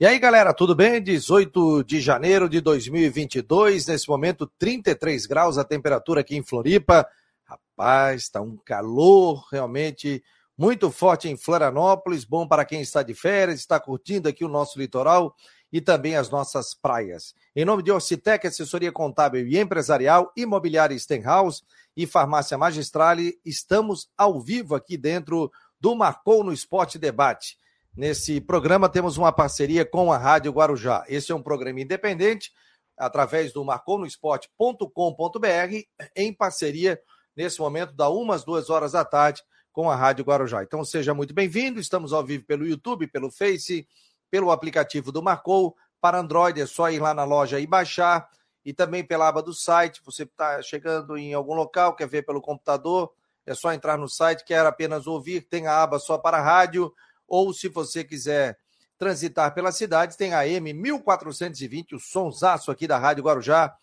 E 0.00 0.06
aí, 0.06 0.18
galera, 0.18 0.54
tudo 0.54 0.74
bem? 0.74 1.02
18 1.02 1.84
de 1.84 2.00
janeiro 2.00 2.48
de 2.48 2.58
2022, 2.62 3.86
nesse 3.86 4.08
momento 4.08 4.50
33 4.58 5.26
graus 5.26 5.58
a 5.58 5.62
temperatura 5.62 6.22
aqui 6.22 6.34
em 6.34 6.42
Floripa. 6.42 7.06
Rapaz, 7.44 8.22
está 8.22 8.40
um 8.40 8.56
calor 8.64 9.46
realmente 9.52 10.24
muito 10.56 10.90
forte 10.90 11.28
em 11.28 11.36
Florianópolis, 11.36 12.24
bom 12.24 12.48
para 12.48 12.64
quem 12.64 12.80
está 12.80 13.02
de 13.02 13.12
férias, 13.12 13.60
está 13.60 13.78
curtindo 13.78 14.26
aqui 14.26 14.42
o 14.42 14.48
nosso 14.48 14.78
litoral 14.78 15.36
e 15.70 15.82
também 15.82 16.16
as 16.16 16.30
nossas 16.30 16.72
praias. 16.72 17.34
Em 17.54 17.66
nome 17.66 17.82
de 17.82 17.92
Orcitec, 17.92 18.46
assessoria 18.46 18.90
contábil 18.90 19.46
e 19.46 19.58
empresarial, 19.58 20.32
imobiliária 20.34 20.98
Stenhouse 20.98 21.62
e 21.94 22.06
farmácia 22.06 22.56
Magistrale, 22.56 23.38
estamos 23.44 24.08
ao 24.16 24.40
vivo 24.40 24.74
aqui 24.74 24.96
dentro 24.96 25.52
do 25.78 25.94
Marcou 25.94 26.42
no 26.42 26.54
Esporte 26.54 26.98
Debate. 26.98 27.59
Nesse 27.96 28.40
programa 28.40 28.88
temos 28.88 29.16
uma 29.16 29.32
parceria 29.32 29.84
com 29.84 30.12
a 30.12 30.16
Rádio 30.16 30.52
Guarujá. 30.52 31.04
Esse 31.08 31.32
é 31.32 31.34
um 31.34 31.42
programa 31.42 31.80
independente, 31.80 32.52
através 32.96 33.52
do 33.52 33.64
marconosport.com.br, 33.64 36.06
em 36.14 36.32
parceria, 36.32 37.02
nesse 37.34 37.60
momento, 37.60 37.92
da 37.92 38.08
umas 38.08 38.44
duas 38.44 38.70
horas 38.70 38.92
da 38.92 39.04
tarde, 39.04 39.42
com 39.72 39.90
a 39.90 39.96
Rádio 39.96 40.24
Guarujá. 40.24 40.62
Então 40.62 40.84
seja 40.84 41.12
muito 41.12 41.34
bem-vindo, 41.34 41.80
estamos 41.80 42.12
ao 42.12 42.24
vivo 42.24 42.44
pelo 42.44 42.64
YouTube, 42.64 43.08
pelo 43.08 43.30
Face, 43.30 43.86
pelo 44.30 44.52
aplicativo 44.52 45.10
do 45.10 45.20
Marcou. 45.20 45.76
Para 46.00 46.20
Android 46.20 46.60
é 46.60 46.66
só 46.66 46.90
ir 46.90 47.00
lá 47.00 47.12
na 47.12 47.24
loja 47.24 47.58
e 47.58 47.66
baixar, 47.66 48.28
e 48.64 48.72
também 48.72 49.04
pela 49.04 49.28
aba 49.28 49.42
do 49.42 49.52
site. 49.52 50.00
Você 50.04 50.22
está 50.22 50.62
chegando 50.62 51.18
em 51.18 51.34
algum 51.34 51.54
local, 51.54 51.96
quer 51.96 52.06
ver 52.06 52.22
pelo 52.22 52.40
computador, 52.40 53.12
é 53.44 53.52
só 53.52 53.72
entrar 53.72 53.98
no 53.98 54.08
site, 54.08 54.44
quer 54.44 54.64
apenas 54.64 55.08
ouvir, 55.08 55.40
tem 55.42 55.66
a 55.66 55.82
aba 55.82 55.98
só 55.98 56.16
para 56.16 56.40
rádio 56.40 56.92
ou 57.30 57.54
se 57.54 57.68
você 57.68 58.02
quiser 58.02 58.58
transitar 58.98 59.54
pela 59.54 59.72
cidade, 59.72 60.18
tem 60.18 60.34
a 60.34 60.46
M 60.46 60.74
1420, 60.74 61.94
o 61.94 62.00
sonsaço 62.00 62.70
aqui 62.70 62.86
da 62.86 62.98
Rádio 62.98 63.24
Guarujá, 63.24 63.74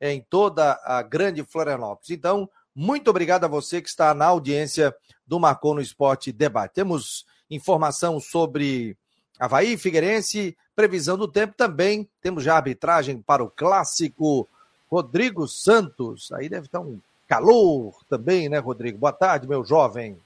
em 0.00 0.20
toda 0.20 0.80
a 0.84 1.00
grande 1.02 1.44
Florianópolis. 1.44 2.10
Então, 2.10 2.50
muito 2.74 3.08
obrigado 3.08 3.44
a 3.44 3.48
você 3.48 3.80
que 3.80 3.88
está 3.88 4.12
na 4.12 4.24
audiência 4.24 4.92
do 5.24 5.38
Marcou 5.38 5.74
no 5.74 5.80
Esporte 5.80 6.32
Debate. 6.32 6.74
Temos 6.74 7.24
informação 7.48 8.18
sobre 8.18 8.96
Havaí, 9.38 9.76
Figueirense, 9.76 10.56
previsão 10.74 11.16
do 11.16 11.28
tempo 11.28 11.54
também. 11.56 12.08
Temos 12.20 12.42
já 12.42 12.56
arbitragem 12.56 13.22
para 13.22 13.44
o 13.44 13.50
clássico 13.50 14.48
Rodrigo 14.90 15.46
Santos. 15.46 16.32
Aí 16.32 16.48
deve 16.48 16.66
estar 16.66 16.80
um 16.80 17.00
calor 17.28 17.94
também, 18.08 18.48
né, 18.48 18.58
Rodrigo? 18.58 18.98
Boa 18.98 19.12
tarde, 19.12 19.46
meu 19.46 19.64
jovem. 19.64 20.18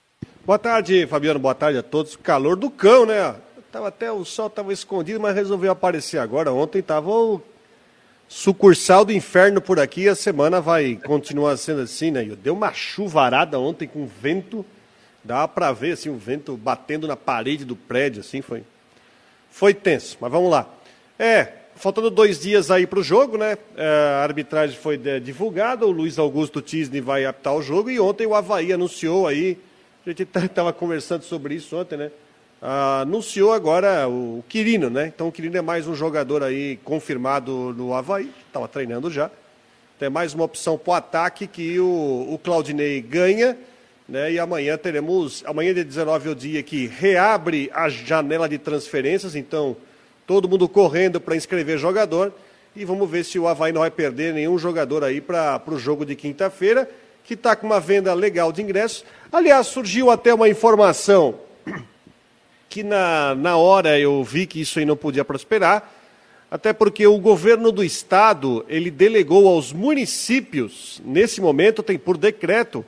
Boa 0.48 0.58
tarde, 0.58 1.06
Fabiano. 1.06 1.38
Boa 1.38 1.54
tarde 1.54 1.78
a 1.78 1.82
todos. 1.82 2.16
Calor 2.16 2.56
do 2.56 2.70
cão, 2.70 3.04
né? 3.04 3.34
Tava 3.70 3.88
até 3.88 4.10
o 4.10 4.24
sol 4.24 4.46
estava 4.46 4.72
escondido, 4.72 5.20
mas 5.20 5.34
resolveu 5.34 5.70
aparecer 5.70 6.16
agora. 6.16 6.50
Ontem 6.50 6.78
estava 6.78 7.10
o 7.10 7.42
sucursal 8.26 9.04
do 9.04 9.12
inferno 9.12 9.60
por 9.60 9.78
aqui. 9.78 10.08
A 10.08 10.14
semana 10.14 10.58
vai 10.58 10.98
continuar 11.04 11.54
sendo 11.58 11.82
assim, 11.82 12.10
né? 12.10 12.24
Deu 12.42 12.54
uma 12.54 12.72
chuvarada 12.72 13.60
ontem 13.60 13.86
com 13.86 14.06
vento. 14.06 14.64
Dá 15.22 15.46
para 15.46 15.70
ver 15.70 15.92
assim 15.92 16.08
o 16.08 16.16
vento 16.16 16.56
batendo 16.56 17.06
na 17.06 17.14
parede 17.14 17.66
do 17.66 17.76
prédio, 17.76 18.20
assim 18.20 18.40
foi. 18.40 18.62
Foi 19.50 19.74
tenso, 19.74 20.16
mas 20.18 20.32
vamos 20.32 20.50
lá. 20.50 20.66
É, 21.18 21.52
faltando 21.76 22.10
dois 22.10 22.40
dias 22.40 22.70
aí 22.70 22.86
para 22.86 23.00
o 23.00 23.02
jogo, 23.02 23.36
né? 23.36 23.58
É, 23.76 23.86
a 24.18 24.22
arbitragem 24.22 24.78
foi 24.78 24.96
divulgada, 25.20 25.84
o 25.84 25.90
Luiz 25.90 26.18
Augusto 26.18 26.62
Tisney 26.62 27.02
vai 27.02 27.26
apitar 27.26 27.54
o 27.54 27.60
jogo 27.60 27.90
e 27.90 28.00
ontem 28.00 28.26
o 28.26 28.34
Havaí 28.34 28.72
anunciou 28.72 29.26
aí 29.26 29.58
a 30.08 30.14
gente 30.14 30.22
estava 30.22 30.72
conversando 30.72 31.22
sobre 31.22 31.54
isso 31.54 31.76
ontem, 31.76 31.98
né? 31.98 32.10
Ah, 32.62 33.02
anunciou 33.02 33.52
agora 33.52 34.08
o 34.08 34.42
Quirino, 34.48 34.88
né? 34.88 35.06
Então 35.06 35.28
o 35.28 35.32
Quirino 35.32 35.56
é 35.56 35.60
mais 35.60 35.86
um 35.86 35.94
jogador 35.94 36.42
aí 36.42 36.78
confirmado 36.82 37.74
no 37.76 37.92
Havaí, 37.92 38.32
estava 38.46 38.66
treinando 38.66 39.10
já. 39.10 39.30
Tem 39.98 40.08
mais 40.08 40.32
uma 40.32 40.44
opção 40.44 40.78
para 40.78 40.90
o 40.90 40.94
ataque 40.94 41.46
que 41.46 41.78
o, 41.78 42.26
o 42.30 42.40
Claudinei 42.42 43.02
ganha, 43.02 43.56
né? 44.08 44.32
E 44.32 44.38
amanhã 44.38 44.78
teremos, 44.78 45.44
amanhã 45.46 45.74
de 45.74 45.84
19 45.84 46.28
é 46.28 46.32
o 46.32 46.34
dia 46.34 46.62
que 46.62 46.86
reabre 46.86 47.70
a 47.74 47.90
janela 47.90 48.48
de 48.48 48.56
transferências, 48.56 49.36
então 49.36 49.76
todo 50.26 50.48
mundo 50.48 50.66
correndo 50.68 51.20
para 51.20 51.36
inscrever 51.36 51.78
jogador. 51.78 52.32
E 52.74 52.84
vamos 52.84 53.10
ver 53.10 53.24
se 53.24 53.38
o 53.38 53.46
Havaí 53.46 53.72
não 53.72 53.82
vai 53.82 53.90
perder 53.90 54.32
nenhum 54.32 54.58
jogador 54.58 55.04
aí 55.04 55.20
para 55.20 55.62
o 55.66 55.78
jogo 55.78 56.06
de 56.06 56.16
quinta-feira 56.16 56.88
que 57.28 57.34
está 57.34 57.54
com 57.54 57.66
uma 57.66 57.78
venda 57.78 58.14
legal 58.14 58.50
de 58.50 58.62
ingressos. 58.62 59.04
Aliás, 59.30 59.66
surgiu 59.66 60.10
até 60.10 60.32
uma 60.32 60.48
informação 60.48 61.34
que 62.70 62.82
na, 62.82 63.34
na 63.34 63.54
hora 63.58 63.98
eu 63.98 64.24
vi 64.24 64.46
que 64.46 64.62
isso 64.62 64.78
aí 64.78 64.86
não 64.86 64.96
podia 64.96 65.26
prosperar, 65.26 65.92
até 66.50 66.72
porque 66.72 67.06
o 67.06 67.18
governo 67.18 67.70
do 67.70 67.84
estado, 67.84 68.64
ele 68.66 68.90
delegou 68.90 69.46
aos 69.46 69.74
municípios, 69.74 71.02
nesse 71.04 71.38
momento 71.38 71.82
tem 71.82 71.98
por 71.98 72.16
decreto, 72.16 72.82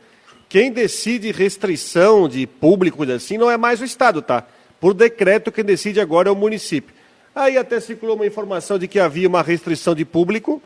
quem 0.49 0.73
decide 0.73 1.31
restrição 1.33 2.27
de 2.27 2.47
público 2.47 3.03
assim 3.13 3.37
não 3.37 3.51
é 3.51 3.59
mais 3.59 3.83
o 3.83 3.85
estado, 3.85 4.23
tá? 4.23 4.47
Por 4.81 4.95
decreto 4.95 5.53
quem 5.53 5.63
decide 5.63 6.01
agora 6.01 6.31
é 6.31 6.33
o 6.33 6.37
município. 6.37 6.95
Aí 7.35 7.59
até 7.59 7.79
circulou 7.79 8.17
uma 8.17 8.27
informação 8.27 8.79
de 8.79 8.89
que 8.89 8.99
havia 8.99 9.29
uma 9.29 9.43
restrição 9.43 9.95
de 9.95 10.07
público, 10.07 10.63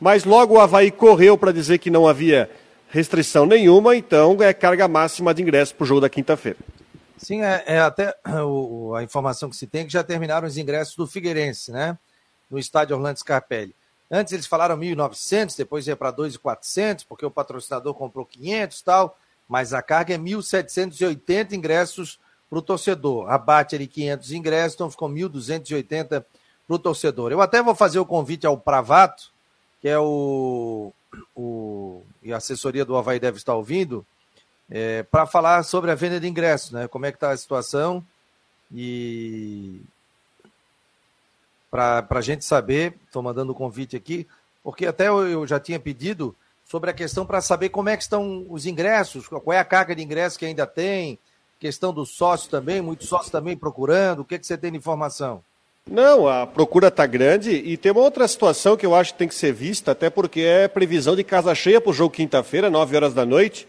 mas 0.00 0.24
logo 0.24 0.56
o 0.56 0.60
Havaí 0.60 0.90
correu 0.90 1.38
para 1.38 1.52
dizer 1.52 1.78
que 1.78 1.88
não 1.88 2.08
havia 2.08 2.50
restrição 2.92 3.46
nenhuma, 3.46 3.96
então 3.96 4.36
é 4.42 4.52
carga 4.52 4.86
máxima 4.86 5.32
de 5.32 5.40
ingressos 5.40 5.72
para 5.72 5.82
o 5.82 5.86
jogo 5.86 6.02
da 6.02 6.10
quinta-feira. 6.10 6.58
Sim, 7.16 7.42
é, 7.42 7.64
é 7.66 7.80
até 7.80 8.14
o, 8.44 8.94
a 8.94 9.02
informação 9.02 9.48
que 9.48 9.56
se 9.56 9.66
tem 9.66 9.80
é 9.80 9.84
que 9.86 9.92
já 9.92 10.04
terminaram 10.04 10.46
os 10.46 10.58
ingressos 10.58 10.94
do 10.94 11.06
Figueirense, 11.06 11.72
né? 11.72 11.98
No 12.50 12.58
estádio 12.58 12.94
Orlando 12.94 13.18
Scarpelli. 13.18 13.74
Antes 14.10 14.34
eles 14.34 14.46
falaram 14.46 14.76
1.900, 14.76 15.56
depois 15.56 15.86
ia 15.86 15.96
para 15.96 16.12
2.400, 16.12 17.06
porque 17.08 17.24
o 17.24 17.30
patrocinador 17.30 17.94
comprou 17.94 18.26
500 18.26 18.78
e 18.78 18.84
tal, 18.84 19.18
mas 19.48 19.72
a 19.72 19.80
carga 19.80 20.12
é 20.14 20.18
1.780 20.18 21.52
ingressos 21.52 22.20
para 22.50 22.58
o 22.58 22.62
torcedor. 22.62 23.30
Abate 23.30 23.74
ali 23.74 23.86
500 23.86 24.32
ingressos, 24.32 24.74
então 24.74 24.90
ficou 24.90 25.08
1.280 25.08 26.22
para 26.66 26.76
o 26.76 26.78
torcedor. 26.78 27.32
Eu 27.32 27.40
até 27.40 27.62
vou 27.62 27.74
fazer 27.74 27.98
o 27.98 28.04
convite 28.04 28.46
ao 28.46 28.58
Pravato, 28.58 29.32
que 29.80 29.88
é 29.88 29.98
o, 29.98 30.92
o, 31.34 32.02
e 32.22 32.32
a 32.32 32.36
assessoria 32.36 32.84
do 32.84 32.96
Havaí 32.96 33.18
deve 33.18 33.36
estar 33.36 33.54
ouvindo, 33.54 34.06
é, 34.70 35.02
para 35.02 35.26
falar 35.26 35.62
sobre 35.62 35.90
a 35.90 35.94
venda 35.94 36.18
de 36.18 36.26
ingressos, 36.26 36.70
né? 36.70 36.88
Como 36.88 37.04
é 37.04 37.10
que 37.10 37.16
está 37.16 37.30
a 37.30 37.36
situação 37.36 38.04
e 38.72 39.80
para 41.70 42.06
a 42.10 42.20
gente 42.20 42.44
saber, 42.44 42.94
estou 43.06 43.22
mandando 43.22 43.52
o 43.52 43.54
convite 43.54 43.96
aqui, 43.96 44.26
porque 44.62 44.86
até 44.86 45.08
eu, 45.08 45.26
eu 45.26 45.46
já 45.46 45.58
tinha 45.58 45.80
pedido 45.80 46.34
sobre 46.66 46.90
a 46.90 46.94
questão 46.94 47.24
para 47.24 47.40
saber 47.40 47.70
como 47.70 47.88
é 47.88 47.96
que 47.96 48.02
estão 48.02 48.46
os 48.48 48.66
ingressos, 48.66 49.26
qual 49.26 49.52
é 49.52 49.58
a 49.58 49.64
carga 49.64 49.94
de 49.94 50.02
ingressos 50.02 50.36
que 50.36 50.44
ainda 50.44 50.66
tem, 50.66 51.18
questão 51.58 51.92
dos 51.92 52.10
sócios 52.10 52.48
também, 52.48 52.80
muitos 52.80 53.08
sócios 53.08 53.30
também 53.30 53.56
procurando, 53.56 54.20
o 54.20 54.24
que, 54.24 54.38
que 54.38 54.46
você 54.46 54.56
tem 54.56 54.72
de 54.72 54.78
informação? 54.78 55.42
Não, 55.90 56.28
a 56.28 56.46
procura 56.46 56.88
está 56.88 57.04
grande 57.06 57.50
e 57.50 57.76
tem 57.76 57.92
uma 57.92 58.00
outra 58.00 58.26
situação 58.28 58.76
que 58.76 58.86
eu 58.86 58.94
acho 58.94 59.12
que 59.12 59.18
tem 59.18 59.28
que 59.28 59.34
ser 59.34 59.52
vista, 59.52 59.92
até 59.92 60.08
porque 60.08 60.40
é 60.40 60.68
previsão 60.68 61.16
de 61.16 61.24
casa 61.24 61.54
cheia 61.54 61.80
para 61.80 61.90
o 61.90 61.94
jogo 61.94 62.14
quinta-feira, 62.14 62.70
9 62.70 62.96
horas 62.96 63.14
da 63.14 63.26
noite, 63.26 63.66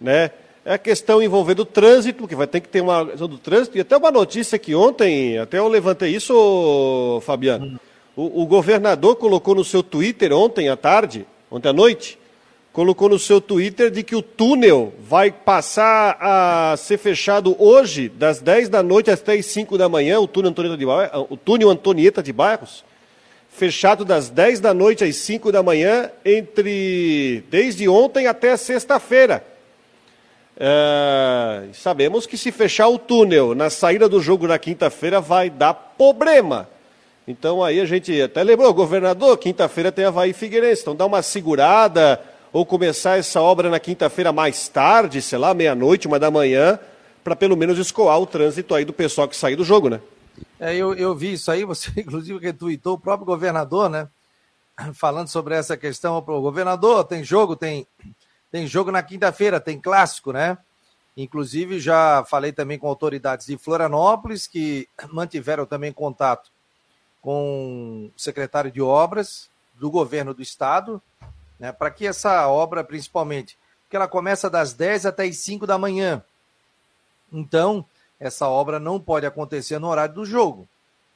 né? 0.00 0.30
É 0.64 0.74
a 0.74 0.78
questão 0.78 1.22
envolvendo 1.22 1.60
o 1.60 1.64
trânsito, 1.64 2.26
que 2.26 2.34
vai 2.34 2.46
ter 2.46 2.60
que 2.60 2.68
ter 2.68 2.80
uma 2.80 3.04
questão 3.04 3.28
do 3.28 3.36
trânsito, 3.36 3.76
e 3.76 3.80
até 3.80 3.96
uma 3.96 4.10
notícia 4.10 4.58
que 4.58 4.74
ontem, 4.74 5.38
até 5.38 5.58
eu 5.58 5.68
levantei 5.68 6.14
isso, 6.14 7.20
Fabiano. 7.22 7.78
O, 8.16 8.42
o 8.42 8.46
governador 8.46 9.16
colocou 9.16 9.54
no 9.54 9.64
seu 9.64 9.82
Twitter 9.82 10.32
ontem 10.32 10.68
à 10.68 10.76
tarde, 10.76 11.26
ontem 11.50 11.68
à 11.68 11.72
noite, 11.72 12.18
colocou 12.74 13.08
no 13.08 13.20
seu 13.20 13.40
Twitter 13.40 13.88
de 13.88 14.02
que 14.02 14.16
o 14.16 14.20
túnel 14.20 14.92
vai 14.98 15.30
passar 15.30 16.18
a 16.20 16.76
ser 16.76 16.98
fechado 16.98 17.54
hoje, 17.56 18.08
das 18.08 18.40
10 18.40 18.68
da 18.68 18.82
noite 18.82 19.12
até 19.12 19.34
as 19.34 19.46
5 19.46 19.78
da 19.78 19.88
manhã, 19.88 20.18
o 20.18 20.26
túnel 20.26 20.50
Antonieta 20.50 20.76
de, 20.76 20.84
Bairros, 20.84 21.26
o 21.30 21.36
túnel 21.36 21.70
Antonieta 21.70 22.20
de 22.20 22.32
Bairros, 22.32 22.84
fechado 23.48 24.04
das 24.04 24.28
10 24.28 24.58
da 24.58 24.74
noite 24.74 25.04
às 25.04 25.14
5 25.14 25.52
da 25.52 25.62
manhã, 25.62 26.10
entre 26.24 27.44
desde 27.48 27.88
ontem 27.88 28.26
até 28.26 28.56
sexta-feira. 28.56 29.46
É, 30.56 31.68
sabemos 31.74 32.26
que 32.26 32.36
se 32.36 32.50
fechar 32.50 32.88
o 32.88 32.98
túnel 32.98 33.54
na 33.54 33.70
saída 33.70 34.08
do 34.08 34.20
jogo 34.20 34.48
na 34.48 34.58
quinta-feira 34.58 35.20
vai 35.20 35.48
dar 35.48 35.74
problema. 35.74 36.68
Então 37.26 37.62
aí 37.62 37.80
a 37.80 37.86
gente 37.86 38.20
até 38.20 38.42
lembrou, 38.42 38.74
governador, 38.74 39.38
quinta-feira 39.38 39.92
tem 39.92 40.06
Havaí 40.06 40.32
Figueirense, 40.32 40.82
então 40.82 40.96
dá 40.96 41.06
uma 41.06 41.22
segurada, 41.22 42.20
ou 42.54 42.64
começar 42.64 43.18
essa 43.18 43.42
obra 43.42 43.68
na 43.68 43.80
quinta-feira 43.80 44.30
mais 44.30 44.68
tarde, 44.68 45.20
sei 45.20 45.36
lá, 45.36 45.52
meia-noite, 45.52 46.06
uma 46.06 46.20
da 46.20 46.30
manhã, 46.30 46.78
para 47.24 47.34
pelo 47.34 47.56
menos 47.56 47.76
escoar 47.80 48.16
o 48.20 48.26
trânsito 48.26 48.76
aí 48.76 48.84
do 48.84 48.92
pessoal 48.92 49.26
que 49.26 49.36
sair 49.36 49.56
do 49.56 49.64
jogo, 49.64 49.88
né? 49.88 50.00
É, 50.60 50.72
eu, 50.76 50.94
eu 50.94 51.16
vi 51.16 51.32
isso 51.32 51.50
aí, 51.50 51.64
você 51.64 51.90
inclusive 52.00 52.38
retweetou 52.38 52.94
o 52.94 52.98
próprio 52.98 53.26
governador, 53.26 53.90
né? 53.90 54.08
Falando 54.94 55.26
sobre 55.26 55.56
essa 55.56 55.76
questão, 55.76 56.16
o 56.16 56.40
governador, 56.40 57.02
tem 57.02 57.24
jogo, 57.24 57.56
tem, 57.56 57.88
tem 58.52 58.68
jogo 58.68 58.92
na 58.92 59.02
quinta-feira, 59.02 59.58
tem 59.58 59.80
clássico, 59.80 60.32
né? 60.32 60.56
Inclusive, 61.16 61.80
já 61.80 62.24
falei 62.24 62.52
também 62.52 62.78
com 62.78 62.86
autoridades 62.86 63.46
de 63.46 63.58
Florianópolis 63.58 64.46
que 64.46 64.88
mantiveram 65.10 65.66
também 65.66 65.92
contato 65.92 66.52
com 67.20 68.12
o 68.14 68.20
secretário 68.20 68.70
de 68.70 68.80
obras 68.80 69.50
do 69.74 69.90
governo 69.90 70.32
do 70.32 70.40
estado, 70.40 71.02
né, 71.58 71.72
para 71.72 71.90
que 71.90 72.06
essa 72.06 72.48
obra, 72.48 72.82
principalmente, 72.84 73.56
que 73.88 73.96
ela 73.96 74.08
começa 74.08 74.50
das 74.50 74.72
10 74.72 75.06
até 75.06 75.24
as 75.24 75.36
5 75.38 75.66
da 75.66 75.78
manhã. 75.78 76.22
Então, 77.32 77.84
essa 78.18 78.48
obra 78.48 78.78
não 78.78 79.00
pode 79.00 79.26
acontecer 79.26 79.78
no 79.78 79.88
horário 79.88 80.14
do 80.14 80.24
jogo. 80.24 80.68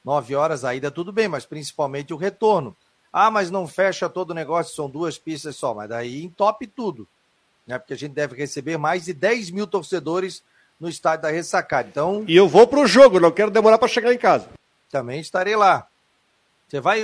9 0.03 0.35
horas 0.35 0.63
ainda 0.63 0.89
tudo 0.89 1.11
bem, 1.11 1.27
mas 1.27 1.45
principalmente 1.45 2.13
o 2.13 2.17
retorno. 2.17 2.75
Ah, 3.11 3.31
mas 3.31 3.49
não 3.49 3.67
fecha 3.67 4.07
todo 4.07 4.31
o 4.31 4.35
negócio, 4.35 4.75
são 4.75 4.89
duas 4.89 5.17
pistas 5.17 5.55
só, 5.55 5.73
mas 5.73 5.89
daí 5.89 6.23
entope 6.23 6.67
tudo. 6.67 7.07
Né? 7.65 7.77
Porque 7.77 7.93
a 7.93 7.97
gente 7.97 8.13
deve 8.13 8.35
receber 8.35 8.77
mais 8.77 9.05
de 9.05 9.13
10 9.13 9.51
mil 9.51 9.67
torcedores 9.67 10.43
no 10.79 10.87
estádio 10.87 11.23
da 11.23 11.31
Ressacada. 11.31 11.89
Então, 11.89 12.23
e 12.27 12.35
eu 12.35 12.47
vou 12.47 12.67
para 12.67 12.79
o 12.79 12.87
jogo, 12.87 13.19
não 13.19 13.31
quero 13.31 13.51
demorar 13.51 13.77
para 13.77 13.87
chegar 13.87 14.13
em 14.13 14.17
casa. 14.17 14.47
Também 14.89 15.19
estarei 15.19 15.55
lá. 15.55 15.87
Você 16.67 16.79
vai, 16.79 17.03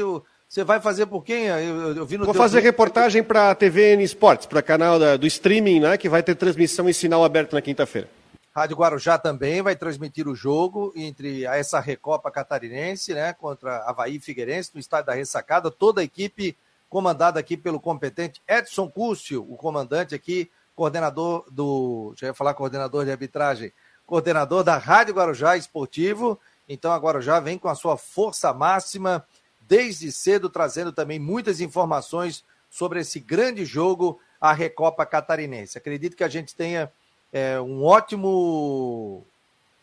você 0.56 0.63
vai 0.63 0.80
fazer 0.80 1.06
por 1.06 1.22
quem? 1.22 1.48
Eu, 1.48 1.98
eu 1.98 2.06
vi 2.06 2.18
no 2.18 2.24
Vou 2.24 2.34
fazer 2.34 2.62
reportagem 2.62 3.22
para 3.22 3.52
a 3.52 3.56
TVN 3.56 4.02
Esportes, 4.02 4.46
para 4.46 4.62
canal 4.62 4.98
da, 4.98 5.18
do 5.18 5.28
streaming, 5.28 5.81
né, 5.81 5.98
que 5.98 6.07
vai 6.07 6.24
ter 6.24 6.34
transmissão 6.34 6.88
em 6.88 6.94
sinal 6.94 7.25
aberto 7.25 7.52
na 7.52 7.62
quinta-feira. 7.62 8.07
Rádio 8.56 8.78
Guarujá 8.78 9.18
também 9.18 9.62
vai 9.62 9.75
transmitir 9.75 10.30
o 10.30 10.34
jogo 10.34 10.94
entre 10.96 11.44
essa 11.44 11.81
Recopa 11.81 12.31
Catarinense, 12.31 13.13
né, 13.13 13.34
contra 13.34 13.80
Havaí 13.80 14.18
Figueirense, 14.18 14.72
no 14.74 14.80
estádio 14.80 15.07
da 15.07 15.13
Ressacada. 15.13 15.69
Toda 15.69 16.00
a 16.00 16.06
equipe 16.06 16.56
comandada 16.88 17.38
aqui 17.38 17.57
pelo 17.57 17.78
competente 17.78 18.42
Edson 18.48 18.90
Cúcio, 18.90 19.46
o 19.52 19.57
comandante 19.57 20.16
aqui, 20.16 20.50
coordenador 20.74 21.44
do. 21.52 22.13
Já 22.16 22.28
ia 22.28 22.34
falar 22.34 22.54
coordenador 22.54 23.04
de 23.04 23.12
arbitragem, 23.12 23.74
coordenador 24.06 24.63
da 24.63 24.78
Rádio 24.78 25.16
Guarujá 25.16 25.57
Esportivo. 25.57 26.40
Então 26.68 26.94
a 26.94 26.98
Guarujá 26.98 27.42
vem 27.42 27.57
com 27.57 27.68
a 27.68 27.75
sua 27.75 27.98
força 27.98 28.54
máxima 28.54 29.22
desde 29.67 30.12
cedo, 30.12 30.50
trazendo 30.50 30.91
também 30.91 31.19
muitas 31.19 31.62
informações 31.62 32.44
sobre 32.69 33.00
esse 33.00 33.19
grande 33.19 33.65
jogo, 33.65 34.19
a 34.39 34.51
Recopa 34.53 35.06
Catarinense. 35.06 35.77
Acredito 35.77 36.15
que 36.15 36.23
a 36.23 36.29
gente 36.29 36.56
tenha 36.56 36.91
é, 37.31 37.59
um 37.59 37.83
ótimo, 37.83 39.25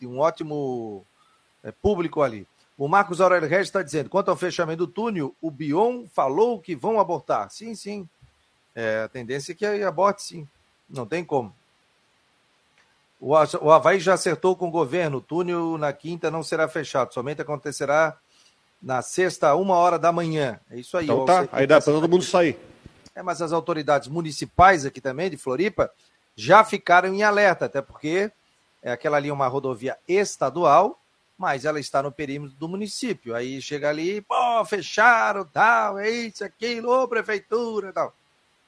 um 0.01 0.19
ótimo 0.19 1.05
é, 1.63 1.71
público 1.71 2.21
ali. 2.21 2.47
O 2.77 2.87
Marcos 2.87 3.21
Aurélio 3.21 3.47
Regis 3.47 3.67
está 3.67 3.83
dizendo: 3.83 4.09
quanto 4.09 4.29
ao 4.29 4.37
fechamento 4.37 4.85
do 4.85 4.91
túnel, 4.91 5.35
o 5.41 5.51
Bion 5.51 6.05
falou 6.07 6.59
que 6.59 6.75
vão 6.75 6.99
abortar. 6.99 7.49
Sim, 7.49 7.75
sim. 7.75 8.07
É, 8.75 9.03
a 9.03 9.07
tendência 9.07 9.51
é 9.51 9.55
que 9.55 9.65
aborte, 9.65 10.23
sim. 10.23 10.47
Não 10.89 11.05
tem 11.05 11.23
como. 11.23 11.53
O, 13.19 13.35
Havaí 13.71 13.99
já 13.99 14.15
acertou 14.15 14.55
com 14.55 14.67
o 14.67 14.71
governo: 14.71 15.17
o 15.17 15.21
túnel 15.21 15.77
na 15.77 15.93
quinta 15.93 16.29
não 16.29 16.43
será 16.43 16.67
fechado, 16.67 17.13
somente 17.13 17.41
acontecerá 17.41 18.17
na 18.83 19.01
sexta, 19.01 19.55
uma 19.55 19.75
hora 19.75 19.97
da 19.97 20.11
manhã. 20.11 20.59
É 20.69 20.77
isso 20.77 20.97
aí. 20.97 21.05
Então 21.05 21.23
tá, 21.23 21.47
aí 21.53 21.65
dá 21.65 21.79
para 21.79 21.93
todo 21.93 22.09
mundo 22.09 22.23
sair. 22.23 22.59
É, 23.15 23.23
mas 23.23 23.41
as 23.41 23.53
autoridades 23.53 24.09
municipais 24.09 24.85
aqui 24.85 24.99
também, 24.99 25.29
de 25.29 25.37
Floripa, 25.37 25.89
já 26.35 26.63
ficaram 26.65 27.13
em 27.13 27.23
alerta, 27.23 27.65
até 27.65 27.81
porque 27.81 28.29
é 28.81 28.91
aquela 28.91 29.17
ali 29.17 29.29
é 29.29 29.33
uma 29.33 29.47
rodovia 29.47 29.97
estadual, 30.07 30.99
mas 31.37 31.63
ela 31.63 31.79
está 31.79 32.03
no 32.03 32.11
perímetro 32.11 32.57
do 32.57 32.67
município. 32.67 33.33
Aí 33.33 33.61
chega 33.61 33.89
ali, 33.89 34.21
pô, 34.21 34.65
fecharam, 34.65 35.45
tal, 35.45 35.97
é 35.97 36.09
isso, 36.09 36.43
aquilo, 36.43 36.91
ô, 36.91 37.07
prefeitura, 37.07 37.93
tal. 37.93 38.13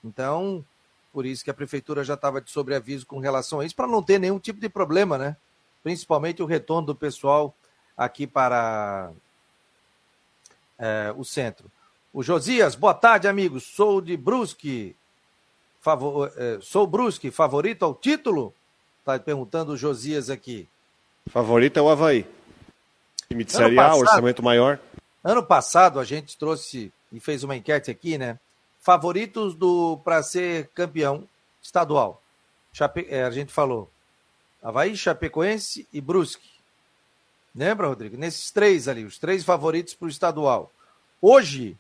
Então, 0.03 0.63
por 1.11 1.25
isso 1.25 1.43
que 1.43 1.49
a 1.49 1.53
prefeitura 1.53 2.03
já 2.03 2.13
estava 2.13 2.39
de 2.39 2.49
sobreaviso 2.49 3.05
com 3.05 3.19
relação 3.19 3.59
a 3.59 3.65
isso, 3.65 3.75
para 3.75 3.87
não 3.87 4.01
ter 4.01 4.19
nenhum 4.19 4.39
tipo 4.39 4.61
de 4.61 4.69
problema, 4.69 5.17
né? 5.17 5.35
Principalmente 5.83 6.41
o 6.41 6.45
retorno 6.45 6.87
do 6.87 6.95
pessoal 6.95 7.53
aqui 7.97 8.25
para 8.25 9.11
é, 10.77 11.13
o 11.15 11.23
centro. 11.23 11.71
O 12.13 12.23
Josias, 12.23 12.75
boa 12.75 12.93
tarde, 12.93 13.27
amigos. 13.27 13.63
Sou 13.63 13.99
de 13.99 14.15
Brusque. 14.15 14.95
Favor, 15.81 16.31
é, 16.37 16.57
sou 16.61 16.87
Brusque, 16.87 17.29
favorito 17.29 17.83
ao 17.83 17.93
título? 17.93 18.53
Está 18.99 19.19
perguntando 19.19 19.73
o 19.73 19.77
Josias 19.77 20.29
aqui. 20.29 20.67
Favorito 21.29 21.77
é 21.77 21.81
o 21.81 21.89
Havaí. 21.89 22.25
Time 23.27 23.43
de 23.43 23.51
Série 23.51 23.77
A, 23.79 23.95
orçamento 23.95 24.41
maior. 24.41 24.79
Ano 25.23 25.43
passado 25.43 25.99
a 25.99 26.03
gente 26.03 26.37
trouxe 26.37 26.91
e 27.11 27.19
fez 27.19 27.43
uma 27.43 27.55
enquete 27.55 27.91
aqui, 27.91 28.17
né? 28.17 28.39
Favoritos 28.79 29.55
do 29.55 29.97
para 30.03 30.21
ser 30.23 30.69
campeão 30.73 31.27
estadual. 31.61 32.21
Chape, 32.71 33.07
é, 33.09 33.23
a 33.23 33.31
gente 33.31 33.51
falou 33.51 33.89
Havaí, 34.61 34.95
Chapecoense 34.95 35.87
e 35.91 36.01
Brusque. 36.01 36.54
Lembra, 37.55 37.87
Rodrigo? 37.87 38.17
Nesses 38.17 38.51
três 38.51 38.87
ali, 38.87 39.05
os 39.05 39.17
três 39.17 39.43
favoritos 39.43 39.93
para 39.93 40.07
o 40.07 40.09
estadual. 40.09 40.71
Hoje, 41.21 41.77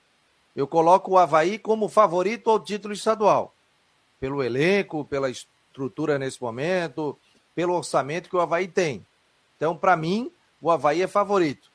eu 0.55 0.65
coloco 0.65 1.11
o 1.11 1.17
Havaí 1.17 1.59
como 1.59 1.89
favorito 1.89 2.49
ao 2.49 2.59
título 2.59 2.93
estadual. 2.93 3.53
Pelo 4.17 4.41
elenco, 4.41 5.03
pela 5.03 5.29
estrutura 5.29 6.17
nesse 6.17 6.41
momento, 6.41 7.17
pelo 7.53 7.73
orçamento 7.73 8.29
que 8.29 8.35
o 8.37 8.39
Havaí 8.39 8.69
tem. 8.69 9.05
Então, 9.57 9.75
para 9.75 9.97
mim, 9.97 10.31
o 10.61 10.71
Havaí 10.71 11.01
é 11.01 11.07
favorito. 11.07 11.69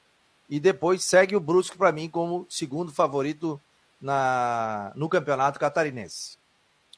E 0.49 0.59
depois 0.59 1.05
segue 1.05 1.37
o 1.37 1.41
Brusque 1.41 1.77
para 1.77 1.93
mim 1.93 2.09
como 2.09 2.47
segundo 2.49 2.91
favorito 2.91 3.61
na, 4.01 4.93
no 4.97 5.11
campeonato 5.11 5.61
catarinense. 5.61 6.39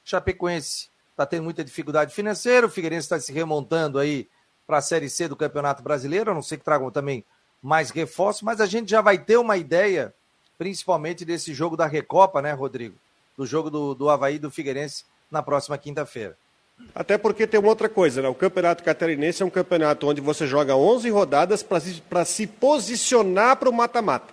Chapecoense 0.05 0.89
está 1.11 1.27
tendo 1.27 1.43
muita 1.45 1.65
dificuldade 1.65 2.15
financeira, 2.15 2.67
o 2.67 2.71
Figueirense 2.71 3.07
está 3.07 3.19
se 3.19 3.33
remontando 3.33 3.99
aí 3.99 4.29
para 4.73 4.79
a 4.79 4.81
Série 4.81 5.11
C 5.11 5.29
do 5.29 5.37
Campeonato 5.37 5.83
Brasileiro, 5.83 6.31
a 6.31 6.35
não 6.35 6.41
ser 6.41 6.57
que 6.57 6.65
tragam 6.65 6.91
também 6.91 7.23
mais 7.63 7.91
reforços, 7.91 8.41
mas 8.41 8.59
a 8.59 8.65
gente 8.65 8.91
já 8.91 9.03
vai 9.03 9.19
ter 9.19 9.37
uma 9.37 9.59
ideia, 9.59 10.15
principalmente 10.57 11.27
desse 11.27 11.53
jogo 11.53 11.77
da 11.77 11.85
Recopa, 11.85 12.41
né, 12.41 12.53
Rodrigo? 12.53 12.95
Do 13.37 13.45
jogo 13.45 13.69
do, 13.69 13.95
do 13.95 14.09
Havaí 14.09 14.39
do 14.39 14.51
Figueirense 14.51 15.05
na 15.31 15.43
próxima 15.43 15.77
quinta-feira. 15.77 16.39
Até 16.95 17.19
porque 17.19 17.47
tem 17.47 17.61
uma 17.61 17.69
outra 17.69 17.87
coisa, 17.87 18.23
né? 18.23 18.29
O 18.29 18.35
Campeonato 18.35 18.83
Catarinense 18.83 19.43
é 19.43 19.45
um 19.45 19.51
campeonato 19.51 20.09
onde 20.09 20.23
você 20.23 20.47
joga 20.47 20.75
11 20.75 21.11
rodadas 21.11 21.63
para 21.63 21.79
se, 21.79 22.03
se 22.25 22.47
posicionar 22.47 23.59
para 23.59 23.69
o 23.69 23.75
mata-mata. 23.75 24.33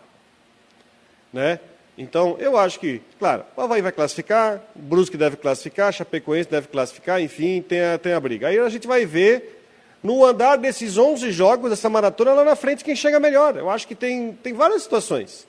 Né? 1.33 1.59
Então, 1.97 2.37
eu 2.39 2.55
acho 2.55 2.79
que, 2.79 3.01
claro, 3.19 3.43
o 3.57 3.61
Havaí 3.61 3.81
vai 3.81 3.91
classificar, 3.91 4.61
o 4.73 4.79
Brusque 4.79 5.17
deve 5.17 5.35
classificar, 5.35 5.91
Chapecoense 5.91 6.49
deve 6.49 6.69
classificar, 6.69 7.21
enfim, 7.21 7.61
tem 7.61 7.81
a, 7.81 7.97
tem 7.97 8.13
a 8.13 8.19
briga. 8.21 8.47
Aí 8.47 8.57
a 8.57 8.69
gente 8.69 8.87
vai 8.87 9.05
ver 9.05 9.58
no 10.01 10.25
andar 10.25 10.57
desses 10.57 10.97
11 10.97 11.31
jogos, 11.31 11.69
dessa 11.69 11.89
maratona, 11.89 12.33
lá 12.33 12.43
na 12.43 12.55
frente, 12.55 12.83
quem 12.83 12.95
chega 12.95 13.19
melhor. 13.19 13.57
Eu 13.57 13.69
acho 13.69 13.87
que 13.87 13.95
tem, 13.95 14.31
tem 14.41 14.53
várias 14.53 14.83
situações. 14.83 15.47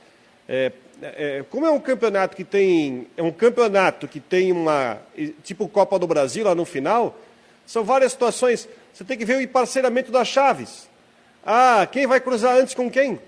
É, 0.49 0.73
é, 1.02 1.44
como 1.49 1.64
é 1.64 1.70
um 1.70 1.81
campeonato 1.81 2.37
que 2.37 2.45
tem 2.45 3.07
é 3.16 3.23
um 3.23 3.30
campeonato 3.30 4.07
que 4.09 4.21
tem 4.21 4.52
uma 4.52 4.99
tipo 5.42 5.69
Copa 5.69 5.99
do 5.99 6.07
Brasil 6.07 6.45
lá 6.45 6.54
no 6.54 6.64
final, 6.64 7.16
são 7.66 7.85
várias 7.85 8.12
situações. 8.12 8.69
Você 8.92 9.04
tem 9.04 9.16
que 9.16 9.25
ver 9.25 9.42
o 9.42 9.49
parceiramento 9.49 10.11
das 10.11 10.28
chaves. 10.28 10.88
Ah, 11.45 11.87
quem 11.90 12.07
vai 12.07 12.21
cruzar 12.21 12.57
antes 12.57 12.75
com 12.75 12.90
quem? 12.90 13.19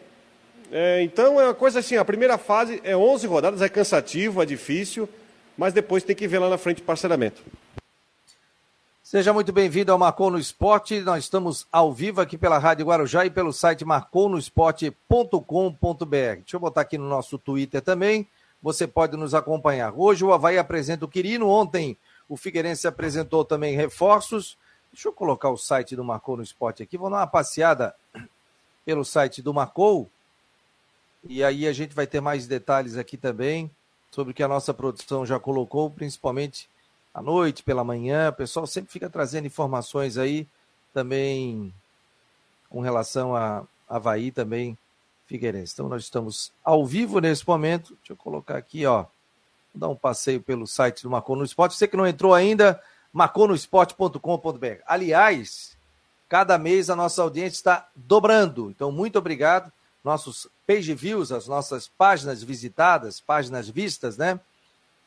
É, 0.71 1.02
então 1.02 1.41
é 1.41 1.45
uma 1.45 1.55
coisa 1.55 1.79
assim, 1.79 1.97
a 1.97 2.05
primeira 2.05 2.37
fase 2.37 2.81
é 2.83 2.97
11 2.97 3.26
rodadas, 3.26 3.62
é 3.62 3.69
cansativo, 3.69 4.43
é 4.43 4.47
difícil, 4.47 5.09
mas 5.57 5.73
depois 5.73 6.02
tem 6.02 6.17
que 6.17 6.26
ver 6.26 6.38
lá 6.38 6.49
na 6.49 6.59
frente 6.59 6.81
o 6.81 6.85
parceiramento. 6.85 7.43
Seja 9.12 9.31
muito 9.31 9.52
bem-vindo 9.52 9.92
ao 9.92 9.99
Marcou 9.99 10.31
no 10.31 10.38
Esporte. 10.38 10.99
Nós 11.00 11.25
estamos 11.25 11.66
ao 11.71 11.92
vivo 11.92 12.23
aqui 12.23 12.38
pela 12.38 12.57
Rádio 12.57 12.87
Guarujá 12.87 13.26
e 13.26 13.31
pelo 13.31 13.52
site 13.52 13.85
marconosport.com.br. 13.85 16.07
Deixa 16.07 16.57
eu 16.57 16.59
botar 16.59 16.81
aqui 16.81 16.97
no 16.97 17.07
nosso 17.07 17.38
Twitter 17.38 17.83
também. 17.83 18.26
Você 18.62 18.87
pode 18.87 19.14
nos 19.19 19.35
acompanhar. 19.35 19.92
Hoje 19.95 20.25
o 20.25 20.33
Havaí 20.33 20.57
apresenta 20.57 21.04
o 21.04 21.09
Quirino. 21.09 21.47
Ontem 21.47 21.95
o 22.26 22.38
Figueirense 22.38 22.88
apresentou 22.88 23.45
também 23.45 23.76
reforços. 23.76 24.57
Deixa 24.90 25.09
eu 25.09 25.12
colocar 25.12 25.50
o 25.50 25.59
site 25.59 25.95
do 25.95 26.02
Marcou 26.02 26.38
no 26.38 26.42
Esporte 26.42 26.83
aqui. 26.83 26.97
Vou 26.97 27.11
dar 27.11 27.16
uma 27.16 27.26
passeada 27.26 27.95
pelo 28.83 29.04
site 29.04 29.42
do 29.42 29.52
Marcou. 29.52 30.09
E 31.28 31.45
aí 31.45 31.69
a 31.69 31.73
gente 31.75 31.95
vai 31.95 32.07
ter 32.07 32.23
mais 32.23 32.47
detalhes 32.47 32.97
aqui 32.97 33.19
também 33.19 33.71
sobre 34.11 34.31
o 34.31 34.35
que 34.35 34.42
a 34.42 34.49
nossa 34.49 34.73
produção 34.73 35.26
já 35.26 35.38
colocou, 35.38 35.90
principalmente 35.90 36.66
à 37.14 37.23
noite, 37.23 37.62
pela 37.62 37.85
manhã. 37.85 38.31
O 38.31 38.35
pessoal 38.35 38.66
sempre 38.66 38.92
fica 38.92 39.09
trazendo 39.09 39.47
informações 39.47 40.16
aí 40.16 40.47
também 40.92 41.73
com 42.69 42.81
relação 42.81 43.37
a 43.37 43.64
Havaí 43.88 44.31
também, 44.31 44.76
Figueirense. 45.26 45.75
Então 45.75 45.88
nós 45.88 46.02
estamos 46.02 46.52
ao 46.64 46.87
vivo 46.87 47.21
nesse 47.21 47.47
momento. 47.47 47.95
Deixa 47.97 48.12
eu 48.12 48.16
colocar 48.16 48.57
aqui, 48.57 48.87
ó. 48.87 49.04
Vou 49.75 49.81
dar 49.81 49.88
um 49.88 49.97
passeio 49.97 50.40
pelo 50.40 50.66
site 50.66 51.02
do 51.02 51.11
Marcou 51.11 51.37
no 51.37 51.45
Esporte. 51.45 51.75
Você 51.75 51.87
que 51.87 51.97
não 51.97 52.07
entrou 52.07 52.35
ainda, 52.35 52.83
marconosport.com.br. 53.12 54.83
Aliás, 54.87 55.76
cada 56.28 56.59
mês 56.59 56.88
a 56.88 56.97
nossa 56.97 57.23
audiência 57.23 57.57
está 57.57 57.88
dobrando. 57.95 58.71
Então, 58.71 58.90
muito 58.90 59.19
obrigado. 59.19 59.71
Nossos 60.02 60.49
page 60.66 60.92
views, 60.95 61.31
as 61.31 61.47
nossas 61.47 61.88
páginas 61.88 62.42
visitadas, 62.42 63.21
páginas 63.21 63.69
vistas, 63.69 64.16
né? 64.16 64.40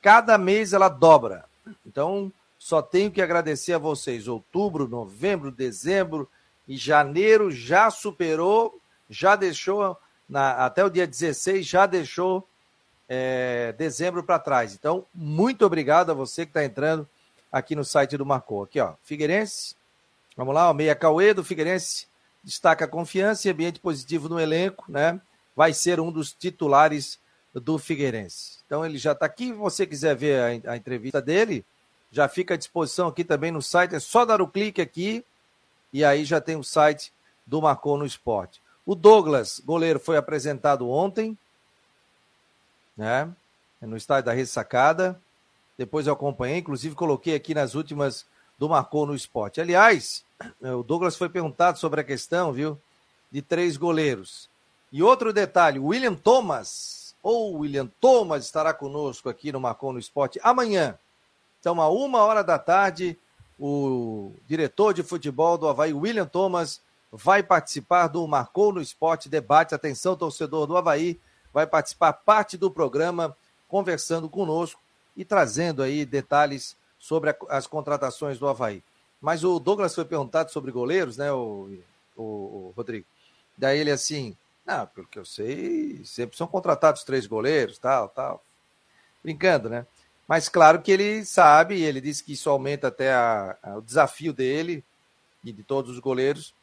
Cada 0.02 0.38
mês 0.38 0.72
ela 0.72 0.88
dobra. 0.88 1.46
Então, 1.86 2.32
só 2.58 2.82
tenho 2.82 3.12
que 3.12 3.22
agradecer 3.22 3.74
a 3.74 3.78
vocês. 3.78 4.28
Outubro, 4.28 4.88
novembro, 4.88 5.52
dezembro 5.52 6.30
e 6.68 6.78
janeiro 6.78 7.52
já 7.52 7.90
superou, 7.92 8.80
já 9.10 9.36
deixou 9.36 9.98
na, 10.28 10.66
até 10.66 10.84
o 10.84 10.90
dia 10.90 11.06
16 11.06 11.66
já 11.66 11.86
deixou 11.86 12.48
é, 13.08 13.74
dezembro 13.78 14.24
para 14.24 14.40
trás. 14.40 14.74
Então, 14.74 15.06
muito 15.14 15.66
obrigado 15.66 16.10
a 16.10 16.16
você 16.16 16.46
que 16.46 16.50
está 16.50 16.66
entrando 16.66 17.08
aqui 17.52 17.76
no 17.76 17.86
site 17.86 18.18
do 18.18 18.26
Marcou. 18.26 18.64
Aqui, 18.64 18.80
ó, 18.80 18.94
Figueirense, 19.04 19.76
vamos 20.36 20.54
lá, 20.54 20.70
o 20.70 20.74
Meia 20.74 20.96
Cauê 20.96 21.34
do 21.34 21.44
Figueirense 21.44 22.08
destaca 22.44 22.88
confiança 22.88 23.48
e 23.48 23.52
ambiente 23.52 23.80
positivo 23.80 24.28
no 24.28 24.40
elenco, 24.40 24.86
né? 24.88 25.20
Vai 25.56 25.74
ser 25.74 26.00
um 26.00 26.12
dos 26.12 26.34
titulares 26.34 27.18
do 27.60 27.78
Figueirense. 27.78 28.60
Então 28.66 28.86
ele 28.86 28.98
já 28.98 29.14
está 29.14 29.26
aqui. 29.26 29.48
Se 29.48 29.54
você 29.54 29.86
quiser 29.86 30.16
ver 30.16 30.66
a, 30.66 30.72
a, 30.72 30.78
entrevista 30.78 31.22
dele, 31.22 31.66
já 32.12 32.28
fica 32.28 32.54
à 32.54 32.58
disposição 32.58 33.08
aqui 33.08 33.24
também 33.24 33.52
no 33.52 33.62
site. 33.62 33.96
É 33.96 34.00
só 34.00 34.26
dar 34.26 34.42
o 34.42 34.48
clique 34.48 34.82
aqui 34.82 35.24
e 35.94 36.04
aí 36.04 36.26
já 36.26 36.42
tem 36.42 36.56
o 36.56 36.64
site 36.64 37.12
do 37.46 37.62
Marcou 37.62 37.98
no 37.98 38.06
Esporte. 38.06 38.62
O 38.86 38.94
Douglas, 38.94 39.62
goleiro, 39.66 40.00
foi 40.00 40.18
apresentado 40.18 40.90
ontem, 40.90 41.38
né? 42.96 43.32
No 43.82 43.98
estádio 43.98 44.26
da 44.26 44.34
Ressacada. 44.34 45.20
Depois 45.78 46.08
eu 46.08 46.14
acompanhei, 46.14 46.58
inclusive 46.58 46.96
coloquei 46.96 47.36
aqui 47.36 47.54
nas 47.54 47.76
últimas 47.76 48.26
do 48.58 48.70
Marcou 48.70 49.06
no 49.06 49.16
Esporte. 49.16 49.60
Aliás, 49.60 50.24
o 50.62 50.84
Douglas 50.84 51.16
foi 51.16 51.30
perguntado 51.30 51.78
sobre 51.78 52.02
a 52.02 52.04
questão, 52.04 52.52
viu? 52.52 52.80
De 53.32 53.42
três 53.42 53.76
goleiros. 53.78 54.50
E 54.92 55.04
outro 55.04 55.34
detalhe, 55.34 55.80
William 55.80 56.16
Thomas, 56.16 57.05
ou 57.26 57.58
William 57.58 57.88
Thomas, 58.00 58.46
estará 58.46 58.72
conosco 58.72 59.28
aqui 59.28 59.52
no 59.52 59.60
Marcou 59.60 59.92
no 59.92 59.98
Esporte 59.98 60.40
amanhã. 60.44 60.96
Então, 61.60 61.82
a 61.82 61.90
uma 61.90 62.20
hora 62.20 62.44
da 62.44 62.60
tarde, 62.60 63.18
o 63.60 64.32
diretor 64.48 64.94
de 64.94 65.02
futebol 65.02 65.58
do 65.58 65.68
Havaí, 65.68 65.92
William 65.92 66.28
Thomas, 66.28 66.80
vai 67.12 67.42
participar 67.42 68.10
do 68.10 68.28
Marcou 68.28 68.72
no 68.72 68.80
Esporte 68.80 69.28
Debate. 69.28 69.74
Atenção, 69.74 70.16
torcedor 70.16 70.68
do 70.68 70.78
Havaí, 70.78 71.20
vai 71.52 71.66
participar 71.66 72.14
parte 72.14 72.58
do 72.58 72.70
programa, 72.70 73.36
conversando 73.68 74.30
conosco 74.30 74.80
e 75.18 75.26
trazendo 75.26 75.82
aí 75.82 76.06
detalhes 76.06 76.78
sobre 77.00 77.32
a, 77.32 77.36
as 77.50 77.66
contratações 77.66 78.38
do 78.38 78.48
Havaí. 78.48 78.84
Mas 79.20 79.44
o 79.44 79.58
Douglas 79.58 79.96
foi 79.96 80.06
perguntado 80.06 80.52
sobre 80.52 80.72
goleiros, 80.72 81.18
né, 81.18 81.32
o, 81.32 81.76
o, 82.16 82.22
o 82.22 82.74
Rodrigo? 82.78 83.08
Daí 83.58 83.80
ele 83.80 83.90
assim, 83.90 84.38
não, 84.66 84.88
pelo 84.88 85.08
que 85.08 85.20
eu 85.20 85.26
sei, 85.26 86.04
sempre 86.04 86.36
são 86.36 86.48
contratados 86.48 87.04
três 87.04 87.28
goleiros, 87.28 87.78
tal, 87.78 88.10
tal. 88.10 88.44
Brincando, 89.24 89.70
né? 89.70 89.86
Mas 90.28 90.50
claro 90.50 90.82
que 90.82 90.92
ele 90.92 91.24
sabe, 91.24 91.82
ele 91.82 92.02
disse 92.02 92.24
que 92.24 92.34
isso 92.34 92.50
aumenta 92.50 92.88
até 92.88 93.14
a, 93.14 93.56
a, 93.62 93.78
o 93.78 93.82
desafio 93.82 94.34
dele 94.34 94.84
e 95.44 95.52
de 95.52 95.62
todos 95.62 95.92
os 95.92 96.00
goleiros 96.00 96.54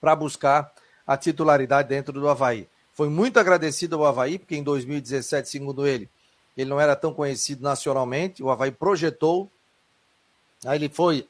para 0.00 0.16
buscar 0.16 0.72
a 1.06 1.16
titularidade 1.16 1.88
dentro 1.88 2.12
do 2.12 2.28
Havaí. 2.28 2.68
Foi 2.92 3.08
muito 3.08 3.38
agradecido 3.38 3.96
ao 3.96 4.06
Havaí, 4.06 4.38
porque 4.38 4.56
em 4.56 4.62
2017, 4.62 5.48
segundo 5.48 5.86
ele, 5.86 6.10
ele 6.56 6.68
não 6.68 6.80
era 6.80 6.96
tão 6.96 7.14
conhecido 7.14 7.62
nacionalmente. 7.62 8.42
O 8.42 8.50
Havaí 8.50 8.72
projetou. 8.72 9.48
Aí 10.66 10.78
ele 10.78 10.88
foi, 10.88 11.26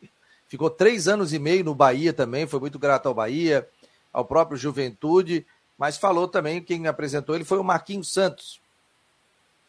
ficou 0.49 0.71
três 0.71 1.07
anos 1.09 1.33
e 1.35 1.39
meio 1.39 1.63
no 1.63 1.75
Bahia 1.75 2.13
também, 2.13 2.47
foi 2.47 2.59
muito 2.59 2.79
grato 2.79 3.07
ao 3.07 3.15
Bahia, 3.15 3.69
ao 4.13 4.25
próprio 4.25 4.59
Juventude, 4.59 5.47
mas 5.79 5.97
falou 5.97 6.29
também, 6.29 6.63
quem 6.63 6.87
apresentou 6.87 7.35
ele 7.35 7.45
foi 7.45 7.59
o 7.59 7.65
Marquinhos 7.65 8.13
Santos. 8.13 8.61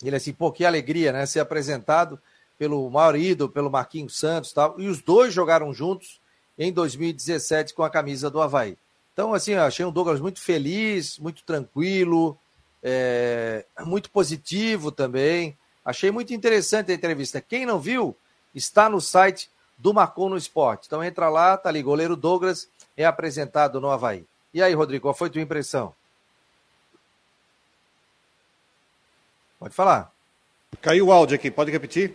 Ele 0.04 0.16
assim, 0.16 0.34
pô, 0.34 0.52
que 0.52 0.66
alegria, 0.66 1.12
né? 1.12 1.26
Ser 1.26 1.40
apresentado 1.40 2.20
pelo 2.58 2.90
maior 2.90 3.16
ídolo, 3.16 3.50
pelo 3.50 3.72
Marquinhos 3.72 4.18
Santos 4.20 4.52
e 4.52 4.54
tal. 4.54 4.80
E 4.80 4.88
os 4.88 5.02
dois 5.02 5.34
jogaram 5.34 5.74
juntos 5.74 6.20
em 6.58 6.72
2017 6.72 7.74
com 7.74 7.84
a 7.84 7.90
camisa 7.90 8.30
do 8.30 8.42
Havaí. 8.42 8.78
Então, 9.14 9.34
assim, 9.34 9.54
achei 9.54 9.86
o 9.86 9.92
Douglas 9.92 10.20
muito 10.20 10.40
feliz, 10.40 11.18
muito 11.20 11.44
tranquilo, 11.44 12.38
é, 12.82 13.66
muito 13.86 14.10
positivo 14.10 14.92
também. 14.92 15.58
Achei 15.86 16.12
muito 16.12 16.34
interessante 16.34 16.92
a 16.92 16.96
entrevista. 16.96 17.42
Quem 17.42 17.66
não 17.66 17.80
viu, 17.80 18.16
está 18.54 18.90
no 18.90 19.00
site 19.00 19.50
do 19.78 19.94
Marcou 19.94 20.30
no 20.30 20.38
Esporte. 20.38 20.88
Então 20.88 21.04
entra 21.04 21.30
lá, 21.30 21.58
tá 21.58 21.70
ali, 21.70 21.82
goleiro 21.82 22.16
Douglas 22.16 22.68
é 22.96 23.06
apresentado 23.06 23.82
no 23.82 23.90
Havaí. 23.90 24.26
E 24.54 24.62
aí, 24.62 24.74
Rodrigo, 24.74 25.04
qual 25.04 25.14
foi 25.14 25.30
a 25.30 25.32
tua 25.32 25.42
impressão? 25.42 25.94
Pode 29.60 29.74
falar. 29.74 30.12
Caiu 30.82 31.08
o 31.08 31.12
áudio 31.12 31.36
aqui, 31.36 31.50
pode 31.50 31.72
repetir? 31.72 32.14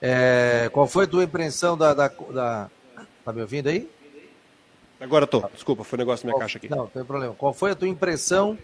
É, 0.00 0.68
qual 0.72 0.86
foi 0.86 1.04
a 1.04 1.08
tua 1.08 1.24
impressão 1.24 1.76
da, 1.76 1.94
da, 1.94 2.08
da... 2.08 2.70
Tá 3.24 3.32
me 3.32 3.40
ouvindo 3.40 3.68
aí? 3.68 3.88
Agora 5.00 5.26
tô. 5.26 5.40
Desculpa, 5.48 5.84
foi 5.84 5.96
um 5.96 6.00
negócio 6.00 6.24
na 6.24 6.28
minha 6.28 6.34
Qual, 6.34 6.40
caixa 6.40 6.58
aqui. 6.58 6.68
Não, 6.68 6.78
não 6.78 6.86
tem 6.86 7.04
problema. 7.04 7.34
Qual 7.34 7.52
foi 7.52 7.70
a 7.70 7.74
tua 7.74 7.88
impressão 7.88 8.58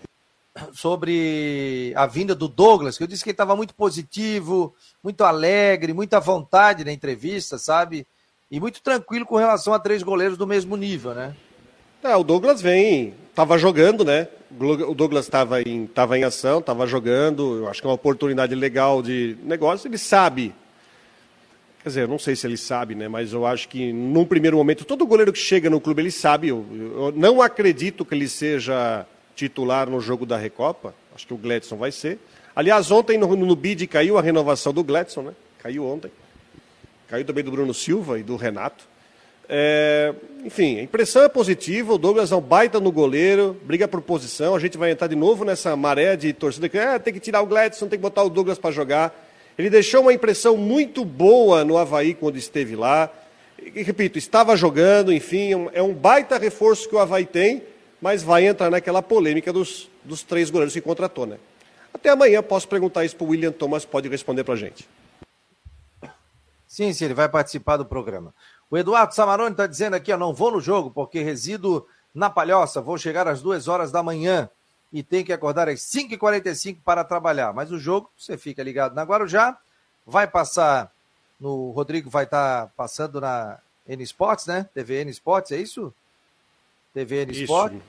sobre 0.73 1.93
a 1.97 2.07
vinda 2.07 2.35
do 2.35 2.49
Douglas? 2.49 2.97
Que 2.97 3.05
eu 3.05 3.07
disse 3.09 3.23
que 3.23 3.31
ele 3.31 3.35
estava 3.35 3.55
muito 3.55 3.75
positivo, 3.75 4.75
muito 5.03 5.23
alegre, 5.23 5.93
muita 5.93 6.19
vontade 6.19 6.85
na 6.85 6.93
entrevista, 6.93 7.59
sabe? 7.59 8.07
E 8.51 8.59
muito 8.59 8.83
tranquilo 8.83 9.27
com 9.27 9.37
relação 9.37 9.73
a 9.73 9.79
três 9.79 10.03
goleiros 10.03 10.37
do 10.37 10.47
mesmo 10.47 10.77
nível, 10.77 11.15
né? 11.15 11.37
É, 12.03 12.17
o 12.17 12.25
Douglas 12.25 12.63
vem, 12.63 13.15
estava 13.29 13.59
jogando, 13.59 14.05
né? 14.05 14.29
O 14.59 14.95
Douglas 14.95 15.27
estava 15.27 15.63
em, 15.63 15.87
tava 15.87 16.19
em 16.19 16.25
ação, 16.25 16.59
estava 16.59 16.87
jogando. 16.87 17.59
Eu 17.59 17.69
acho 17.69 17.81
que 17.81 17.87
é 17.87 17.91
uma 17.91 17.95
oportunidade 17.95 18.55
legal 18.55 19.03
de 19.03 19.37
negócio. 19.43 19.87
Ele 19.87 19.99
sabe 19.99 20.55
Quer 21.83 21.89
dizer, 21.89 22.03
eu 22.03 22.09
não 22.09 22.19
sei 22.19 22.37
se 22.37 22.47
ele 22.47 22.59
sabe, 22.59 22.95
né? 22.95 23.09
Mas 23.09 23.33
eu 23.33 23.47
acho 23.47 23.67
que 23.67 23.91
num 23.91 24.27
primeiro 24.27 24.57
momento, 24.57 24.85
todo 24.85 25.07
goleiro 25.07 25.33
que 25.33 25.39
chega 25.39 25.71
no 25.71 25.81
clube, 25.81 26.03
ele 26.03 26.11
sabe. 26.11 26.49
Eu, 26.49 26.67
eu 26.71 27.13
não 27.17 27.41
acredito 27.41 28.05
que 28.05 28.15
ele 28.15 28.29
seja 28.29 29.07
titular 29.35 29.89
no 29.89 29.99
jogo 29.99 30.27
da 30.27 30.37
Recopa. 30.37 30.95
Acho 31.15 31.27
que 31.27 31.33
o 31.33 31.39
Gladson 31.39 31.77
vai 31.77 31.91
ser. 31.91 32.19
Aliás, 32.55 32.91
ontem 32.91 33.17
no, 33.17 33.35
no 33.35 33.57
BID 33.57 33.87
caiu 33.87 34.19
a 34.19 34.23
renovação 34.23 34.75
do 34.75 34.85
Gladson, 34.85 35.23
né? 35.23 35.33
Caiu 35.59 35.87
ontem. 35.87 36.11
Caiu 37.09 37.25
também 37.25 37.43
do 37.43 37.51
Bruno 37.51 37.73
Silva 37.73 38.19
e 38.19 38.23
do 38.23 38.37
Renato. 38.37 38.85
É, 39.53 40.15
enfim, 40.45 40.79
a 40.79 40.83
impressão 40.85 41.25
é 41.25 41.29
positiva. 41.29 41.93
O 41.93 41.99
Douglas 41.99 42.31
é 42.31 42.37
um 42.37 42.41
baita 42.41 42.79
no 42.79 42.93
goleiro, 42.93 43.57
briga 43.65 43.89
por 43.89 44.01
posição. 44.01 44.55
A 44.55 44.61
gente 44.61 44.79
vai 44.79 44.93
entrar 44.93 45.09
de 45.09 45.17
novo 45.17 45.45
nessa 45.45 45.75
maré 45.75 46.15
de 46.15 46.33
torcida 46.33 46.69
que 46.69 46.79
é, 46.79 46.97
tem 47.01 47.13
que 47.13 47.19
tirar 47.19 47.43
o 47.43 47.47
Gladson, 47.47 47.89
tem 47.89 47.99
que 47.99 48.03
botar 48.03 48.23
o 48.23 48.31
Douglas 48.31 48.59
para 48.59 48.71
jogar. 48.71 49.13
Ele 49.59 49.69
deixou 49.69 50.03
uma 50.03 50.13
impressão 50.13 50.57
muito 50.57 51.05
boa 51.05 51.65
no 51.65 51.77
Havaí 51.77 52.15
quando 52.15 52.37
esteve 52.37 52.77
lá. 52.77 53.13
E, 53.61 53.83
repito, 53.83 54.19
estava 54.19 54.57
jogando, 54.57 55.13
enfim, 55.13 55.69
é 55.73 55.83
um 55.83 55.93
baita 55.93 56.39
reforço 56.39 56.89
que 56.89 56.95
o 56.95 57.01
Havaí 57.01 57.27
tem, 57.27 57.65
mas 58.01 58.23
vai 58.23 58.47
entrar 58.47 58.71
naquela 58.71 59.03
polêmica 59.03 59.53
dos, 59.53 59.91
dos 60.05 60.23
três 60.23 60.49
goleiros 60.49 60.73
que 60.73 60.81
contratou, 60.81 61.27
né? 61.27 61.39
Até 61.93 62.09
amanhã 62.09 62.41
posso 62.41 62.69
perguntar 62.69 63.05
isso 63.05 63.17
para 63.17 63.27
o 63.27 63.31
William 63.31 63.51
Thomas, 63.51 63.85
pode 63.85 64.09
responder 64.09 64.45
para 64.45 64.55
a 64.55 64.57
gente. 64.57 64.89
Sim, 66.67 66.93
sim, 66.93 67.07
ele 67.07 67.15
vai 67.15 67.29
participar 67.29 67.77
do 67.77 67.85
programa. 67.85 68.33
O 68.71 68.79
Eduardo 68.79 69.15
Samarone 69.15 69.51
está 69.51 69.67
dizendo 69.67 69.95
aqui, 69.95 70.13
ó, 70.13 70.17
não 70.17 70.33
vou 70.33 70.53
no 70.53 70.61
jogo 70.61 70.91
porque 70.91 71.23
resido 71.23 71.87
na 72.15 72.31
Palhoça, 72.31 72.81
vou 72.81 72.97
chegar 72.97 73.27
às 73.27 73.43
duas 73.43 73.67
horas 73.67 73.91
da 73.91 74.03
manhã 74.03 74.49
e 74.93 75.03
tem 75.03 75.25
que 75.25 75.33
acordar 75.33 75.69
às 75.69 75.81
5h45 75.81 76.79
para 76.85 77.05
trabalhar. 77.05 77.53
Mas 77.53 77.71
o 77.73 77.79
jogo, 77.79 78.11
você 78.17 78.39
fica 78.39 78.63
ligado 78.63 78.95
na 78.95 79.03
Guarujá, 79.03 79.59
vai 80.07 80.27
passar 80.27 80.93
no. 81.39 81.71
Rodrigo 81.71 82.11
vai 82.11 82.25
estar 82.25 82.67
tá 82.67 82.73
passando 82.77 83.21
na 83.21 83.59
N 83.89 84.03
Sports, 84.05 84.47
né? 84.47 84.69
TV 84.75 85.01
N 85.01 85.11
Sports, 85.11 85.53
é 85.53 85.57
isso? 85.57 85.93
TV 86.93 87.23
N 87.23 87.43
Sports. 87.43 87.81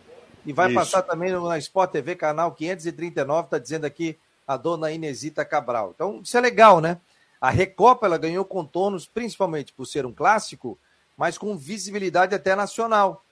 E 0.45 0.53
vai 0.53 0.67
isso. 0.67 0.75
passar 0.75 1.03
também 1.03 1.31
na 1.31 1.57
Sport 1.59 1.91
TV, 1.91 2.15
canal 2.15 2.51
539, 2.51 3.45
está 3.45 3.59
dizendo 3.59 3.85
aqui 3.85 4.17
a 4.47 4.57
dona 4.57 4.91
Inesita 4.91 5.45
Cabral. 5.45 5.91
Então, 5.93 6.21
isso 6.23 6.35
é 6.35 6.41
legal, 6.41 6.81
né? 6.81 6.99
A 7.41 7.49
Recopa 7.49 8.05
ela 8.05 8.19
ganhou 8.19 8.45
contornos, 8.45 9.07
principalmente 9.07 9.73
por 9.73 9.87
ser 9.87 10.05
um 10.05 10.13
clássico, 10.13 10.77
mas 11.17 11.39
com 11.39 11.57
visibilidade 11.57 12.35
até 12.35 12.55
nacional. 12.55 13.25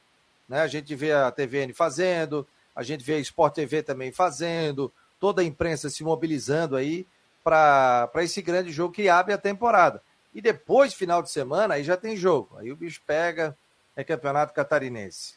Né? 0.48 0.62
A 0.62 0.68
gente 0.68 0.96
vê 0.96 1.14
a 1.14 1.32
TVN 1.32 1.72
fazendo, 1.74 2.46
a 2.76 2.82
gente 2.82 3.04
vê 3.04 3.16
a 3.16 3.20
Sport 3.20 3.54
TV 3.54 3.84
também 3.84 4.12
fazendo, 4.12 4.92
toda 5.20 5.44
a 5.44 5.46
imprensa 5.46 5.90
se 5.92 6.04
mobilizando 6.04 6.76
aí 6.76 7.06
para 7.44 8.10
esse 8.18 8.42
grande 8.42 8.72
jogo 8.72 8.94
que 8.94 9.08
abre 9.10 9.34
a 9.34 9.38
temporada. 9.38 10.02
E 10.34 10.42
depois, 10.42 10.94
final 10.94 11.22
de 11.22 11.30
semana, 11.30 11.76
aí 11.76 11.84
já 11.84 11.98
tem 11.98 12.16
jogo. 12.16 12.58
Aí 12.58 12.72
o 12.72 12.76
bicho 12.76 13.02
pega, 13.06 13.56
é 13.96 14.04
campeonato 14.04 14.54
catarinense. 14.54 15.36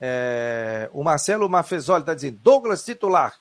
É, 0.00 0.88
o 0.92 1.02
Marcelo 1.02 1.48
Mafezoli 1.48 2.00
está 2.00 2.14
dizendo, 2.14 2.38
Douglas 2.42 2.84
titular. 2.84 3.38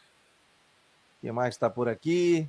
Quem 1.21 1.31
mais 1.31 1.55
está 1.55 1.69
por 1.69 1.87
aqui? 1.87 2.47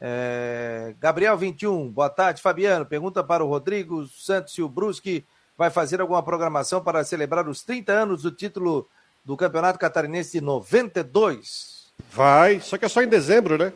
É, 0.00 0.94
Gabriel 0.98 1.36
21, 1.36 1.90
boa 1.90 2.10
tarde, 2.10 2.42
Fabiano. 2.42 2.84
Pergunta 2.84 3.22
para 3.22 3.44
o 3.44 3.48
Rodrigo 3.48 4.06
Santos 4.06 4.56
e 4.58 4.62
o 4.62 4.68
Brusque 4.68 5.24
vai 5.56 5.70
fazer 5.70 6.00
alguma 6.00 6.22
programação 6.22 6.82
para 6.82 7.04
celebrar 7.04 7.48
os 7.48 7.62
30 7.62 7.92
anos 7.92 8.22
do 8.22 8.30
título 8.30 8.88
do 9.24 9.36
Campeonato 9.36 9.78
Catarinense 9.78 10.32
de 10.32 10.40
92. 10.40 11.92
Vai, 12.10 12.60
só 12.60 12.76
que 12.76 12.84
é 12.84 12.88
só 12.88 13.02
em 13.02 13.08
dezembro, 13.08 13.56
né? 13.56 13.72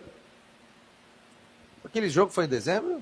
Aquele 1.84 2.08
jogo 2.10 2.30
foi 2.32 2.44
em 2.44 2.48
dezembro? 2.48 3.00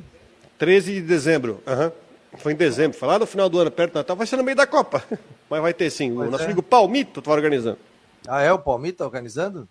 13 0.59 0.95
de 0.95 1.03
dezembro, 1.03 1.61
uhum. 1.67 1.91
Foi 2.39 2.53
em 2.53 2.57
dezembro, 2.57 2.97
foi 2.99 3.09
lá 3.09 3.19
no 3.19 3.27
final 3.27 3.49
do 3.49 3.59
ano, 3.59 3.71
perto 3.71 3.95
do 3.95 3.97
Natal, 3.97 4.15
vai 4.15 4.27
ser 4.27 4.37
no 4.37 4.45
meio 4.45 4.57
da 4.57 4.67
Copa. 4.67 5.03
Mas 5.49 5.63
vai 5.63 5.73
ter 5.73 5.91
sim, 5.91 6.15
pois 6.15 6.29
o 6.29 6.31
nosso 6.31 6.45
é. 6.45 6.47
amigo 6.47 6.63
Palmito 6.63 7.21
está 7.21 7.33
organizando. 7.33 7.79
Ah, 8.29 8.43
é? 8.43 8.53
O 8.53 8.59
Palmito 8.59 8.99
tá 8.99 9.05
organizando? 9.05 9.69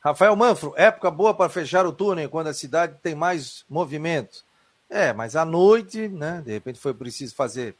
Rafael 0.00 0.34
Manfro, 0.34 0.72
época 0.76 1.10
boa 1.10 1.34
para 1.34 1.50
fechar 1.50 1.86
o 1.86 1.92
túnel 1.92 2.30
quando 2.30 2.46
a 2.46 2.54
cidade 2.54 2.96
tem 3.02 3.14
mais 3.14 3.64
movimento. 3.68 4.44
É, 4.88 5.12
mas 5.12 5.36
à 5.36 5.44
noite, 5.44 6.08
né? 6.08 6.42
De 6.44 6.52
repente 6.52 6.78
foi 6.78 6.94
preciso 6.94 7.34
fazer 7.34 7.76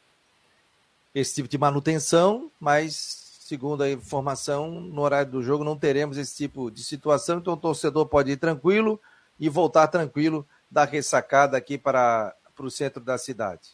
esse 1.13 1.35
tipo 1.35 1.49
de 1.49 1.57
manutenção, 1.57 2.49
mas 2.59 3.21
segundo 3.51 3.83
a 3.83 3.89
informação, 3.89 4.69
no 4.69 5.01
horário 5.01 5.29
do 5.29 5.43
jogo 5.43 5.63
não 5.63 5.75
teremos 5.75 6.17
esse 6.17 6.33
tipo 6.37 6.71
de 6.71 6.83
situação, 6.83 7.39
então 7.39 7.53
o 7.53 7.57
torcedor 7.57 8.05
pode 8.05 8.31
ir 8.31 8.37
tranquilo 8.37 8.97
e 9.37 9.49
voltar 9.49 9.87
tranquilo 9.87 10.47
da 10.69 10.85
ressacada 10.85 11.57
aqui 11.57 11.77
para, 11.77 12.33
para 12.55 12.65
o 12.65 12.71
centro 12.71 13.03
da 13.03 13.17
cidade. 13.17 13.71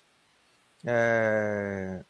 É... 0.84 2.04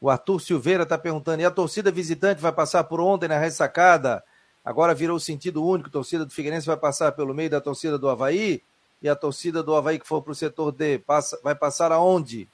O 0.00 0.10
Arthur 0.10 0.38
Silveira 0.38 0.82
está 0.82 0.98
perguntando: 0.98 1.40
e 1.40 1.44
a 1.44 1.50
torcida 1.50 1.90
visitante 1.90 2.40
vai 2.40 2.52
passar 2.52 2.84
por 2.84 3.00
ontem 3.00 3.26
na 3.26 3.38
ressacada? 3.38 4.22
Agora 4.64 4.94
virou 4.94 5.20
sentido 5.20 5.64
único, 5.64 5.90
torcida 5.90 6.24
do 6.24 6.32
Figueirense 6.32 6.66
vai 6.66 6.76
passar 6.76 7.12
pelo 7.12 7.34
meio 7.34 7.50
da 7.50 7.60
torcida 7.60 7.98
do 7.98 8.08
Havaí, 8.08 8.62
e 9.02 9.08
a 9.08 9.14
torcida 9.14 9.62
do 9.62 9.74
Havaí 9.74 9.98
que 9.98 10.06
for 10.06 10.22
para 10.22 10.32
o 10.32 10.34
setor 10.34 10.72
D 10.72 10.98
passa, 10.98 11.38
vai 11.42 11.54
passar 11.54 11.92
aonde? 11.92 12.48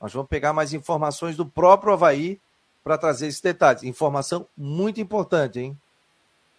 Nós 0.00 0.12
vamos 0.12 0.28
pegar 0.28 0.54
mais 0.54 0.72
informações 0.72 1.36
do 1.36 1.44
próprio 1.44 1.92
Havaí 1.92 2.40
para 2.82 2.96
trazer 2.96 3.26
esses 3.26 3.42
detalhes. 3.42 3.82
Informação 3.82 4.46
muito 4.56 5.00
importante, 5.00 5.60
hein? 5.60 5.78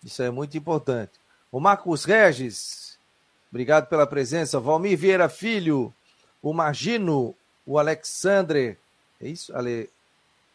Isso 0.04 0.22
é 0.22 0.30
muito 0.30 0.56
importante. 0.56 1.14
O 1.52 1.60
Marcos 1.60 2.06
Regis, 2.06 3.00
obrigado 3.50 3.88
pela 3.88 4.06
presença. 4.06 4.60
Valmir 4.60 4.98
Vieira 4.98 5.28
Filho, 5.28 5.92
o 6.42 6.54
Margino, 6.54 7.36
o 7.66 7.80
Alexandre, 7.80 8.78
é 9.20 9.28
isso? 9.28 9.56
Ale... 9.56 9.90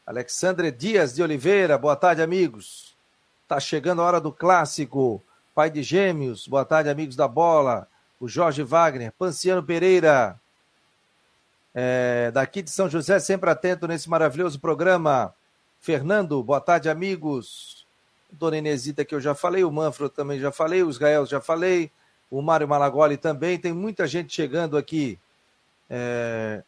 Alexandre 0.06 0.70
Dias 0.70 1.12
de 1.16 1.22
Oliveira, 1.22 1.76
boa 1.76 1.96
tarde, 1.96 2.22
amigos. 2.22 2.95
Tá 3.48 3.60
chegando 3.60 4.02
a 4.02 4.04
hora 4.04 4.20
do 4.20 4.32
clássico. 4.32 5.22
Pai 5.54 5.70
de 5.70 5.80
Gêmeos, 5.80 6.48
boa 6.48 6.64
tarde, 6.64 6.90
amigos 6.90 7.14
da 7.14 7.28
bola. 7.28 7.86
O 8.18 8.26
Jorge 8.26 8.62
Wagner, 8.64 9.12
Panciano 9.12 9.62
Pereira, 9.62 10.40
é, 11.72 12.30
daqui 12.32 12.60
de 12.60 12.70
São 12.70 12.88
José, 12.88 13.20
sempre 13.20 13.48
atento 13.48 13.86
nesse 13.86 14.10
maravilhoso 14.10 14.58
programa. 14.58 15.32
Fernando, 15.78 16.42
boa 16.42 16.60
tarde, 16.60 16.88
amigos. 16.88 17.86
Dona 18.32 18.58
Inesita, 18.58 19.04
que 19.04 19.14
eu 19.14 19.20
já 19.20 19.34
falei, 19.34 19.62
o 19.62 19.70
Manfro 19.70 20.08
também 20.08 20.40
já 20.40 20.50
falei, 20.50 20.82
o 20.82 20.90
Israel 20.90 21.24
já 21.24 21.40
falei, 21.40 21.92
o 22.28 22.42
Mário 22.42 22.66
Malagoli 22.66 23.16
também. 23.16 23.58
Tem 23.58 23.72
muita 23.72 24.08
gente 24.08 24.34
chegando 24.34 24.76
aqui. 24.76 25.18
É... 25.88 26.64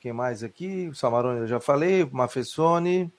Quem 0.00 0.12
mais 0.12 0.42
aqui? 0.42 0.88
O 0.88 0.94
Samarone 0.94 1.40
eu 1.40 1.46
já 1.46 1.60
falei, 1.60 2.02
o 2.02 2.10
Mafessone. 2.12 3.12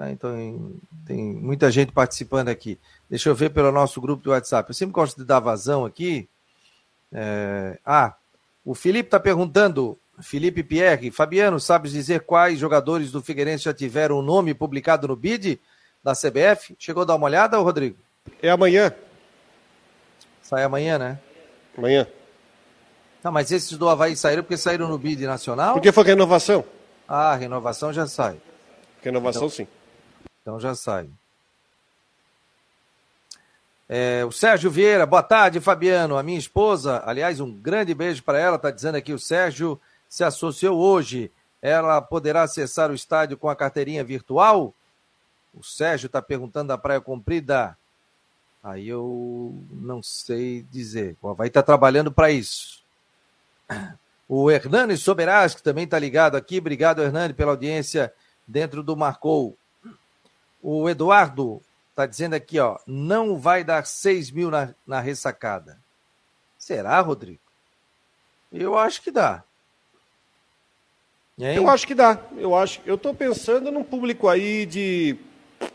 Tá, 0.00 0.10
então 0.10 0.72
tem 1.04 1.22
muita 1.22 1.70
gente 1.70 1.92
participando 1.92 2.48
aqui. 2.48 2.78
Deixa 3.10 3.28
eu 3.28 3.34
ver 3.34 3.50
pelo 3.50 3.70
nosso 3.70 4.00
grupo 4.00 4.22
do 4.22 4.30
WhatsApp. 4.30 4.70
Eu 4.70 4.74
sempre 4.74 4.94
gosto 4.94 5.18
de 5.18 5.26
dar 5.26 5.40
vazão 5.40 5.84
aqui. 5.84 6.26
É... 7.12 7.78
Ah, 7.84 8.14
o 8.64 8.74
Felipe 8.74 9.08
está 9.08 9.20
perguntando, 9.20 9.98
Felipe 10.22 10.62
Pierre, 10.62 11.10
Fabiano, 11.10 11.60
sabes 11.60 11.92
dizer 11.92 12.20
quais 12.20 12.58
jogadores 12.58 13.12
do 13.12 13.22
Figueirense 13.22 13.64
já 13.64 13.74
tiveram 13.74 14.18
o 14.18 14.22
nome 14.22 14.54
publicado 14.54 15.06
no 15.06 15.14
BID 15.14 15.60
da 16.02 16.14
CBF? 16.14 16.74
Chegou 16.78 17.02
a 17.02 17.06
dar 17.06 17.16
uma 17.16 17.26
olhada, 17.26 17.58
Rodrigo? 17.58 17.98
É 18.40 18.48
amanhã. 18.48 18.94
Sai 20.40 20.62
amanhã, 20.62 20.98
né? 20.98 21.18
Amanhã. 21.76 22.06
Não, 23.22 23.30
mas 23.30 23.52
esses 23.52 23.76
do 23.76 23.86
Havaí 23.86 24.16
saíram 24.16 24.42
porque 24.42 24.56
saíram 24.56 24.88
no 24.88 24.96
BID 24.96 25.26
nacional? 25.26 25.74
Porque 25.74 25.92
foi 25.92 26.04
renovação. 26.04 26.64
Ah, 27.06 27.34
renovação 27.34 27.92
já 27.92 28.06
sai. 28.06 28.40
Renovação 29.02 29.42
então, 29.42 29.50
sim. 29.50 29.68
Então 30.42 30.58
já 30.58 30.74
sai. 30.74 31.08
É, 33.88 34.24
o 34.24 34.30
Sérgio 34.30 34.70
Vieira, 34.70 35.04
boa 35.04 35.22
tarde, 35.22 35.60
Fabiano. 35.60 36.16
A 36.16 36.22
minha 36.22 36.38
esposa, 36.38 37.02
aliás, 37.04 37.40
um 37.40 37.52
grande 37.52 37.92
beijo 37.92 38.22
para 38.22 38.38
ela, 38.38 38.54
está 38.54 38.70
dizendo 38.70 38.94
aqui, 38.94 39.12
o 39.12 39.18
Sérgio 39.18 39.80
se 40.08 40.22
associou 40.22 40.78
hoje. 40.78 41.30
Ela 41.60 42.00
poderá 42.00 42.42
acessar 42.42 42.90
o 42.90 42.94
estádio 42.94 43.36
com 43.36 43.48
a 43.48 43.56
carteirinha 43.56 44.04
virtual? 44.04 44.72
O 45.52 45.62
Sérgio 45.64 46.06
está 46.06 46.22
perguntando 46.22 46.68
da 46.68 46.78
Praia 46.78 47.00
Comprida. 47.00 47.76
Aí 48.62 48.88
eu 48.88 49.60
não 49.70 50.02
sei 50.02 50.62
dizer. 50.70 51.16
Vai 51.20 51.48
estar 51.48 51.62
tá 51.62 51.66
trabalhando 51.66 52.12
para 52.12 52.30
isso. 52.30 52.80
O 54.28 54.48
Hernani 54.48 54.96
Soberas, 54.96 55.56
que 55.56 55.62
também 55.64 55.82
está 55.82 55.98
ligado 55.98 56.36
aqui. 56.36 56.58
Obrigado, 56.58 57.02
Hernani, 57.02 57.34
pela 57.34 57.50
audiência 57.50 58.14
dentro 58.46 58.80
do 58.80 58.96
Marcou. 58.96 59.58
O 60.62 60.88
Eduardo 60.88 61.62
está 61.90 62.06
dizendo 62.06 62.34
aqui, 62.34 62.58
ó, 62.58 62.78
não 62.86 63.38
vai 63.38 63.64
dar 63.64 63.86
6 63.86 64.30
mil 64.30 64.50
na, 64.50 64.74
na 64.86 65.00
ressacada. 65.00 65.78
Será, 66.58 67.00
Rodrigo? 67.00 67.40
Eu 68.52 68.76
acho 68.76 69.02
que 69.02 69.10
dá. 69.10 69.44
Eu 71.38 71.68
acho 71.70 71.86
que 71.86 71.94
dá. 71.94 72.18
Eu 72.36 72.54
acho. 72.54 72.80
Eu 72.84 72.96
estou 72.96 73.14
pensando 73.14 73.72
num 73.72 73.82
público 73.82 74.28
aí 74.28 74.66
de. 74.66 75.16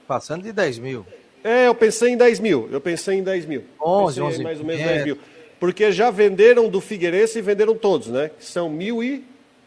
Passando 0.07 0.43
de 0.43 0.51
10 0.51 0.77
mil. 0.79 1.05
É, 1.43 1.67
eu 1.67 1.75
pensei 1.75 2.09
em 2.09 2.17
10 2.17 2.39
mil. 2.39 2.69
Eu 2.71 2.81
pensei 2.81 3.17
em 3.17 3.23
10 3.23 3.45
mil. 3.45 3.63
11, 3.81 4.21
11 4.21 4.43
mais 4.43 4.59
ou 4.59 4.65
menos 4.65 4.83
10 4.83 5.05
mil. 5.05 5.19
Porque 5.59 5.91
já 5.91 6.11
venderam 6.11 6.69
do 6.69 6.81
Figueirense 6.81 7.39
e 7.39 7.41
venderam 7.41 7.75
todos, 7.75 8.07
né? 8.07 8.29
São 8.39 8.69
mil 8.69 9.03
e. 9.03 9.25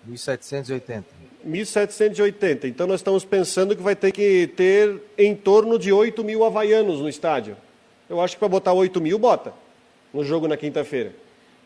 1.780. 0.09 1.18
1.780. 1.47 2.65
Então 2.65 2.87
nós 2.87 3.01
estamos 3.01 3.25
pensando 3.25 3.77
que 3.77 3.83
vai 3.83 3.97
ter 3.97 4.13
que 4.13 4.47
ter 4.57 5.01
em 5.17 5.35
torno 5.35 5.79
de 5.79 5.93
8 5.93 6.23
mil 6.25 6.45
havaianos 6.45 7.01
no 7.01 7.09
estádio. 7.09 7.57
Eu 8.09 8.21
acho 8.21 8.35
que 8.35 8.39
para 8.41 8.49
botar 8.49 8.73
8 8.73 9.01
mil, 9.01 9.19
bota. 9.19 9.53
No 10.13 10.25
jogo 10.25 10.49
na 10.49 10.57
quinta-feira. 10.57 11.13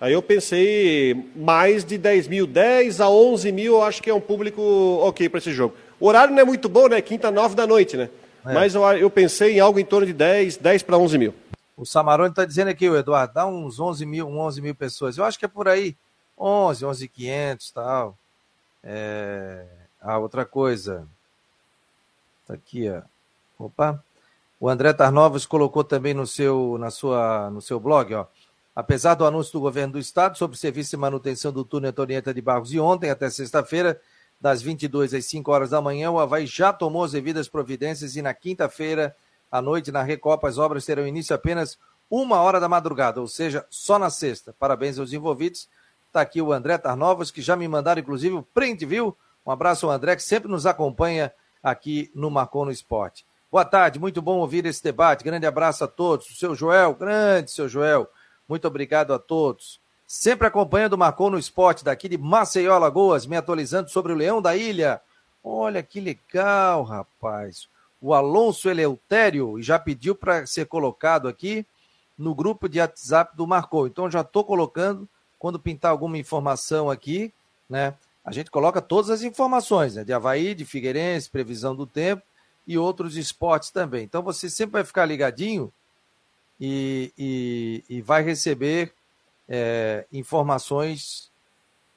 Aí 0.00 0.12
eu 0.12 0.22
pensei 0.22 1.30
mais 1.37 1.85
de 1.85 1.96
10 1.96 2.26
mil, 2.26 2.44
10 2.44 3.00
a 3.00 3.08
11 3.08 3.52
mil, 3.52 3.74
eu 3.74 3.82
acho 3.85 4.02
que 4.02 4.11
é 4.11 4.14
um 4.14 4.20
público 4.20 4.61
ok 5.00 5.28
para 5.28 5.38
esse 5.38 5.52
jogo. 5.52 5.76
O 6.00 6.08
horário 6.08 6.35
não 6.35 6.42
é 6.42 6.44
muito 6.44 6.68
bom, 6.68 6.88
né? 6.88 7.00
Quinta, 7.00 7.30
9 7.30 7.54
da 7.54 7.68
noite, 7.68 7.96
né? 7.96 8.11
É. 8.44 8.52
Mas 8.52 8.74
eu, 8.74 8.82
eu, 8.94 9.08
pensei 9.08 9.58
em 9.58 9.61
algo 9.61 9.78
em 9.78 9.85
torno 9.85 10.04
de 10.04 10.12
10, 10.12 10.56
10 10.56 10.82
para 10.82 10.98
11 10.98 11.18
mil. 11.18 11.35
O 11.76 11.87
Samarone 11.87 12.30
está 12.30 12.44
dizendo 12.44 12.68
aqui, 12.68 12.88
o 12.88 12.96
Eduardo, 12.96 13.35
dá 13.35 13.46
uns 13.46 13.78
11 13.78 14.04
mil, 14.04 14.28
11 14.28 14.61
mil 14.61 14.74
pessoas. 14.74 15.16
Eu 15.16 15.24
acho 15.24 15.38
que 15.38 15.44
é 15.44 15.48
por 15.48 15.68
aí, 15.68 15.96
11, 16.37 16.85
11 16.85 17.08
500 17.08 17.70
tal. 17.70 18.18
É... 18.83 19.66
Ah, 20.01 20.18
outra 20.18 20.45
coisa. 20.45 21.07
Tá 22.47 22.55
aqui, 22.55 22.88
ó. 22.90 23.03
Opa. 23.59 24.03
O 24.59 24.68
André 24.68 24.92
Tarnovas 24.92 25.45
colocou 25.47 25.83
também 25.83 26.14
no 26.14 26.27
seu, 26.27 26.77
na 26.79 26.90
sua, 26.90 27.51
no 27.51 27.61
seu 27.61 27.81
blog, 27.81 28.14
ó. 28.14 28.27
Apesar 28.75 29.14
do 29.14 29.27
anúncio 29.27 29.53
do 29.53 29.61
governo 29.61 29.95
do 29.95 29.99
estado 29.99 30.38
sobre 30.38 30.57
serviço 30.57 30.90
de 30.90 30.97
manutenção 30.97 31.53
do 31.53 31.64
túnel 31.64 31.90
Antonieta 31.90 32.33
de 32.33 32.40
Barros 32.40 32.71
de 32.71 32.81
ontem 32.81 33.11
até 33.11 33.29
sexta-feira, 33.29 34.01
das 34.40 34.61
22 34.61 35.14
às 35.14 35.25
5 35.27 35.53
horas 35.53 35.71
da 35.71 35.81
manhã, 35.81 36.11
o 36.11 36.18
Havaí 36.18 36.47
já 36.47 36.73
tomou 36.73 37.05
as 37.05 37.12
devidas 37.12 37.49
providências 37.49 38.16
e 38.16 38.23
na 38.23 38.35
quinta-feira, 38.35 39.14
à 39.51 39.62
noite, 39.62 39.92
na 39.92 40.03
Recopa, 40.03 40.49
as 40.49 40.59
obras 40.59 40.85
terão 40.85 41.07
início 41.07 41.35
apenas 41.35 41.79
uma 42.11 42.40
hora 42.40 42.59
da 42.59 42.68
madrugada, 42.68 43.21
ou 43.21 43.29
seja, 43.29 43.64
só 43.71 43.99
na 43.99 44.11
sexta. 44.11 44.55
Parabéns 44.59 44.99
aos 44.99 45.12
envolvidos. 45.12 45.68
Está 46.12 46.20
aqui 46.20 46.42
o 46.42 46.53
André 46.53 46.77
Tarnovas, 46.77 47.31
que 47.31 47.40
já 47.40 47.57
me 47.57 47.66
mandaram, 47.66 48.03
inclusive, 48.03 48.35
o 48.35 48.42
print, 48.42 48.85
viu? 48.85 49.16
Um 49.46 49.51
abraço 49.51 49.87
ao 49.87 49.92
André, 49.92 50.14
que 50.14 50.22
sempre 50.22 50.46
nos 50.46 50.66
acompanha 50.66 51.33
aqui 51.62 52.11
no 52.14 52.31
Marcon 52.31 52.66
no 52.66 52.70
Esporte. 52.70 53.25
Boa 53.51 53.64
tarde, 53.64 53.98
muito 53.98 54.20
bom 54.20 54.37
ouvir 54.37 54.66
esse 54.66 54.85
debate. 54.85 55.25
Grande 55.25 55.46
abraço 55.46 55.85
a 55.85 55.88
todos. 55.88 56.29
O 56.29 56.35
seu 56.35 56.55
Joel, 56.55 56.92
grande 56.92 57.51
seu 57.51 57.66
Joel. 57.66 58.07
Muito 58.46 58.68
obrigado 58.68 59.14
a 59.14 59.18
todos. 59.18 59.81
Sempre 60.07 60.46
acompanhando 60.46 60.92
o 60.92 60.98
Marcou 60.98 61.31
no 61.31 61.38
Esporte 61.38 61.83
daqui 61.83 62.11
de 62.11 62.18
Maceió, 62.18 62.75
Alagoas, 62.75 63.25
me 63.25 63.35
atualizando 63.35 63.88
sobre 63.88 64.12
o 64.12 64.16
Leão 64.16 64.42
da 64.42 64.55
Ilha. 64.55 65.01
Olha 65.42 65.83
que 65.83 65.98
legal, 65.98 66.83
rapaz. 66.83 67.70
O 68.03 68.12
Alonso 68.12 68.68
Eleutério 68.68 69.62
já 69.62 69.79
pediu 69.79 70.14
para 70.14 70.44
ser 70.44 70.66
colocado 70.66 71.27
aqui 71.27 71.64
no 72.18 72.35
grupo 72.35 72.68
de 72.68 72.81
WhatsApp 72.81 73.35
do 73.35 73.46
Marcou. 73.46 73.87
Então 73.87 74.11
já 74.11 74.20
estou 74.20 74.44
colocando, 74.44 75.09
quando 75.42 75.59
pintar 75.59 75.90
alguma 75.90 76.16
informação 76.16 76.88
aqui, 76.88 77.33
né? 77.68 77.94
A 78.24 78.31
gente 78.31 78.48
coloca 78.48 78.81
todas 78.81 79.11
as 79.11 79.22
informações, 79.22 79.96
né? 79.96 80.05
De 80.05 80.12
Havaí, 80.12 80.55
de 80.55 80.64
Figueirense, 80.64 81.28
previsão 81.28 81.74
do 81.74 81.85
tempo 81.85 82.22
e 82.64 82.78
outros 82.78 83.16
esportes 83.16 83.70
também. 83.70 84.05
Então 84.05 84.22
você 84.22 84.48
sempre 84.48 84.74
vai 84.74 84.85
ficar 84.85 85.05
ligadinho 85.05 85.72
e, 86.61 87.12
e, 87.18 87.85
e 87.88 88.00
vai 88.00 88.22
receber 88.22 88.92
é, 89.48 90.07
informações 90.12 91.28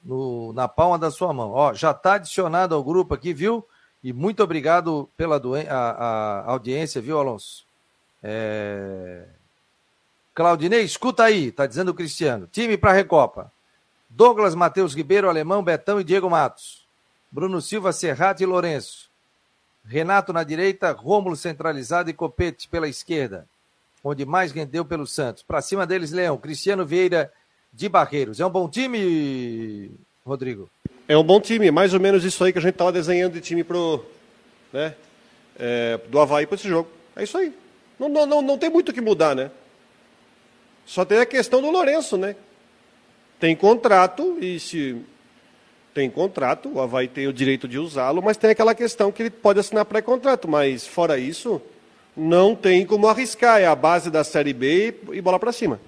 no, 0.03 0.51
na 0.51 0.67
palma 0.67 0.97
da 0.97 1.11
sua 1.11 1.31
mão. 1.31 1.51
Ó, 1.51 1.71
já 1.71 1.91
está 1.91 2.15
adicionado 2.15 2.73
ao 2.73 2.83
grupo 2.83 3.13
aqui, 3.13 3.31
viu? 3.31 3.63
E 4.03 4.11
muito 4.11 4.41
obrigado 4.41 5.07
pela 5.15 5.35
a, 5.69 5.89
a 5.91 6.51
audiência, 6.51 6.99
viu, 6.99 7.19
Alonso? 7.19 7.63
É... 8.23 9.24
Claudinei, 10.35 10.81
escuta 10.81 11.23
aí, 11.23 11.49
tá 11.49 11.65
dizendo 11.65 11.89
o 11.89 11.93
Cristiano. 11.93 12.45
Time 12.51 12.75
para 12.75 12.91
Recopa. 12.91 13.49
Douglas, 14.09 14.53
Matheus 14.53 14.93
Ribeiro, 14.93 15.29
Alemão, 15.29 15.63
Betão 15.63 15.97
e 15.99 16.03
Diego 16.03 16.29
Matos. 16.29 16.85
Bruno 17.31 17.61
Silva, 17.61 17.93
Serrato 17.93 18.43
e 18.43 18.45
Lourenço. 18.45 19.09
Renato 19.85 20.33
na 20.33 20.43
direita, 20.43 20.91
Rômulo 20.91 21.37
centralizado 21.37 22.09
e 22.09 22.13
Copete 22.13 22.67
pela 22.67 22.89
esquerda, 22.89 23.47
onde 24.03 24.25
mais 24.25 24.51
rendeu 24.51 24.83
pelo 24.83 25.07
Santos. 25.07 25.41
Para 25.41 25.61
cima 25.61 25.87
deles, 25.87 26.11
Leão, 26.11 26.37
Cristiano 26.37 26.85
Vieira 26.85 27.31
de 27.71 27.87
Barreiros. 27.87 28.41
É 28.41 28.45
um 28.45 28.49
bom 28.49 28.67
time, 28.67 29.89
Rodrigo? 30.25 30.69
É 31.07 31.15
um 31.15 31.23
bom 31.23 31.39
time, 31.39 31.71
mais 31.71 31.93
ou 31.93 31.99
menos 31.99 32.25
isso 32.25 32.43
aí 32.43 32.51
que 32.51 32.57
a 32.57 32.61
gente 32.61 32.73
estava 32.73 32.91
desenhando 32.91 33.33
de 33.33 33.41
time 33.41 33.63
pro, 33.63 34.03
né, 34.73 34.95
é, 35.57 35.97
do 36.09 36.19
Havaí 36.19 36.45
para 36.45 36.55
esse 36.55 36.67
jogo. 36.67 36.89
É 37.15 37.23
isso 37.23 37.37
aí. 37.37 37.53
Não, 37.97 38.09
não, 38.09 38.25
não, 38.25 38.41
não 38.41 38.57
tem 38.57 38.69
muito 38.69 38.89
o 38.89 38.93
que 38.93 38.99
mudar, 38.99 39.33
né? 39.33 39.49
Só 40.85 41.03
tem 41.03 41.19
a 41.19 41.25
questão 41.25 41.61
do 41.61 41.71
Lourenço, 41.71 42.17
né? 42.17 42.35
Tem 43.39 43.55
contrato 43.55 44.37
e 44.39 44.59
se 44.59 45.01
tem 45.93 46.09
contrato, 46.09 46.69
o 46.73 46.81
Havaí 46.81 47.07
tem 47.07 47.27
o 47.27 47.33
direito 47.33 47.67
de 47.67 47.79
usá-lo, 47.79 48.21
mas 48.21 48.37
tem 48.37 48.49
aquela 48.49 48.75
questão 48.75 49.11
que 49.11 49.23
ele 49.23 49.29
pode 49.29 49.59
assinar 49.59 49.85
pré-contrato, 49.85 50.47
mas 50.47 50.85
fora 50.85 51.17
isso, 51.17 51.61
não 52.15 52.55
tem 52.55 52.85
como 52.85 53.07
arriscar, 53.07 53.61
é 53.61 53.65
a 53.65 53.75
base 53.75 54.09
da 54.11 54.23
Série 54.23 54.53
B 54.53 54.93
e 55.13 55.21
bola 55.21 55.39
para 55.39 55.51
cima. 55.51 55.79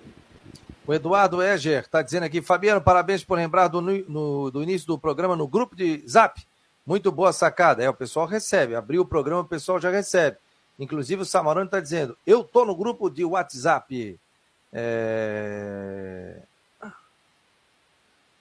O 0.88 0.94
Eduardo 0.94 1.44
Eger 1.44 1.82
está 1.82 2.02
dizendo 2.02 2.24
aqui, 2.24 2.42
Fabiano, 2.42 2.80
parabéns 2.80 3.22
por 3.22 3.38
lembrar 3.38 3.68
do, 3.68 3.82
no, 3.82 4.50
do 4.50 4.64
início 4.64 4.88
do 4.88 4.98
programa 4.98 5.36
no 5.36 5.46
grupo 5.46 5.76
de 5.76 6.02
Zap. 6.08 6.42
Muito 6.86 7.12
boa 7.12 7.34
sacada. 7.34 7.84
É, 7.84 7.90
o 7.90 7.94
pessoal 7.94 8.26
recebe. 8.26 8.74
Abriu 8.74 9.02
o 9.02 9.06
programa, 9.06 9.42
o 9.42 9.46
pessoal 9.46 9.82
já 9.82 9.92
recebe. 9.92 10.38
Inclusive 10.80 11.24
o 11.24 11.26
Samarone 11.26 11.66
está 11.66 11.82
dizendo, 11.82 12.18
eu 12.26 12.42
tô 12.42 12.64
no 12.64 12.74
grupo 12.74 13.10
de 13.10 13.26
WhatsApp. 13.26 14.18
É... 14.72 16.42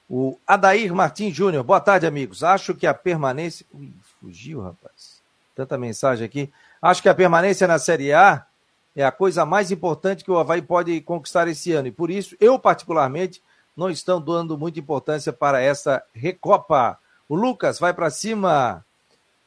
O 0.09 0.39
Adair 0.47 0.95
Martins 0.95 1.35
Júnior, 1.35 1.65
boa 1.65 1.81
tarde, 1.81 2.07
amigos. 2.07 2.45
Acho 2.45 2.75
que 2.75 2.87
a 2.87 2.95
permanência. 2.95 3.67
Ui, 3.75 3.93
fugiu, 4.21 4.63
rapaz. 4.63 5.21
Tanta 5.55 5.77
mensagem 5.77 6.25
aqui. 6.25 6.53
Acho 6.81 7.03
que 7.03 7.09
a 7.09 7.15
permanência 7.15 7.67
na 7.67 7.79
Série 7.79 8.13
A 8.13 8.47
é 8.95 9.05
a 9.05 9.11
coisa 9.11 9.45
mais 9.45 9.71
importante 9.73 10.23
que 10.23 10.31
o 10.31 10.39
Havaí 10.39 10.63
pode 10.63 11.01
conquistar 11.01 11.49
esse 11.49 11.73
ano. 11.73 11.89
E 11.89 11.93
por 11.93 12.11
isso, 12.11 12.37
eu, 12.39 12.59
particularmente, 12.59 13.43
não 13.77 13.91
estou 13.91 14.21
dando 14.21 14.57
muita 14.57 14.79
importância 14.79 15.33
para 15.33 15.61
essa 15.61 16.03
Recopa. 16.15 16.99
O 17.29 17.35
Lucas 17.35 17.81
vai 17.81 17.93
para 17.93 18.09
cima. 18.09 18.85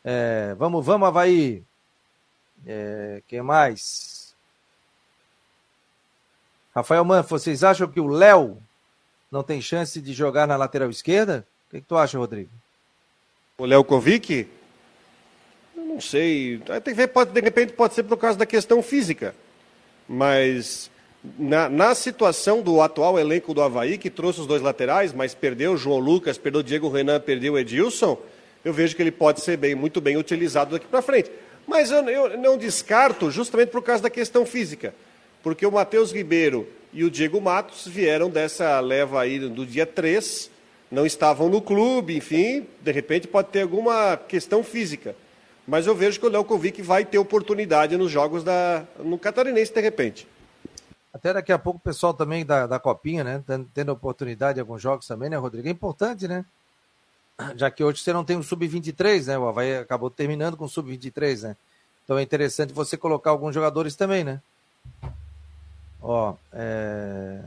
É, 0.03 0.53
vamos, 0.57 0.85
vamos, 0.85 1.07
Havaí. 1.07 1.63
É, 2.65 3.23
quem 3.27 3.41
mais? 3.41 4.18
Rafael 6.79 7.03
Manfo, 7.03 7.37
vocês 7.37 7.61
acham 7.61 7.89
que 7.89 7.99
o 7.99 8.07
Léo 8.07 8.57
não 9.29 9.43
tem 9.43 9.61
chance 9.61 9.99
de 9.99 10.13
jogar 10.13 10.47
na 10.47 10.55
lateral 10.55 10.89
esquerda? 10.89 11.45
O 11.67 11.71
que, 11.71 11.81
que 11.81 11.87
tu 11.87 11.97
acha, 11.97 12.17
Rodrigo? 12.17 12.49
O 13.57 13.65
Léo 13.65 13.83
Kovic? 13.83 14.47
Não 15.75 15.99
sei. 15.99 16.59
Tem 16.59 16.81
que 16.81 16.93
ver, 16.93 17.07
pode, 17.07 17.31
de 17.31 17.41
repente 17.41 17.73
pode 17.73 17.93
ser 17.93 18.03
por 18.03 18.15
causa 18.15 18.39
da 18.39 18.45
questão 18.45 18.81
física. 18.81 19.35
Mas 20.07 20.89
na, 21.37 21.67
na, 21.67 21.93
situação 21.93 22.61
do 22.61 22.81
atual 22.81 23.19
elenco 23.19 23.53
do 23.53 23.61
Havaí, 23.61 23.97
que 23.97 24.09
trouxe 24.09 24.39
os 24.39 24.47
dois 24.47 24.61
laterais, 24.61 25.11
mas 25.11 25.35
perdeu 25.35 25.73
o 25.73 25.77
João 25.77 25.99
Lucas, 25.99 26.37
perdeu 26.37 26.61
o 26.61 26.63
Diego 26.63 26.87
Renan, 26.87 27.19
perdeu 27.19 27.53
o 27.53 27.59
Edilson, 27.59 28.17
eu 28.63 28.71
vejo 28.71 28.95
que 28.95 29.01
ele 29.01 29.11
pode 29.11 29.41
ser 29.41 29.57
bem, 29.57 29.75
muito 29.75 29.99
bem 29.99 30.15
utilizado 30.15 30.71
daqui 30.71 30.87
para 30.87 31.01
frente. 31.01 31.29
Mas 31.67 31.91
eu, 31.91 32.07
eu 32.09 32.37
não 32.37 32.57
descarto 32.57 33.29
justamente 33.29 33.69
por 33.69 33.83
causa 33.83 34.01
da 34.01 34.09
questão 34.09 34.45
física. 34.45 34.95
Porque 35.41 35.65
o 35.65 35.71
Matheus 35.71 36.11
Ribeiro 36.11 36.67
e 36.91 37.03
o 37.03 37.11
Diego 37.11 37.39
Matos 37.39 37.87
vieram 37.87 38.29
dessa 38.29 38.79
leva 38.79 39.21
aí 39.21 39.39
do 39.39 39.65
dia 39.65 39.85
3, 39.85 40.49
não 40.91 41.05
estavam 41.05 41.49
no 41.49 41.61
clube, 41.61 42.17
enfim, 42.17 42.67
de 42.81 42.91
repente 42.91 43.27
pode 43.27 43.49
ter 43.49 43.61
alguma 43.61 44.17
questão 44.17 44.63
física. 44.63 45.15
Mas 45.67 45.85
eu 45.85 45.93
vejo 45.93 46.19
que 46.19 46.25
o 46.25 46.29
Léo 46.29 46.43
Kovic 46.43 46.81
vai 46.81 47.05
ter 47.05 47.19
oportunidade 47.19 47.95
nos 47.95 48.11
jogos 48.11 48.43
da, 48.43 48.83
no 48.97 49.19
Catarinense, 49.19 49.71
de 49.71 49.81
repente. 49.81 50.27
Até 51.13 51.31
daqui 51.31 51.51
a 51.51 51.59
pouco 51.59 51.79
o 51.79 51.81
pessoal 51.81 52.13
também 52.13 52.43
da, 52.43 52.65
da 52.65 52.79
Copinha, 52.79 53.23
né? 53.23 53.43
Tendo 53.73 53.91
oportunidade 53.91 54.57
em 54.57 54.61
alguns 54.61 54.81
jogos 54.81 55.07
também, 55.07 55.29
né, 55.29 55.37
Rodrigo? 55.37 55.67
É 55.67 55.71
importante, 55.71 56.27
né? 56.27 56.43
Já 57.55 57.69
que 57.69 57.83
hoje 57.83 58.01
você 58.01 58.11
não 58.11 58.23
tem 58.23 58.35
um 58.35 58.43
sub-23, 58.43 59.27
né? 59.27 59.37
O 59.37 59.47
Havaí 59.47 59.77
acabou 59.77 60.09
terminando 60.09 60.57
com 60.57 60.67
sub-23, 60.67 61.43
né? 61.43 61.55
Então 62.03 62.17
é 62.17 62.23
interessante 62.23 62.73
você 62.73 62.97
colocar 62.97 63.29
alguns 63.29 63.53
jogadores 63.53 63.95
também, 63.95 64.23
né? 64.23 64.41
Ó, 66.01 66.35
é... 66.53 67.41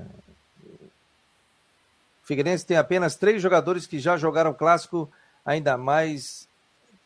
Figueirense 2.23 2.65
tem 2.65 2.77
apenas 2.77 3.17
três 3.17 3.43
jogadores 3.43 3.87
que 3.87 3.99
já 3.99 4.17
jogaram 4.17 4.55
clássico, 4.55 5.11
ainda 5.45 5.77
mais 5.77 6.49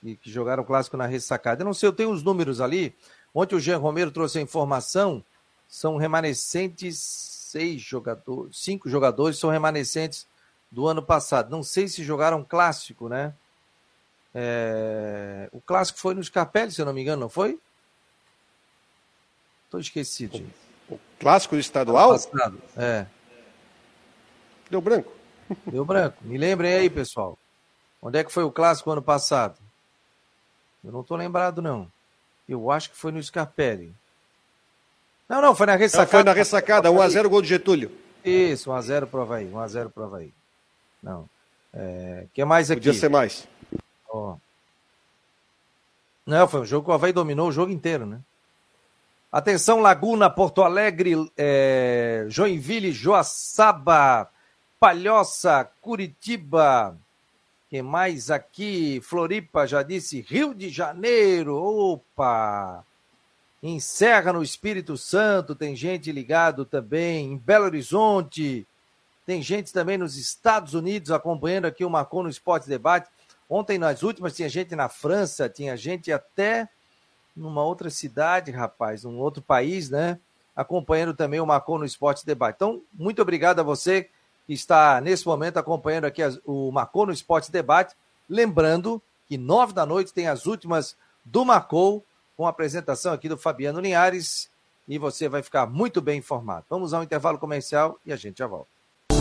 que, 0.00 0.16
que 0.16 0.30
jogaram 0.30 0.64
clássico 0.64 0.96
na 0.96 1.06
ressacada. 1.06 1.62
Eu 1.62 1.66
não 1.66 1.74
sei, 1.74 1.88
eu 1.88 1.92
tenho 1.92 2.10
os 2.10 2.22
números 2.22 2.60
ali. 2.60 2.94
Ontem 3.34 3.56
o 3.56 3.60
Jean 3.60 3.78
Romero 3.78 4.10
trouxe 4.10 4.38
a 4.38 4.42
informação, 4.42 5.24
são 5.68 5.96
remanescentes 5.96 6.98
seis 6.98 7.80
jogadores, 7.80 8.56
cinco 8.58 8.88
jogadores 8.88 9.38
são 9.38 9.50
remanescentes 9.50 10.26
do 10.70 10.86
ano 10.86 11.02
passado. 11.02 11.50
Não 11.50 11.62
sei 11.62 11.88
se 11.88 12.04
jogaram 12.04 12.44
clássico, 12.44 13.08
né? 13.08 13.34
É... 14.34 15.48
O 15.52 15.60
clássico 15.60 15.98
foi 15.98 16.14
no 16.14 16.22
Scarpelli, 16.22 16.72
se 16.72 16.80
eu 16.80 16.86
não 16.86 16.92
me 16.92 17.00
engano, 17.00 17.22
não 17.22 17.28
foi? 17.28 17.58
Estou 19.64 19.80
esquecido. 19.80 20.36
Gente. 20.36 20.65
O 20.88 20.98
clássico 21.18 21.56
estadual? 21.56 22.10
Passado, 22.10 22.60
é. 22.76 23.06
Deu 24.70 24.80
branco. 24.80 25.12
Deu 25.66 25.84
branco. 25.84 26.16
Me 26.22 26.38
lembrem 26.38 26.74
aí, 26.74 26.90
pessoal. 26.90 27.38
Onde 28.02 28.18
é 28.18 28.24
que 28.24 28.32
foi 28.32 28.44
o 28.44 28.50
clássico 28.50 28.90
ano 28.90 29.02
passado? 29.02 29.58
Eu 30.84 30.92
não 30.92 31.00
estou 31.00 31.16
lembrado, 31.16 31.60
não. 31.60 31.90
Eu 32.48 32.70
acho 32.70 32.90
que 32.90 32.96
foi 32.96 33.10
no 33.10 33.22
Scarpelli. 33.22 33.92
Não, 35.28 35.42
não, 35.42 35.54
foi 35.54 35.66
na 35.66 35.74
ressacada. 35.74 36.04
Não, 36.06 36.10
foi 36.10 36.22
na 36.22 36.32
ressacada, 36.32 36.88
1x0 36.88 37.28
gol 37.28 37.42
de 37.42 37.48
Getúlio. 37.48 37.90
Isso, 38.24 38.70
1x0 38.70 39.06
pro 39.06 39.22
Havaí, 39.22 39.46
1x0 39.46 39.90
pro 39.90 40.04
Havaí. 40.04 40.32
Não. 41.02 41.28
É, 41.74 42.26
que 42.32 42.44
mais 42.44 42.70
aqui? 42.70 42.80
Podia 42.80 42.94
ser 42.94 43.08
mais. 43.08 43.46
Ó. 44.08 44.36
Não, 46.24 46.48
foi 46.48 46.60
um 46.60 46.64
jogo 46.64 46.84
que 46.84 46.90
o 46.90 46.94
Havaí 46.94 47.12
dominou 47.12 47.48
o 47.48 47.52
jogo 47.52 47.72
inteiro, 47.72 48.06
né? 48.06 48.20
Atenção, 49.30 49.80
Laguna, 49.80 50.30
Porto 50.30 50.62
Alegre, 50.62 51.14
é, 51.36 52.26
Joinville, 52.28 52.92
Joaçaba, 52.92 54.30
Palhoça, 54.78 55.68
Curitiba. 55.80 56.96
Quem 57.68 57.82
mais 57.82 58.30
aqui? 58.30 59.00
Floripa, 59.02 59.66
já 59.66 59.82
disse. 59.82 60.20
Rio 60.20 60.54
de 60.54 60.68
Janeiro, 60.68 61.56
opa! 61.56 62.84
Encerra 63.62 64.32
no 64.32 64.42
Espírito 64.42 64.96
Santo, 64.96 65.54
tem 65.54 65.74
gente 65.74 66.12
ligado 66.12 66.64
também. 66.64 67.32
Em 67.32 67.36
Belo 67.36 67.64
Horizonte, 67.64 68.66
tem 69.26 69.42
gente 69.42 69.72
também 69.72 69.98
nos 69.98 70.16
Estados 70.16 70.72
Unidos 70.72 71.10
acompanhando 71.10 71.64
aqui 71.64 71.84
o 71.84 71.90
Marcou 71.90 72.22
no 72.22 72.28
Esporte 72.28 72.68
Debate. 72.68 73.10
Ontem, 73.50 73.76
nas 73.76 74.04
últimas, 74.04 74.36
tinha 74.36 74.48
gente 74.48 74.76
na 74.76 74.88
França, 74.88 75.48
tinha 75.48 75.76
gente 75.76 76.12
até 76.12 76.68
numa 77.36 77.62
outra 77.62 77.90
cidade, 77.90 78.50
rapaz, 78.50 79.04
num 79.04 79.18
outro 79.18 79.42
país, 79.42 79.90
né? 79.90 80.18
Acompanhando 80.54 81.12
também 81.12 81.38
o 81.38 81.46
Marcou 81.46 81.78
no 81.78 81.84
Esporte 81.84 82.24
Debate. 82.24 82.56
Então, 82.56 82.82
muito 82.94 83.20
obrigado 83.20 83.60
a 83.60 83.62
você 83.62 84.08
que 84.46 84.54
está 84.54 85.00
nesse 85.00 85.26
momento 85.26 85.58
acompanhando 85.58 86.06
aqui 86.06 86.22
o 86.46 86.70
Marcou 86.70 87.04
no 87.04 87.12
Esporte 87.12 87.52
Debate. 87.52 87.94
Lembrando 88.28 89.02
que 89.28 89.36
nove 89.36 89.72
da 89.72 89.84
noite 89.84 90.14
tem 90.14 90.28
as 90.28 90.46
últimas 90.46 90.96
do 91.24 91.44
Marcou, 91.44 92.04
com 92.36 92.46
a 92.46 92.50
apresentação 92.50 93.12
aqui 93.12 93.28
do 93.28 93.36
Fabiano 93.36 93.80
Linhares, 93.80 94.48
e 94.86 94.98
você 94.98 95.28
vai 95.28 95.42
ficar 95.42 95.66
muito 95.66 96.00
bem 96.00 96.18
informado. 96.18 96.64
Vamos 96.70 96.94
ao 96.94 97.02
intervalo 97.02 97.38
comercial 97.38 97.98
e 98.06 98.12
a 98.12 98.16
gente 98.16 98.38
já 98.38 98.46
volta. 98.46 98.75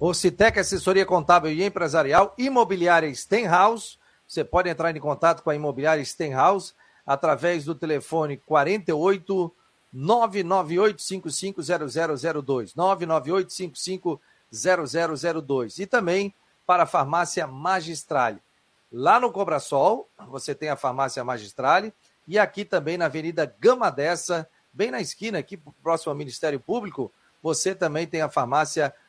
Ocitec 0.00 0.60
Assessoria 0.60 1.04
Contábil 1.04 1.50
e 1.50 1.64
Empresarial, 1.64 2.32
Imobiliária 2.38 3.12
Stenhouse. 3.12 3.98
Você 4.26 4.44
pode 4.44 4.68
entrar 4.68 4.96
em 4.96 5.00
contato 5.00 5.42
com 5.42 5.50
a 5.50 5.56
Imobiliária 5.56 6.04
Stenhouse 6.04 6.72
através 7.04 7.64
do 7.64 7.74
telefone 7.74 8.36
48 8.36 9.52
998550002, 9.94 12.74
998550002. 14.52 15.78
E 15.80 15.86
também 15.86 16.34
para 16.66 16.82
a 16.84 16.86
farmácia 16.86 17.46
Magistrale. 17.46 18.42
Lá 18.92 19.18
no 19.18 19.32
Cobrasol, 19.32 20.06
você 20.28 20.54
tem 20.54 20.68
a 20.68 20.76
farmácia 20.76 21.24
Magistrale 21.24 21.92
e 22.26 22.38
aqui 22.38 22.64
também 22.64 22.96
na 22.96 23.06
Avenida 23.06 23.52
Gama 23.58 23.90
Dessa, 23.90 24.48
bem 24.72 24.92
na 24.92 25.00
esquina, 25.00 25.38
aqui 25.38 25.56
próximo 25.82 26.10
ao 26.10 26.16
Ministério 26.16 26.60
Público, 26.60 27.10
você 27.42 27.74
também 27.74 28.06
tem 28.06 28.20
a 28.20 28.28
farmácia 28.28 28.86
Magistrale. 28.86 29.07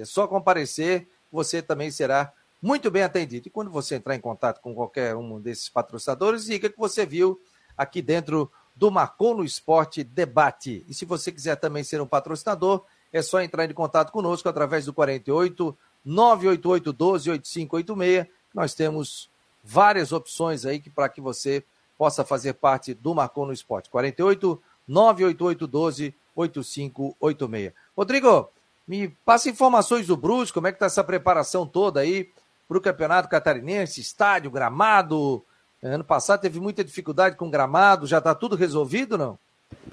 É 0.00 0.04
só 0.04 0.26
comparecer, 0.26 1.08
você 1.30 1.60
também 1.60 1.90
será 1.90 2.32
muito 2.60 2.90
bem 2.90 3.02
atendido. 3.02 3.48
E 3.48 3.50
quando 3.50 3.70
você 3.70 3.96
entrar 3.96 4.14
em 4.14 4.20
contato 4.20 4.60
com 4.60 4.74
qualquer 4.74 5.14
um 5.14 5.40
desses 5.40 5.68
patrocinadores, 5.68 6.46
diga 6.46 6.68
que 6.68 6.78
você 6.78 7.06
viu 7.06 7.40
aqui 7.76 8.02
dentro 8.02 8.50
do 8.74 8.90
Marcou 8.90 9.36
no 9.36 9.44
Esporte 9.44 10.04
Debate. 10.04 10.84
E 10.88 10.94
se 10.94 11.04
você 11.04 11.32
quiser 11.32 11.56
também 11.56 11.82
ser 11.82 12.00
um 12.00 12.06
patrocinador, 12.06 12.84
é 13.12 13.22
só 13.22 13.40
entrar 13.40 13.64
em 13.68 13.74
contato 13.74 14.12
conosco 14.12 14.48
através 14.48 14.84
do 14.84 14.92
48 14.92 15.76
988 16.04 16.92
12 16.92 17.30
8586. 17.30 18.26
Nós 18.54 18.74
temos 18.74 19.30
várias 19.62 20.12
opções 20.12 20.64
aí 20.64 20.78
que, 20.78 20.90
para 20.90 21.08
que 21.08 21.20
você 21.20 21.64
possa 21.96 22.24
fazer 22.24 22.54
parte 22.54 22.94
do 22.94 23.14
Marcou 23.14 23.46
no 23.46 23.52
Esporte. 23.52 23.90
48 23.90 24.62
988 24.86 25.66
12 25.66 26.14
8586. 26.34 27.72
Rodrigo, 27.96 28.50
me 28.88 29.08
passa 29.24 29.50
informações 29.50 30.06
do 30.06 30.16
Brusque, 30.16 30.54
como 30.54 30.66
é 30.66 30.72
que 30.72 30.76
está 30.76 30.86
essa 30.86 31.04
preparação 31.04 31.66
toda 31.66 32.00
aí 32.00 32.30
para 32.66 32.78
o 32.78 32.80
Campeonato 32.80 33.28
Catarinense, 33.28 34.00
estádio, 34.00 34.50
gramado. 34.50 35.44
Ano 35.82 36.02
passado 36.02 36.40
teve 36.40 36.58
muita 36.58 36.82
dificuldade 36.82 37.36
com 37.36 37.50
gramado, 37.50 38.06
já 38.06 38.18
está 38.18 38.34
tudo 38.34 38.56
resolvido, 38.56 39.18
não? 39.18 39.38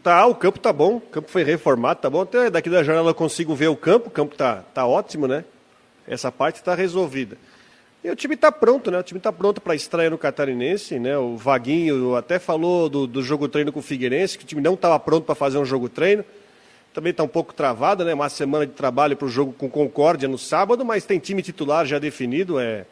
Tá, 0.01 0.25
o 0.25 0.33
campo 0.33 0.59
tá 0.59 0.71
bom, 0.71 0.97
o 0.97 1.01
campo 1.01 1.29
foi 1.29 1.43
reformado, 1.43 1.99
tá 1.99 2.09
bom. 2.09 2.21
Até 2.21 2.49
daqui 2.49 2.69
da 2.69 2.83
janela 2.83 3.09
eu 3.09 3.15
consigo 3.15 3.53
ver 3.53 3.67
o 3.67 3.75
campo, 3.75 4.07
o 4.07 4.11
campo 4.11 4.35
tá, 4.35 4.63
tá 4.73 4.85
ótimo, 4.85 5.27
né? 5.27 5.43
Essa 6.07 6.31
parte 6.31 6.57
está 6.57 6.73
resolvida. 6.73 7.37
E 8.03 8.09
o 8.09 8.15
time 8.15 8.35
está 8.35 8.51
pronto, 8.51 8.91
né? 8.91 8.99
O 8.99 9.03
time 9.03 9.17
está 9.17 9.31
pronto 9.31 9.59
para 9.59 9.75
estreia 9.75 10.09
no 10.09 10.17
Catarinense, 10.17 10.99
né? 10.99 11.17
O 11.17 11.35
Vaguinho 11.35 12.15
até 12.15 12.39
falou 12.39 12.87
do, 12.87 13.07
do 13.07 13.21
jogo 13.21 13.49
treino 13.49 13.73
com 13.73 13.79
o 13.79 13.83
Figueirense, 13.83 14.37
que 14.37 14.43
o 14.43 14.47
time 14.47 14.61
não 14.61 14.75
estava 14.75 14.97
pronto 14.99 15.25
para 15.25 15.35
fazer 15.35 15.57
um 15.57 15.65
jogo 15.65 15.89
treino. 15.89 16.23
Também 16.95 17.11
está 17.11 17.23
um 17.23 17.27
pouco 17.27 17.53
travado, 17.53 18.05
né? 18.05 18.13
Uma 18.13 18.29
semana 18.29 18.65
de 18.65 18.71
trabalho 18.71 19.17
para 19.17 19.25
o 19.25 19.29
jogo 19.29 19.51
com 19.51 19.69
Concórdia 19.69 20.29
no 20.29 20.37
sábado, 20.37 20.85
mas 20.85 21.03
tem 21.03 21.19
time 21.19 21.41
titular 21.41 21.85
já 21.85 21.99
definido, 21.99 22.57
é, 22.57 22.85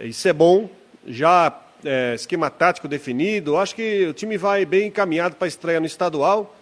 isso 0.00 0.26
é 0.26 0.32
bom. 0.32 0.68
Já 1.06 1.56
é, 1.84 2.12
esquema 2.16 2.50
tático 2.50 2.88
definido. 2.88 3.56
Acho 3.56 3.76
que 3.76 4.04
o 4.08 4.12
time 4.12 4.36
vai 4.36 4.64
bem 4.64 4.88
encaminhado 4.88 5.36
para 5.36 5.46
a 5.46 5.48
estreia 5.48 5.78
no 5.78 5.86
estadual. 5.86 6.56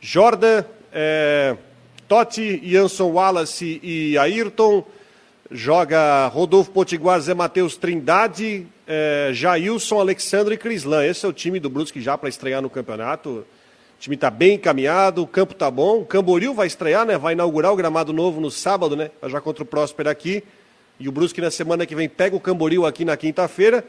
Jordan, 0.00 0.64
é, 0.92 1.56
Totti, 2.06 2.62
Jansson 2.64 3.10
Wallace 3.10 3.80
e 3.82 4.16
Ayrton. 4.16 4.86
Joga 5.50 6.28
Rodolfo 6.28 6.70
Potiguar, 6.70 7.18
Zé 7.18 7.34
Matheus 7.34 7.76
Trindade, 7.76 8.64
é, 8.86 9.30
Jailson, 9.32 9.98
Alexandre 9.98 10.54
e 10.54 10.56
Crislan. 10.56 11.04
Esse 11.04 11.26
é 11.26 11.28
o 11.28 11.32
time 11.32 11.58
do 11.58 11.68
Brusque 11.68 12.00
já 12.00 12.16
para 12.16 12.28
estrear 12.28 12.62
no 12.62 12.70
campeonato. 12.70 13.44
Time 14.02 14.16
está 14.16 14.30
bem 14.30 14.54
encaminhado, 14.54 15.22
o 15.22 15.26
campo 15.28 15.52
está 15.52 15.70
bom. 15.70 16.00
O 16.00 16.04
Camboriú 16.04 16.52
vai 16.52 16.66
estrear, 16.66 17.06
né? 17.06 17.16
Vai 17.16 17.34
inaugurar 17.34 17.72
o 17.72 17.76
gramado 17.76 18.12
novo 18.12 18.40
no 18.40 18.50
sábado, 18.50 18.96
né? 18.96 19.12
Já 19.28 19.40
contra 19.40 19.62
o 19.62 19.66
Próspero 19.66 20.10
aqui. 20.10 20.42
E 20.98 21.08
o 21.08 21.12
Brusque 21.12 21.40
na 21.40 21.52
semana 21.52 21.86
que 21.86 21.94
vem 21.94 22.08
pega 22.08 22.34
o 22.34 22.40
Camboriú 22.40 22.84
aqui 22.84 23.04
na 23.04 23.16
quinta-feira. 23.16 23.84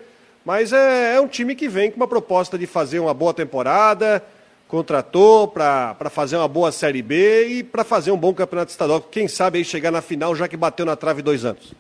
Mas 0.46 0.72
é, 0.72 1.16
é, 1.16 1.20
um 1.20 1.28
time 1.28 1.56
que 1.56 1.68
vem 1.68 1.90
com 1.90 1.98
uma 1.98 2.08
proposta 2.08 2.60
de 2.60 2.68
fazer 2.68 3.00
uma 3.00 3.12
boa 3.12 3.34
temporada, 3.34 4.24
contratou 4.68 5.48
para 5.48 6.12
fazer 6.12 6.38
uma 6.38 6.48
boa 6.48 6.72
Série 6.72 7.02
B 7.02 7.48
e 7.48 7.64
para 7.64 7.84
fazer 7.84 8.12
um 8.12 8.18
bom 8.18 8.36
campeonato 8.36 8.70
estadual. 8.70 9.02
Quem 9.02 9.28
sabe 9.28 9.58
aí 9.58 9.66
chegar 9.66 9.90
na 9.90 10.04
final, 10.04 10.36
já 10.36 10.48
que 10.48 10.56
bateu 10.56 10.86
na 10.86 10.96
trave 10.96 11.24
dois 11.24 11.44
anos. 11.44 11.74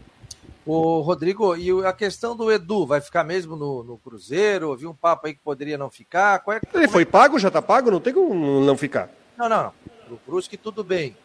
O 0.65 1.02
Rodrigo, 1.02 1.58
e 1.58 1.69
a 1.86 1.91
questão 1.91 2.36
do 2.36 2.52
Edu, 2.52 2.86
vai 2.86 3.02
ficar 3.02 3.23
mesmo 3.23 3.56
no, 3.56 3.84
no 3.84 3.97
Cruzeiro? 3.97 4.69
Ouvi 4.69 4.88
um 4.88 4.93
papo 4.93 5.28
aí 5.28 5.34
que 5.34 5.41
poderia 5.43 5.78
não 5.78 5.89
ficar. 5.89 6.41
É, 6.47 6.62
Ele 6.78 6.88
foi 6.88 7.02
é... 7.02 7.06
pago, 7.06 7.38
já 7.38 7.49
está 7.49 7.62
pago, 7.62 7.91
não 7.91 7.99
tem 7.99 8.13
como 8.13 8.62
não 8.62 8.78
ficar. 8.78 9.10
Não, 9.38 9.49
não, 9.49 9.63
não. 9.63 9.73
O 10.15 10.19
Brusque 10.26 10.56
tudo 10.56 10.84
bem. 10.84 11.17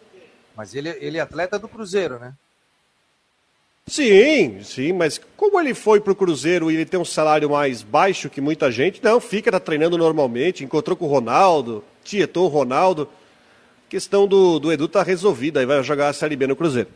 Mas 0.57 0.75
ele, 0.75 0.89
ele 1.01 1.19
é 1.19 1.21
atleta 1.21 1.59
do 1.59 1.69
Cruzeiro, 1.69 2.19
né? 2.19 2.35
Sim, 3.87 4.63
sim, 4.63 4.93
mas 4.93 5.19
como 5.37 5.59
ele 5.59 5.73
foi 5.73 5.99
para 5.99 6.13
o 6.13 6.17
Cruzeiro 6.17 6.71
e 6.71 6.75
ele 6.75 6.85
tem 6.85 7.01
um 7.01 7.05
salário 7.05 7.49
mais 7.49 7.83
baixo 7.83 8.29
que 8.29 8.41
muita 8.41 8.71
gente, 8.71 9.03
não, 9.03 9.19
fica 9.19 9.51
tá 9.51 9.59
treinando 9.59 9.97
normalmente, 9.97 10.63
encontrou 10.63 10.95
com 10.95 11.07
o 11.07 11.09
Ronaldo, 11.09 11.83
tietou 12.05 12.45
o 12.45 12.49
Ronaldo. 12.49 13.09
A 13.87 13.91
questão 13.91 14.27
do, 14.27 14.59
do 14.59 14.71
Edu 14.71 14.89
tá 14.89 15.03
resolvida, 15.03 15.61
aí 15.61 15.67
vai 15.67 15.83
jogar 15.83 16.09
a 16.09 16.13
Série 16.13 16.37
B 16.37 16.47
no 16.47 16.57
Cruzeiro. 16.57 16.91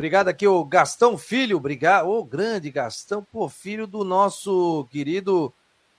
Obrigado 0.00 0.28
aqui, 0.28 0.48
o 0.48 0.64
Gastão 0.64 1.18
Filho, 1.18 1.58
obrigado, 1.58 2.08
ô 2.08 2.24
grande 2.24 2.70
Gastão, 2.70 3.22
pô, 3.30 3.50
filho 3.50 3.86
do 3.86 4.02
nosso 4.02 4.88
querido, 4.90 5.52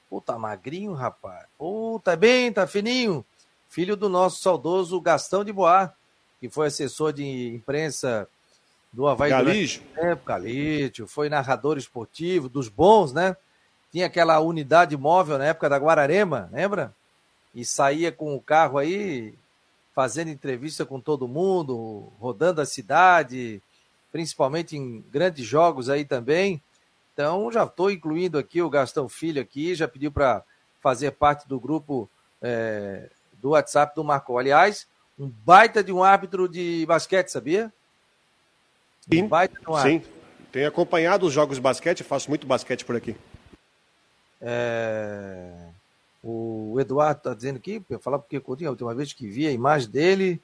pô, 0.09 0.19
tá 0.19 0.39
magrinho, 0.39 0.93
rapaz, 0.93 1.45
pô, 1.55 2.01
tá 2.03 2.15
bem, 2.15 2.51
tá 2.51 2.65
fininho, 2.65 3.23
filho 3.69 3.95
do 3.95 4.09
nosso 4.09 4.41
saudoso 4.41 4.99
Gastão 4.99 5.43
de 5.43 5.53
Boar, 5.53 5.95
que 6.39 6.49
foi 6.49 6.65
assessor 6.65 7.13
de 7.13 7.53
imprensa 7.53 8.27
do 8.91 9.07
Havaí 9.07 9.29
Galício. 9.29 9.83
Tempo, 9.93 10.25
Galício, 10.25 11.05
foi 11.05 11.29
narrador 11.29 11.77
esportivo, 11.77 12.49
dos 12.49 12.69
bons, 12.69 13.13
né? 13.13 13.37
Tinha 13.91 14.07
aquela 14.07 14.39
unidade 14.39 14.97
móvel 14.97 15.37
na 15.37 15.45
época 15.45 15.69
da 15.69 15.77
Guararema, 15.77 16.49
lembra? 16.51 16.91
E 17.53 17.63
saía 17.63 18.11
com 18.11 18.35
o 18.35 18.41
carro 18.41 18.79
aí, 18.79 19.35
fazendo 19.93 20.31
entrevista 20.31 20.87
com 20.87 20.99
todo 20.99 21.27
mundo, 21.27 22.11
rodando 22.19 22.61
a 22.61 22.65
cidade, 22.65 23.61
principalmente 24.11 24.75
em 24.75 25.01
grandes 25.11 25.45
jogos 25.45 25.89
aí 25.89 26.05
também. 26.05 26.61
Então, 27.13 27.51
já 27.51 27.63
estou 27.63 27.91
incluindo 27.91 28.37
aqui 28.37 28.61
o 28.61 28.69
Gastão 28.69 29.07
Filho 29.07 29.41
aqui, 29.41 29.75
já 29.75 29.87
pediu 29.87 30.11
para 30.11 30.43
fazer 30.81 31.11
parte 31.11 31.47
do 31.47 31.59
grupo 31.59 32.09
é, 32.41 33.09
do 33.41 33.49
WhatsApp 33.49 33.95
do 33.95 34.03
Marco. 34.03 34.37
Aliás, 34.37 34.87
um 35.19 35.27
baita 35.27 35.83
de 35.83 35.91
um 35.91 36.03
árbitro 36.03 36.47
de 36.47 36.85
basquete, 36.85 37.29
sabia? 37.29 37.71
Sim, 39.09 39.29
sim. 39.81 40.03
Tenho 40.51 40.67
acompanhado 40.67 41.25
os 41.25 41.33
jogos 41.33 41.57
de 41.57 41.61
basquete, 41.61 42.03
faço 42.03 42.29
muito 42.29 42.45
basquete 42.47 42.83
por 42.83 42.95
aqui. 42.95 43.15
É... 44.41 45.69
O 46.23 46.77
Eduardo 46.79 47.17
está 47.17 47.33
dizendo 47.33 47.57
aqui, 47.57 47.83
eu 47.89 47.99
falar 47.99 48.19
porque 48.19 48.39
Coutinho, 48.39 48.69
a 48.69 48.71
última 48.71 48.93
vez 48.93 49.11
que 49.11 49.27
vi 49.27 49.47
a 49.47 49.51
imagem 49.51 49.89
dele. 49.89 50.41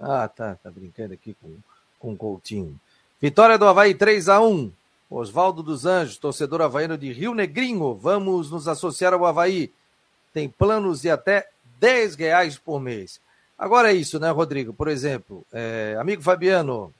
Ah, 0.00 0.26
tá, 0.26 0.56
tá 0.56 0.70
brincando 0.70 1.14
aqui 1.14 1.34
com, 1.34 1.56
com 2.04 2.14
Coutinho. 2.14 2.78
Vitória 3.18 3.56
do 3.56 3.66
Havaí 3.66 3.94
3 3.94 4.28
a 4.28 4.40
1 4.42 4.70
Oswaldo 5.08 5.62
dos 5.62 5.86
Anjos, 5.86 6.18
torcedor 6.18 6.60
havaiano 6.60 6.98
de 6.98 7.10
Rio 7.12 7.34
Negrinho. 7.34 7.94
Vamos 7.94 8.50
nos 8.50 8.68
associar 8.68 9.14
ao 9.14 9.24
Havaí. 9.24 9.72
Tem 10.32 10.48
planos 10.48 11.00
de 11.00 11.10
até 11.10 11.48
10 11.78 12.16
reais 12.16 12.58
por 12.58 12.78
mês. 12.80 13.20
Agora 13.58 13.90
é 13.90 13.94
isso, 13.94 14.18
né, 14.18 14.30
Rodrigo? 14.30 14.74
Por 14.74 14.88
exemplo, 14.88 15.46
é, 15.52 15.96
amigo 15.98 16.22
Fabiano, 16.22 16.92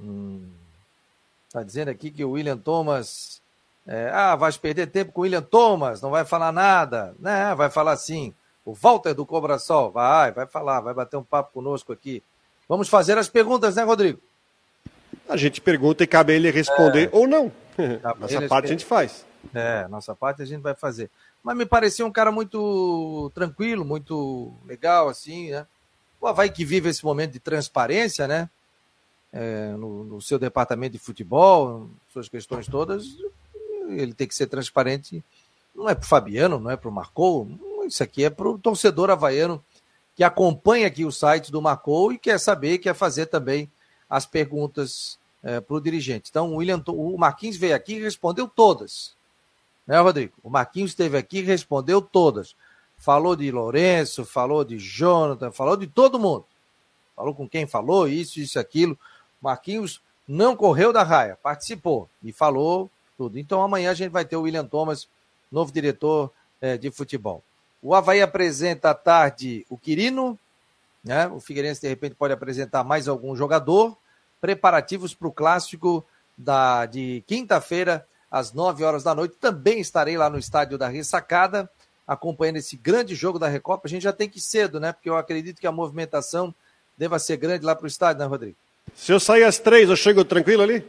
Hum, 0.00 0.50
tá 1.52 1.62
dizendo 1.62 1.88
aqui 1.88 2.10
que 2.10 2.24
o 2.24 2.32
William 2.32 2.58
Thomas. 2.58 3.40
É, 3.86 4.10
ah, 4.10 4.34
vai 4.34 4.50
perder 4.52 4.86
tempo 4.86 5.12
com 5.12 5.20
o 5.20 5.24
William 5.24 5.42
Thomas, 5.42 6.00
não 6.00 6.10
vai 6.10 6.24
falar 6.24 6.50
nada. 6.50 7.14
Né? 7.18 7.54
Vai 7.54 7.70
falar 7.70 7.96
sim. 7.96 8.34
O 8.64 8.72
Walter 8.72 9.14
do 9.14 9.26
Cobrasol, 9.26 9.90
vai, 9.90 10.32
vai 10.32 10.46
falar, 10.46 10.80
vai 10.80 10.94
bater 10.94 11.16
um 11.18 11.22
papo 11.22 11.52
conosco 11.52 11.92
aqui. 11.92 12.22
Vamos 12.68 12.88
fazer 12.88 13.18
as 13.18 13.28
perguntas, 13.28 13.76
né, 13.76 13.82
Rodrigo? 13.82 14.20
A 15.28 15.36
gente 15.36 15.60
pergunta 15.60 16.04
e 16.04 16.06
cabe 16.06 16.34
ele 16.34 16.50
responder 16.50 17.06
é, 17.06 17.10
ou 17.12 17.26
não. 17.26 17.52
Nossa 18.18 18.48
parte 18.48 18.66
a 18.66 18.68
gente 18.68 18.84
faz. 18.84 19.24
É, 19.54 19.86
nossa 19.88 20.14
parte 20.14 20.40
a 20.40 20.44
gente 20.46 20.62
vai 20.62 20.74
fazer. 20.74 21.10
Mas 21.42 21.54
me 21.54 21.66
parecia 21.66 22.06
um 22.06 22.10
cara 22.10 22.32
muito 22.32 23.30
tranquilo, 23.34 23.84
muito 23.84 24.54
legal, 24.66 25.08
assim, 25.10 25.50
né? 25.50 25.66
O 26.18 26.26
Havaí 26.26 26.48
que 26.48 26.64
vive 26.64 26.88
esse 26.88 27.04
momento 27.04 27.32
de 27.32 27.38
transparência, 27.38 28.26
né? 28.26 28.48
é, 29.34 29.74
no, 29.76 30.04
no, 30.04 30.22
seu 30.22 30.38
departamento 30.38 30.92
de 30.92 30.98
futebol, 31.00 31.90
suas 32.12 32.28
questões 32.28 32.68
todas, 32.68 33.04
ele 33.88 34.14
tem 34.14 34.28
que 34.28 34.34
ser 34.34 34.46
transparente. 34.46 35.24
Não 35.74 35.88
é 35.88 35.94
para 35.94 36.04
o 36.04 36.08
Fabiano, 36.08 36.60
não 36.60 36.70
é 36.70 36.76
para 36.76 36.88
o 36.88 36.92
Marcou, 36.92 37.50
isso 37.84 38.02
aqui 38.02 38.24
é 38.24 38.30
para 38.30 38.48
o 38.48 38.56
torcedor 38.56 39.10
havaiano 39.10 39.62
que 40.14 40.22
acompanha 40.22 40.86
aqui 40.86 41.04
o 41.04 41.12
site 41.12 41.50
do 41.50 41.60
Marcou 41.60 42.12
e 42.12 42.18
quer 42.18 42.38
saber, 42.38 42.78
quer 42.78 42.94
fazer 42.94 43.26
também 43.26 43.70
as 44.08 44.26
perguntas 44.26 45.18
é, 45.42 45.60
para 45.60 45.76
o 45.76 45.80
dirigente. 45.80 46.30
Então, 46.30 46.52
o, 46.52 46.56
William, 46.56 46.82
o 46.86 47.18
Marquinhos 47.18 47.56
veio 47.56 47.74
aqui 47.74 47.94
e 47.94 48.00
respondeu 48.00 48.48
todas. 48.48 49.14
Né, 49.86 49.98
Rodrigo? 49.98 50.32
O 50.42 50.48
Marquinhos 50.48 50.92
esteve 50.92 51.16
aqui 51.16 51.38
e 51.38 51.42
respondeu 51.42 52.00
todas. 52.00 52.54
Falou 52.96 53.36
de 53.36 53.50
Lourenço, 53.50 54.24
falou 54.24 54.64
de 54.64 54.78
Jonathan, 54.78 55.50
falou 55.50 55.76
de 55.76 55.86
todo 55.86 56.18
mundo. 56.18 56.44
Falou 57.14 57.34
com 57.34 57.48
quem 57.48 57.66
falou, 57.66 58.08
isso, 58.08 58.40
isso, 58.40 58.58
aquilo. 58.58 58.98
Marquinhos 59.40 60.00
não 60.26 60.56
correu 60.56 60.92
da 60.92 61.02
raia, 61.02 61.36
participou 61.42 62.08
e 62.22 62.32
falou 62.32 62.90
tudo. 63.16 63.38
Então 63.38 63.62
amanhã 63.62 63.90
a 63.90 63.94
gente 63.94 64.10
vai 64.10 64.24
ter 64.24 64.36
o 64.36 64.42
William 64.42 64.64
Thomas, 64.64 65.06
novo 65.50 65.70
diretor 65.72 66.30
é, 66.60 66.76
de 66.76 66.90
futebol. 66.90 67.42
O 67.84 67.94
Havaí 67.94 68.22
apresenta 68.22 68.88
à 68.88 68.94
tarde 68.94 69.66
o 69.68 69.76
Quirino, 69.76 70.38
né? 71.04 71.26
O 71.26 71.38
Figueirense 71.38 71.82
de 71.82 71.88
repente 71.88 72.14
pode 72.14 72.32
apresentar 72.32 72.82
mais 72.82 73.06
algum 73.06 73.36
jogador. 73.36 73.94
preparativos 74.40 75.14
para 75.14 75.28
o 75.28 75.32
clássico 75.32 76.02
da, 76.36 76.86
de 76.86 77.22
quinta-feira, 77.26 78.06
às 78.30 78.54
9 78.54 78.82
horas 78.84 79.02
da 79.02 79.14
noite. 79.14 79.36
Também 79.38 79.80
estarei 79.80 80.16
lá 80.16 80.30
no 80.30 80.38
estádio 80.38 80.78
da 80.78 80.88
Ressacada, 80.88 81.70
acompanhando 82.06 82.56
esse 82.56 82.74
grande 82.74 83.14
jogo 83.14 83.38
da 83.38 83.48
Recopa. 83.48 83.86
A 83.86 83.88
gente 83.88 84.02
já 84.02 84.14
tem 84.14 84.30
que 84.30 84.38
ir 84.38 84.42
cedo, 84.42 84.80
né? 84.80 84.90
Porque 84.92 85.10
eu 85.10 85.16
acredito 85.18 85.60
que 85.60 85.66
a 85.66 85.72
movimentação 85.72 86.54
deva 86.96 87.18
ser 87.18 87.36
grande 87.36 87.66
lá 87.66 87.76
para 87.76 87.84
o 87.84 87.88
estádio, 87.88 88.20
né, 88.20 88.26
Rodrigo? 88.26 88.56
Se 88.94 89.12
eu 89.12 89.20
sair 89.20 89.44
às 89.44 89.58
três, 89.58 89.90
eu 89.90 89.96
chego 89.96 90.24
tranquilo 90.24 90.62
ali? 90.62 90.82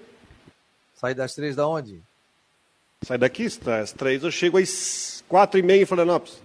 Sair 0.95 1.13
das 1.13 1.35
três 1.35 1.57
da 1.57 1.67
onde? 1.67 2.01
Sai 3.01 3.17
daqui, 3.17 3.45
às 3.45 3.91
três, 3.91 4.23
eu 4.23 4.31
chego 4.31 4.57
às 4.57 5.23
quatro 5.27 5.59
e 5.59 5.63
meia 5.63 5.81
em 5.81 5.85
Florianópolis. 5.85 6.44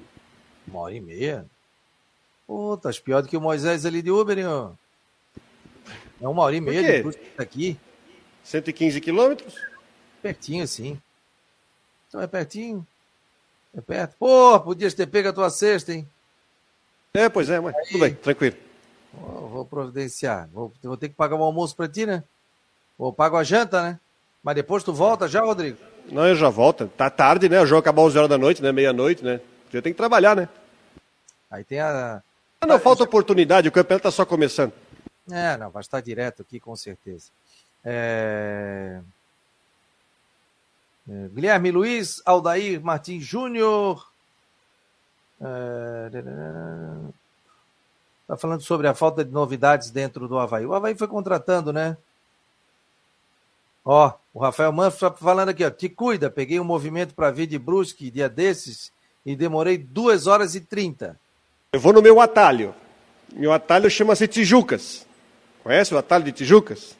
Uma 0.71 0.83
hora 0.83 0.95
e 0.95 1.01
meia? 1.01 1.45
Pô, 2.47 2.77
tá 2.77 2.91
pior 3.05 3.23
do 3.23 3.29
que 3.29 3.37
o 3.37 3.41
Moisés 3.41 3.85
ali 3.85 4.01
de 4.01 4.11
Uber, 4.11 4.39
hein, 4.39 4.47
ó. 4.47 4.71
É 6.21 6.29
uma 6.29 6.43
hora 6.43 6.55
e 6.55 6.61
meia 6.61 7.03
de 7.03 7.19
aqui. 7.37 7.79
115 8.45 9.01
quilômetros? 9.01 9.55
Pertinho, 10.23 10.63
assim. 10.63 11.01
Então 12.09 12.21
é 12.21 12.27
pertinho. 12.27 12.87
É 13.77 13.81
perto. 13.81 14.17
Pô, 14.19 14.59
podias 14.61 14.95
ter 14.95 15.07
pego 15.07 15.29
a 15.29 15.33
tua 15.33 15.51
cesta, 15.51 15.93
hein? 15.93 16.09
É, 17.15 17.29
pois 17.29 17.51
é, 17.51 17.59
mas 17.59 17.75
Aí. 17.75 17.87
tudo 17.87 18.01
bem, 18.01 18.15
tranquilo. 18.15 18.57
Vou, 19.13 19.49
vou 19.49 19.65
providenciar. 19.65 20.49
Vou, 20.53 20.73
vou, 20.83 20.97
ter 20.97 21.09
que 21.09 21.15
pagar 21.15 21.37
o 21.37 21.41
um 21.41 21.43
almoço 21.43 21.75
pra 21.75 21.89
ti, 21.89 22.07
né? 22.07 22.23
Ou 22.99 23.13
pago 23.13 23.37
a 23.37 23.45
janta, 23.45 23.83
né? 23.83 24.01
Mas 24.43 24.55
depois 24.55 24.85
tu 24.85 24.93
volta 24.93 25.27
já, 25.27 25.41
Rodrigo? 25.41 25.79
Não, 26.11 26.27
eu 26.27 26.37
já 26.37 26.49
volto. 26.49 26.89
Tá 26.97 27.11
tarde, 27.11 27.49
né? 27.49 27.61
O 27.61 27.67
jogo 27.67 27.81
acabou 27.81 28.07
11 28.07 28.19
horas 28.19 28.31
da 28.31 28.39
noite, 28.39 28.63
né? 28.63 28.73
Meia-noite, 28.73 29.25
né? 29.25 29.41
Eu 29.73 29.83
tenho 29.83 29.95
que 29.95 29.99
trabalhar, 29.99 30.35
né? 30.35 30.49
Aí 31.51 31.65
tem 31.65 31.81
a. 31.81 32.23
Não, 32.61 32.69
não 32.69 32.79
falta 32.79 33.03
oportunidade, 33.03 33.69
o 33.69 33.73
campeonato 33.73 34.05
tá 34.05 34.11
só 34.11 34.25
começando. 34.25 34.73
É, 35.31 35.57
não, 35.57 35.71
vai 35.71 35.81
estar 35.81 36.01
direto 36.01 36.43
aqui, 36.43 36.61
com 36.61 36.77
certeza. 36.77 37.31
É... 37.85 39.01
É, 41.09 41.29
Guilherme 41.29 41.71
Luiz, 41.71 42.23
Aldair 42.25 42.81
Martins 42.81 43.25
Júnior. 43.25 44.07
Está 48.23 48.35
é... 48.35 48.37
falando 48.37 48.61
sobre 48.61 48.87
a 48.87 48.95
falta 48.95 49.25
de 49.25 49.33
novidades 49.33 49.91
dentro 49.91 50.29
do 50.29 50.39
Havaí. 50.39 50.67
O 50.67 50.75
Havaí 50.75 50.95
foi 50.95 51.09
contratando, 51.09 51.73
né? 51.73 51.97
Ó, 53.85 54.13
o 54.35 54.41
Rafael 54.41 54.73
Manfro 54.73 55.09
está 55.09 55.19
falando 55.19 55.49
aqui, 55.49 55.65
ó. 55.65 55.71
Te 55.71 55.89
cuida, 55.89 56.31
peguei 56.31 56.61
um 56.61 56.65
movimento 56.65 57.15
para 57.15 57.31
vir 57.31 57.47
de 57.47 57.59
Brusque 57.59 58.11
dia 58.11 58.29
desses 58.29 58.93
e 59.25 59.35
demorei 59.35 59.79
duas 59.79 60.27
horas 60.27 60.55
e 60.55 60.61
trinta. 60.61 61.19
Eu 61.73 61.79
vou 61.79 61.93
no 61.93 62.03
meu 62.03 62.21
atalho. 62.21 62.75
Meu 63.33 63.53
atalho 63.53 63.89
chama-se 63.89 64.27
Tijucas. 64.27 65.07
Conhece 65.63 65.95
o 65.95 65.99
atalho 65.99 66.25
de 66.25 66.33
Tijucas? 66.33 66.97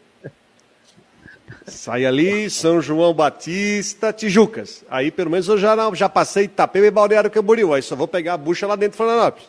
Sai 1.67 2.07
ali, 2.07 2.49
São 2.49 2.81
João 2.81 3.13
Batista, 3.13 4.13
Tijucas. 4.13 4.85
Aí 4.89 5.11
pelo 5.11 5.29
menos 5.29 5.49
eu 5.49 5.59
já, 5.59 5.75
já 5.93 6.09
passei 6.09 6.45
Itapema 6.45 6.87
e 6.87 6.91
Balneário 6.93 7.33
Camboriú. 7.33 7.75
Aí 7.75 7.83
só 7.83 7.97
vou 7.97 8.07
pegar 8.07 8.35
a 8.35 8.37
bucha 8.37 8.65
lá 8.65 8.77
dentro 8.77 8.93
de 8.93 8.97
Florianópolis. 8.99 9.49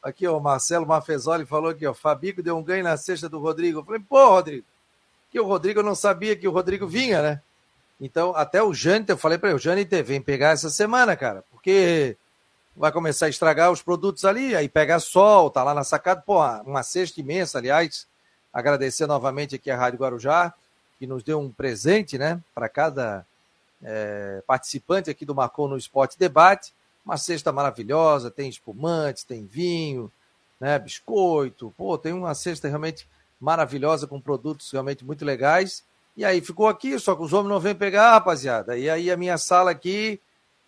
Aqui, 0.00 0.28
o 0.28 0.38
Marcelo 0.38 0.86
Mafezoli 0.86 1.44
falou 1.44 1.70
aqui, 1.70 1.84
ó, 1.84 1.92
Fabico 1.92 2.40
deu 2.40 2.56
um 2.56 2.62
ganho 2.62 2.84
na 2.84 2.96
cesta 2.96 3.28
do 3.28 3.40
Rodrigo. 3.40 3.80
Eu 3.80 3.84
falei, 3.84 4.02
pô, 4.08 4.28
Rodrigo, 4.28 4.64
que 5.32 5.40
o 5.40 5.44
Rodrigo 5.44 5.80
eu 5.80 5.84
não 5.84 5.96
sabia 5.96 6.36
que 6.36 6.46
o 6.46 6.52
Rodrigo 6.52 6.86
vinha, 6.86 7.20
né? 7.20 7.40
Então, 8.00 8.32
até 8.36 8.62
o 8.62 8.72
Jâniter, 8.72 9.14
eu 9.14 9.18
falei 9.18 9.36
para 9.36 9.48
ele, 9.48 9.56
o 9.56 9.60
Jâniter, 9.60 10.04
vem 10.04 10.20
pegar 10.20 10.50
essa 10.50 10.70
semana, 10.70 11.16
cara, 11.16 11.42
porque 11.50 12.16
vai 12.76 12.90
começar 12.90 13.26
a 13.26 13.28
estragar 13.28 13.70
os 13.70 13.82
produtos 13.82 14.24
ali, 14.24 14.54
aí 14.54 14.68
pega 14.68 14.98
sol, 14.98 15.50
tá 15.50 15.62
lá 15.62 15.74
na 15.74 15.84
sacada, 15.84 16.20
pô, 16.20 16.38
uma 16.62 16.82
cesta 16.82 17.20
imensa, 17.20 17.58
aliás, 17.58 18.06
agradecer 18.52 19.06
novamente 19.06 19.54
aqui 19.54 19.70
a 19.70 19.76
Rádio 19.76 20.00
Guarujá, 20.00 20.52
que 20.98 21.06
nos 21.06 21.22
deu 21.22 21.40
um 21.40 21.50
presente, 21.50 22.18
né, 22.18 22.40
para 22.54 22.68
cada 22.68 23.26
é, 23.82 24.42
participante 24.46 25.10
aqui 25.10 25.24
do 25.24 25.34
Marcou 25.34 25.68
no 25.68 25.76
Esporte 25.76 26.18
Debate. 26.18 26.72
Uma 27.04 27.18
cesta 27.18 27.52
maravilhosa, 27.52 28.30
tem 28.30 28.48
espumantes, 28.48 29.24
tem 29.24 29.44
vinho, 29.44 30.10
né, 30.58 30.78
biscoito. 30.78 31.74
Pô, 31.76 31.98
tem 31.98 32.12
uma 32.12 32.34
cesta 32.34 32.66
realmente 32.66 33.06
maravilhosa 33.38 34.06
com 34.06 34.20
produtos 34.20 34.70
realmente 34.70 35.04
muito 35.04 35.24
legais. 35.24 35.84
E 36.16 36.24
aí 36.24 36.40
ficou 36.40 36.68
aqui, 36.68 36.98
só 36.98 37.14
que 37.14 37.22
os 37.22 37.32
homens 37.32 37.50
não 37.50 37.60
vêm 37.60 37.74
pegar, 37.74 38.12
rapaziada. 38.12 38.78
E 38.78 38.88
aí 38.88 39.10
a 39.10 39.16
minha 39.16 39.36
sala 39.36 39.72
aqui, 39.72 40.18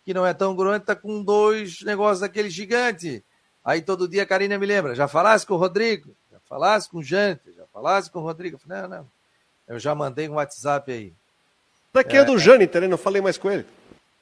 que 0.07 0.14
não 0.14 0.25
é 0.25 0.33
tão 0.33 0.55
grande, 0.55 0.85
tá 0.85 0.95
com 0.95 1.21
dois 1.21 1.83
negócios 1.83 2.21
daquele 2.21 2.49
gigante. 2.49 3.25
Aí 3.64 3.83
todo 3.83 4.07
dia 4.07 4.23
a 4.23 4.27
Karina 4.27 4.57
me 4.57 4.64
lembra, 4.64 4.95
já 4.95 5.09
falasse 5.09 5.45
com 5.45 5.55
o 5.55 5.57
Rodrigo? 5.57 6.14
Já 6.31 6.38
falasse 6.49 6.88
com 6.88 6.99
o 6.99 7.03
Jante? 7.03 7.53
Já 7.53 7.64
falasse 7.73 8.09
com 8.09 8.21
o 8.21 8.23
Rodrigo? 8.23 8.55
Eu 8.55 8.61
falei, 8.61 8.83
não, 8.83 8.88
não. 8.88 9.09
Eu 9.66 9.81
já 9.81 9.97
mandei 9.97 10.29
um 10.29 10.35
WhatsApp 10.35 10.92
aí. 10.92 11.12
Daqui 11.92 12.16
é, 12.16 12.21
é 12.21 12.25
do 12.25 12.38
Jâniter, 12.38 12.83
né? 12.83 12.87
não 12.87 12.97
falei 12.97 13.21
mais 13.21 13.37
com 13.37 13.51
ele. 13.51 13.66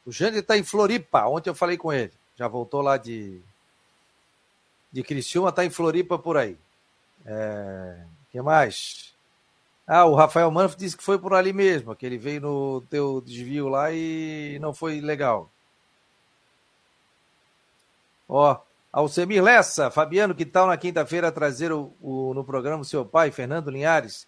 O 0.07 0.11
Jâniter 0.11 0.41
está 0.41 0.57
em 0.57 0.65
Floripa, 0.65 1.27
ontem 1.27 1.51
eu 1.51 1.55
falei 1.55 1.77
com 1.77 1.93
ele. 1.93 2.13
Já 2.35 2.49
voltou 2.49 2.81
lá 2.81 2.97
de, 2.97 3.43
de 4.91 5.03
Criciúma, 5.03 5.51
está 5.51 5.67
em 5.67 5.71
Floripa 5.71 6.19
por 6.19 6.39
aí. 6.39 6.57
É... 7.27 7.99
que 8.33 8.41
mais? 8.41 9.13
Ah, 9.87 10.07
o 10.07 10.15
Rafael 10.15 10.51
Manfred 10.51 10.81
disse 10.81 10.97
que 10.97 11.05
foi 11.05 11.19
por 11.19 11.35
ali 11.35 11.53
mesmo, 11.53 11.95
que 11.95 12.07
ele 12.07 12.17
veio 12.17 12.41
no 12.41 12.81
teu 12.89 13.21
desvio 13.21 13.69
lá 13.69 13.93
e 13.93 14.59
não 14.63 14.73
foi 14.73 15.03
legal. 15.03 15.51
Ó, 18.29 18.57
Alcemir 18.93 19.43
Lessa, 19.43 19.91
Fabiano, 19.91 20.35
que 20.35 20.47
tal 20.47 20.67
na 20.67 20.77
quinta-feira 20.77 21.33
trazer 21.33 21.73
o, 21.73 21.93
o, 22.01 22.33
no 22.35 22.45
programa 22.45 22.83
o 22.83 22.85
seu 22.85 23.05
pai, 23.05 23.31
Fernando 23.31 23.71
Linhares? 23.71 24.27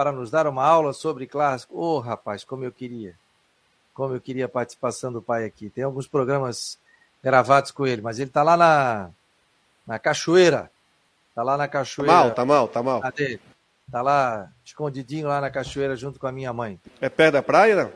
para 0.00 0.12
nos 0.12 0.30
dar 0.30 0.46
uma 0.46 0.64
aula 0.64 0.94
sobre 0.94 1.26
clássico. 1.26 1.76
Ô, 1.76 1.96
oh, 1.96 1.98
rapaz, 1.98 2.42
como 2.42 2.64
eu 2.64 2.72
queria. 2.72 3.14
Como 3.92 4.14
eu 4.14 4.20
queria 4.20 4.46
a 4.46 4.48
participação 4.48 5.12
do 5.12 5.20
pai 5.20 5.44
aqui. 5.44 5.68
Tem 5.68 5.84
alguns 5.84 6.08
programas 6.08 6.78
gravados 7.22 7.70
com 7.70 7.86
ele, 7.86 8.00
mas 8.00 8.18
ele 8.18 8.30
está 8.30 8.42
lá 8.42 8.56
na, 8.56 9.10
na 9.86 9.98
cachoeira. 9.98 10.70
Está 11.28 11.42
lá 11.42 11.54
na 11.58 11.68
cachoeira. 11.68 12.14
Tá 12.14 12.18
mal, 12.18 12.30
tá 12.30 12.44
mal, 12.46 12.68
tá 12.68 12.82
mal. 12.82 13.00
Cadê? 13.02 13.38
Tá 13.92 14.00
lá 14.00 14.50
escondidinho 14.64 15.28
lá 15.28 15.38
na 15.38 15.50
cachoeira 15.50 15.94
junto 15.94 16.18
com 16.18 16.26
a 16.26 16.32
minha 16.32 16.50
mãe. 16.50 16.80
É 16.98 17.10
perto 17.10 17.34
da 17.34 17.42
praia, 17.42 17.76
não? 17.76 17.92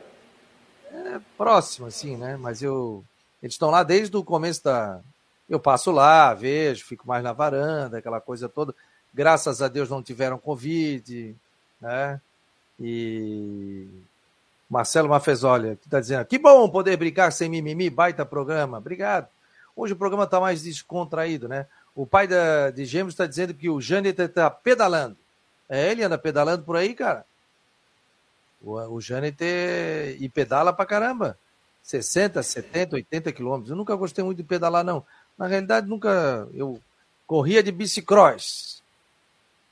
É 1.15 1.21
próximo, 1.39 1.87
assim, 1.87 2.19
né? 2.19 2.37
Mas 2.37 2.61
eu. 2.61 3.03
Eles 3.43 3.55
estão 3.55 3.71
lá 3.71 3.83
desde 3.83 4.15
o 4.15 4.23
começo 4.23 4.63
da. 4.63 5.01
Eu 5.49 5.61
passo 5.61 5.91
lá, 5.91 6.33
vejo, 6.33 6.85
fico 6.85 7.07
mais 7.07 7.23
na 7.23 7.33
varanda, 7.33 7.99
aquela 7.99 8.21
coisa 8.21 8.49
toda. 8.49 8.75
Graças 9.13 9.61
a 9.63 9.69
Deus 9.69 9.89
não 9.89 10.03
tiveram 10.03 10.39
Covid 10.39 11.37
né? 11.85 12.21
E 12.81 13.87
Marcelo 14.69 15.09
Mafezoli 15.09 15.77
que 15.77 15.87
está 15.87 16.01
dizendo: 16.01 16.25
que 16.25 16.39
bom 16.39 16.69
poder 16.69 16.97
brincar 16.97 17.31
sem 17.31 17.49
mimimi, 17.49 17.91
baita 17.91 18.25
programa. 18.25 18.79
Obrigado. 18.79 19.29
Hoje 19.77 19.93
o 19.93 19.97
programa 19.97 20.25
está 20.25 20.41
mais 20.41 20.63
descontraído, 20.63 21.49
né? 21.49 21.67
O 21.95 22.07
pai 22.07 22.27
da, 22.27 22.71
de 22.71 22.85
Gêmeos 22.85 23.13
está 23.15 23.27
dizendo 23.27 23.55
que 23.55 23.69
o 23.69 23.81
Jâniter 23.81 24.27
está 24.27 24.51
pedalando. 24.51 25.17
É, 25.69 25.91
ele 25.91 26.03
anda 26.03 26.19
pedalando 26.19 26.65
por 26.65 26.77
aí, 26.77 26.95
cara. 26.95 27.25
O, 28.63 28.73
o 28.73 29.01
Jâniter 29.01 30.17
e 30.21 30.29
pedala 30.29 30.73
pra 30.73 30.87
caramba. 30.87 31.39
60, 31.83 32.43
70, 32.43 32.97
80 32.97 33.33
quilômetros. 33.33 33.71
Eu 33.71 33.77
nunca 33.77 33.95
gostei 33.95 34.25
muito 34.25 34.39
de 34.39 34.45
pedalar, 34.45 34.83
não. 34.83 35.05
Na 35.37 35.47
realidade, 35.47 35.89
nunca. 35.89 36.49
Eu 36.53 36.81
corria 37.27 37.63
de 37.63 37.73
bicicross. 37.73 38.83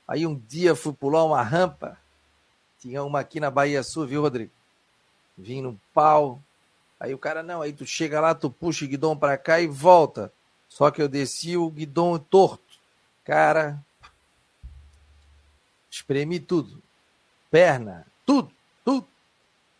Aí 0.07 0.25
um 0.27 0.37
dia 0.37 0.75
fui 0.75 0.93
pular 0.93 1.23
uma 1.23 1.41
rampa 1.41 1.97
tinha 2.83 3.01
uma 3.01 3.21
aqui 3.21 3.39
na 3.39 3.49
Bahia 3.49 3.81
Sul, 3.81 4.05
viu, 4.05 4.21
Rodrigo? 4.21 4.51
Vim 5.37 5.61
no 5.61 5.79
pau. 5.93 6.43
Aí 6.99 7.13
o 7.13 7.17
cara, 7.17 7.41
não, 7.41 7.61
aí 7.61 7.71
tu 7.71 7.85
chega 7.85 8.19
lá, 8.19 8.35
tu 8.35 8.49
puxa 8.49 8.83
o 8.83 8.87
guidão 8.89 9.15
pra 9.15 9.37
cá 9.37 9.61
e 9.61 9.67
volta. 9.67 10.33
Só 10.67 10.91
que 10.91 11.01
eu 11.01 11.07
desci 11.07 11.55
o 11.55 11.69
guidão 11.69 12.19
torto. 12.19 12.77
Cara, 13.23 13.81
espremi 15.89 16.41
tudo. 16.41 16.83
Perna, 17.49 18.05
tudo, 18.25 18.51
tudo. 18.83 19.07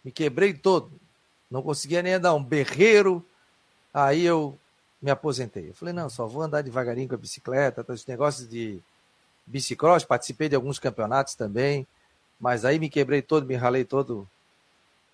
Me 0.02 0.10
quebrei 0.10 0.54
todo. 0.54 0.90
Não 1.52 1.62
conseguia 1.62 2.02
nem 2.02 2.14
andar 2.14 2.34
um 2.34 2.44
berreiro. 2.44 3.22
Aí 3.94 4.24
eu 4.24 4.58
me 5.04 5.12
aposentei. 5.12 5.70
Eu 5.70 5.74
falei, 5.74 5.94
não, 5.94 6.10
só 6.10 6.26
vou 6.26 6.42
andar 6.42 6.62
devagarinho 6.62 7.10
com 7.10 7.16
a 7.16 7.18
bicicleta, 7.18 7.84
tá, 7.84 7.94
esses 7.94 8.08
negócios 8.08 8.48
de 8.48 8.80
bicicross, 9.46 10.06
participei 10.06 10.48
de 10.48 10.56
alguns 10.56 10.80
campeonatos 10.80 11.36
também. 11.36 11.86
Mas 12.40 12.64
aí 12.64 12.80
me 12.80 12.90
quebrei 12.90 13.22
todo, 13.22 13.46
me 13.46 13.56
ralei 13.56 13.84
todo, 13.84 14.28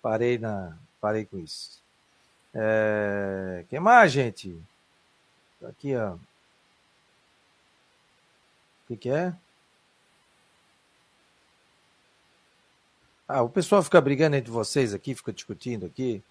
parei 0.00 0.38
na, 0.38 0.76
parei 1.00 1.24
com 1.24 1.38
isso. 1.38 1.82
É, 2.54 3.64
que 3.68 3.80
mais, 3.80 4.12
gente? 4.12 4.56
Aqui, 5.68 5.96
ó. 5.96 6.14
O 6.14 6.20
que, 8.86 8.96
que 8.96 9.10
é? 9.10 9.34
Ah, 13.26 13.42
o 13.42 13.48
pessoal 13.48 13.82
fica 13.82 14.00
brigando 14.00 14.36
entre 14.36 14.50
vocês 14.52 14.94
aqui, 14.94 15.16
fica 15.16 15.32
discutindo 15.32 15.86
aqui. 15.86 16.22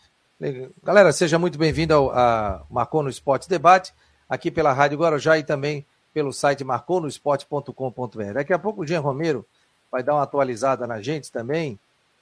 Galera, 0.84 1.12
seja 1.12 1.38
muito 1.38 1.60
bem-vindo 1.60 1.94
ao 1.94 2.12
a 2.12 2.64
Marcou 2.70 3.04
no 3.04 3.10
Esporte 3.10 3.50
Debate, 3.50 3.94
aqui 4.30 4.50
pela 4.50 4.72
Rádio 4.72 4.98
Guarujá 4.98 5.38
e 5.38 5.44
também 5.44 5.86
pelo 6.14 6.32
site 6.32 6.64
marconosport.com.br. 6.64 8.34
Daqui 8.34 8.54
a 8.54 8.60
pouco 8.60 8.82
o 8.82 8.88
Jean 8.88 9.02
Romero 9.02 9.46
vai 9.92 10.02
dar 10.02 10.14
uma 10.14 10.24
atualizada 10.24 10.88
na 10.88 11.02
gente 11.02 11.30
também 11.30 11.78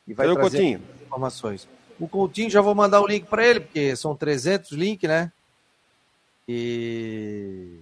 e 0.08 0.14
vai 0.14 0.28
Eu, 0.28 0.34
trazer 0.34 0.58
Coutinho. 0.58 0.82
informações. 1.06 1.68
O 2.00 2.08
Coutinho 2.08 2.50
já 2.50 2.60
vou 2.60 2.74
mandar 2.74 3.02
o 3.02 3.08
link 3.08 3.28
para 3.28 3.46
ele, 3.46 3.60
porque 3.60 3.96
são 3.96 4.16
300 4.16 4.72
links, 4.72 5.08
né? 5.08 5.32
E 6.48 7.78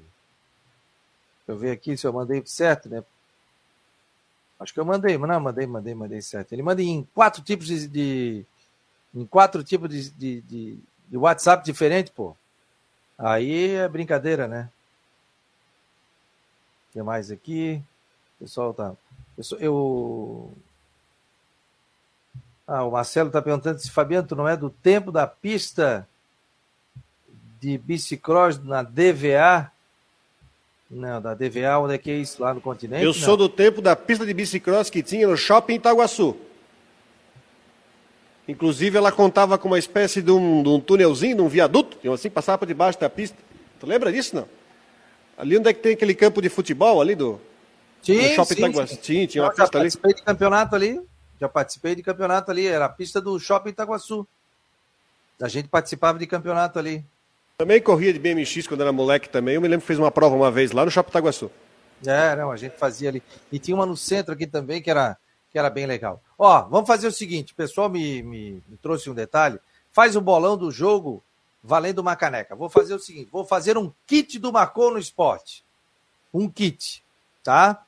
Deixa 1.46 1.52
eu 1.52 1.58
ver 1.58 1.72
aqui 1.72 1.96
se 1.96 2.08
eu 2.08 2.12
mandei 2.12 2.42
certo, 2.46 2.90
né? 2.90 3.04
Acho 4.60 4.74
que 4.74 4.80
eu 4.80 4.86
mandei, 4.86 5.16
mas 5.18 5.30
não, 5.30 5.40
mandei, 5.40 5.68
mandei, 5.68 5.94
mandei 5.94 6.22
certo. 6.22 6.54
Ele 6.54 6.64
manda 6.64 6.82
em 6.82 7.08
quatro 7.14 7.44
tipos 7.44 7.68
de. 7.68 7.88
de 7.88 8.46
em 9.16 9.26
quatro 9.26 9.64
tipos 9.64 9.90
de, 9.90 10.10
de, 10.12 10.42
de, 10.42 10.80
de 11.08 11.18
WhatsApp 11.18 11.64
diferentes, 11.64 12.12
pô. 12.14 12.36
Aí 13.18 13.72
é 13.76 13.88
brincadeira, 13.88 14.48
né? 14.48 14.70
O 16.90 16.94
que 16.94 17.02
mais 17.02 17.32
aqui? 17.32 17.82
O 18.36 18.44
pessoal 18.44 18.74
tá. 18.74 18.94
Eu, 19.38 19.60
eu. 19.60 20.54
Ah, 22.68 22.84
o 22.84 22.92
Marcelo 22.92 23.30
tá 23.30 23.42
perguntando 23.42 23.80
se 23.80 23.90
Fabiano, 23.90 24.28
tu 24.28 24.36
não 24.36 24.48
é 24.48 24.58
do 24.58 24.70
tempo 24.70 25.12
da 25.12 25.26
pista 25.26 26.08
de 27.62 27.78
bicicross 27.78 28.62
na 28.62 28.84
DVA? 28.84 29.72
Não, 30.90 31.22
da 31.22 31.34
DVA, 31.34 31.80
onde 31.80 31.96
é 31.96 31.98
que 31.98 32.12
é 32.12 32.16
isso? 32.16 32.42
Lá 32.42 32.54
no 32.54 32.62
continente? 32.62 33.04
Eu 33.04 33.14
Não. 33.14 33.14
sou 33.14 33.36
do 33.36 33.50
tempo 33.50 33.82
da 33.82 33.96
pista 33.96 34.26
de 34.26 34.34
bicicross 34.34 34.90
que 34.90 35.02
tinha 35.02 35.28
no 35.28 35.38
shopping 35.38 35.76
Itaguaçu. 35.76 36.38
Inclusive, 38.48 38.98
ela 38.98 39.12
contava 39.12 39.58
com 39.58 39.68
uma 39.68 39.80
espécie 39.80 40.22
de 40.22 40.32
um, 40.32 40.62
de 40.62 40.70
um 40.70 40.80
túnelzinho, 40.80 41.36
de 41.36 41.42
um 41.42 41.48
viaduto, 41.48 41.98
assim 42.12 42.30
passava 42.30 42.60
por 42.60 42.68
debaixo 42.68 43.00
da 43.00 43.10
pista. 43.10 43.38
Tu 43.80 43.88
lembra 43.88 44.12
disso, 44.12 44.36
não? 44.36 44.48
Ali 45.38 45.58
onde 45.58 45.70
é 45.70 45.74
que 45.74 45.82
tem 45.82 45.94
aquele 45.94 46.14
campo 46.14 46.42
de 46.42 46.48
futebol 46.50 47.02
ali 47.02 47.16
do, 47.16 47.40
Sim, 48.02 48.18
do 48.22 48.28
shopping 48.36 48.54
Itaguaçu? 48.54 49.00
sim. 49.02 49.26
Tinha, 49.28 49.44
uma 49.44 49.50
já 49.50 49.64
pista 49.64 49.78
ali. 49.78 49.84
participei 49.84 50.14
de 50.14 50.22
campeonato 50.24 50.76
ali. 50.76 51.02
Já 51.42 51.50
participei 51.50 51.96
de 51.96 52.04
campeonato 52.04 52.52
ali. 52.52 52.68
Era 52.68 52.86
a 52.86 52.90
pista 52.90 53.20
do 53.20 53.38
Shopping 53.40 53.70
Itaguaçu. 53.72 54.26
A 55.42 55.48
gente 55.50 55.68
participava 55.68 56.18
de 56.18 56.26
campeonato 56.28 56.80
ali. 56.80 57.04
Também 57.58 57.82
corria 57.82 58.14
de 58.14 58.20
BMX 58.20 58.68
quando 58.68 58.82
era 58.82 58.92
moleque 58.92 59.28
também. 59.28 59.56
Eu 59.56 59.62
me 59.62 59.68
lembro 59.68 59.82
que 59.82 59.88
fez 59.88 60.00
uma 60.00 60.12
prova 60.12 60.36
uma 60.36 60.52
vez 60.52 60.72
lá 60.72 60.86
no 60.86 60.92
shopping 60.92 61.10
Itaguaçu. 61.10 61.52
É, 62.06 62.36
não, 62.36 62.52
a 62.52 62.58
gente 62.58 62.78
fazia 62.78 63.10
ali. 63.10 63.24
E 63.52 63.60
tinha 63.60 63.76
uma 63.76 63.86
no 63.86 63.98
centro 63.98 64.34
aqui 64.34 64.46
também 64.48 64.82
que 64.82 64.90
era, 64.90 65.18
que 65.56 65.60
era 65.60 65.70
bem 65.70 65.86
legal. 65.86 66.22
Ó, 66.38 66.64
vamos 66.64 66.86
fazer 66.86 67.08
o 67.08 67.14
seguinte: 67.14 67.54
o 67.54 67.56
pessoal 67.56 67.88
me, 67.88 68.22
me, 68.22 68.62
me 68.68 68.76
trouxe 68.82 69.10
um 69.10 69.14
detalhe. 69.14 69.58
Faz 69.90 70.14
o 70.18 70.20
bolão 70.20 70.58
do 70.58 70.70
jogo 70.70 71.24
valendo 71.64 72.00
uma 72.00 72.14
caneca. 72.14 72.58
Vou 72.58 72.68
fazer 72.68 72.94
o 72.94 73.00
seguinte: 73.00 73.30
vou 73.32 73.46
fazer 73.46 73.78
um 73.78 73.90
kit 74.06 74.38
do 74.38 74.52
Marcou 74.52 74.92
no 74.92 75.00
Esporte. 75.00 75.64
Um 76.34 76.50
kit, 76.50 77.02
tá? 77.42 77.86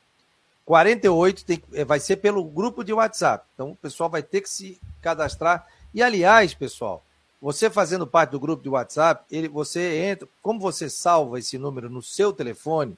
48 0.63 1.43
tem, 1.43 1.61
eh, 1.74 1.84
vai 1.84 1.99
ser 1.99 2.15
pelo 2.15 2.41
grupo 2.45 2.86
de 2.86 2.93
WhatsApp. 2.93 3.45
Então 3.53 3.72
o 3.72 3.76
pessoal 3.76 4.09
vai 4.09 4.24
ter 4.24 4.39
que 4.39 4.49
se 4.49 4.80
cadastrar. 5.01 5.68
E 5.93 6.01
aliás, 6.01 6.53
pessoal, 6.53 7.03
você 7.41 7.70
fazendo 7.70 8.07
parte 8.07 8.30
do 8.30 8.39
grupo 8.39 8.63
de 8.63 8.70
WhatsApp, 8.70 9.26
ele, 9.30 9.49
você 9.49 10.05
entra, 10.05 10.26
como 10.41 10.57
você 10.57 10.89
salva 10.89 11.38
esse 11.38 11.57
número 11.57 11.89
no 11.89 12.01
seu 12.01 12.32
telefone 12.32 12.97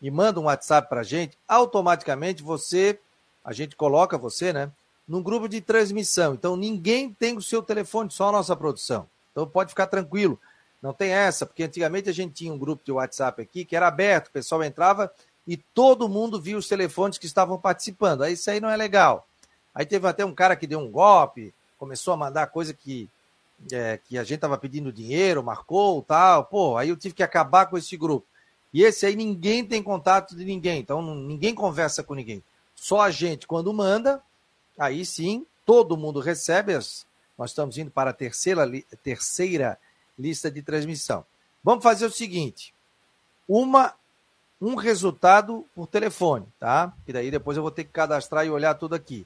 e 0.00 0.10
manda 0.10 0.40
um 0.40 0.46
WhatsApp 0.46 0.88
para 0.88 1.04
gente, 1.04 1.38
automaticamente 1.46 2.42
você, 2.42 2.98
a 3.44 3.52
gente 3.52 3.76
coloca 3.76 4.16
você, 4.18 4.52
né, 4.52 4.70
num 5.06 5.22
grupo 5.22 5.48
de 5.48 5.60
transmissão. 5.60 6.34
Então 6.34 6.56
ninguém 6.56 7.12
tem 7.12 7.36
o 7.36 7.42
seu 7.42 7.62
telefone, 7.62 8.10
só 8.10 8.28
a 8.28 8.32
nossa 8.32 8.56
produção. 8.56 9.06
Então 9.30 9.46
pode 9.46 9.70
ficar 9.70 9.86
tranquilo. 9.86 10.38
Não 10.80 10.92
tem 10.92 11.10
essa, 11.10 11.46
porque 11.46 11.62
antigamente 11.62 12.08
a 12.08 12.12
gente 12.12 12.34
tinha 12.34 12.52
um 12.52 12.58
grupo 12.58 12.84
de 12.84 12.90
WhatsApp 12.90 13.42
aqui 13.42 13.64
que 13.64 13.76
era 13.76 13.86
aberto, 13.86 14.28
o 14.28 14.32
pessoal 14.32 14.64
entrava 14.64 15.12
e 15.46 15.56
todo 15.56 16.08
mundo 16.08 16.40
via 16.40 16.56
os 16.56 16.68
telefones 16.68 17.18
que 17.18 17.26
estavam 17.26 17.58
participando. 17.58 18.22
Aí 18.22 18.34
isso 18.34 18.50
aí 18.50 18.60
não 18.60 18.70
é 18.70 18.76
legal. 18.76 19.26
Aí 19.74 19.86
teve 19.86 20.06
até 20.06 20.24
um 20.24 20.34
cara 20.34 20.56
que 20.56 20.66
deu 20.66 20.78
um 20.78 20.90
golpe, 20.90 21.54
começou 21.78 22.14
a 22.14 22.16
mandar 22.16 22.48
coisa 22.48 22.74
que, 22.74 23.08
é, 23.72 23.98
que 24.04 24.18
a 24.18 24.22
gente 24.22 24.36
estava 24.36 24.58
pedindo 24.58 24.92
dinheiro, 24.92 25.42
marcou 25.42 26.02
tal. 26.02 26.44
Pô, 26.44 26.76
aí 26.76 26.88
eu 26.88 26.96
tive 26.96 27.14
que 27.14 27.22
acabar 27.22 27.66
com 27.66 27.78
esse 27.78 27.96
grupo. 27.96 28.26
E 28.72 28.82
esse 28.82 29.04
aí 29.04 29.14
ninguém 29.14 29.64
tem 29.64 29.82
contato 29.82 30.34
de 30.34 30.44
ninguém, 30.44 30.80
então 30.80 31.02
ninguém 31.14 31.54
conversa 31.54 32.02
com 32.02 32.14
ninguém. 32.14 32.42
Só 32.82 33.00
a 33.00 33.12
gente, 33.12 33.46
quando 33.46 33.72
manda, 33.72 34.20
aí 34.76 35.06
sim, 35.06 35.46
todo 35.64 35.96
mundo 35.96 36.18
recebe. 36.18 36.74
As, 36.74 37.06
nós 37.38 37.50
estamos 37.50 37.78
indo 37.78 37.92
para 37.92 38.10
a 38.10 38.12
terceira, 38.12 38.68
terceira 39.04 39.78
lista 40.18 40.50
de 40.50 40.62
transmissão. 40.62 41.24
Vamos 41.62 41.84
fazer 41.84 42.06
o 42.06 42.10
seguinte: 42.10 42.74
uma 43.46 43.94
um 44.60 44.74
resultado 44.74 45.64
por 45.76 45.86
telefone, 45.86 46.44
tá? 46.58 46.92
E 47.06 47.12
daí 47.12 47.30
depois 47.30 47.56
eu 47.56 47.62
vou 47.62 47.70
ter 47.70 47.84
que 47.84 47.90
cadastrar 47.90 48.44
e 48.44 48.50
olhar 48.50 48.74
tudo 48.74 48.96
aqui. 48.96 49.24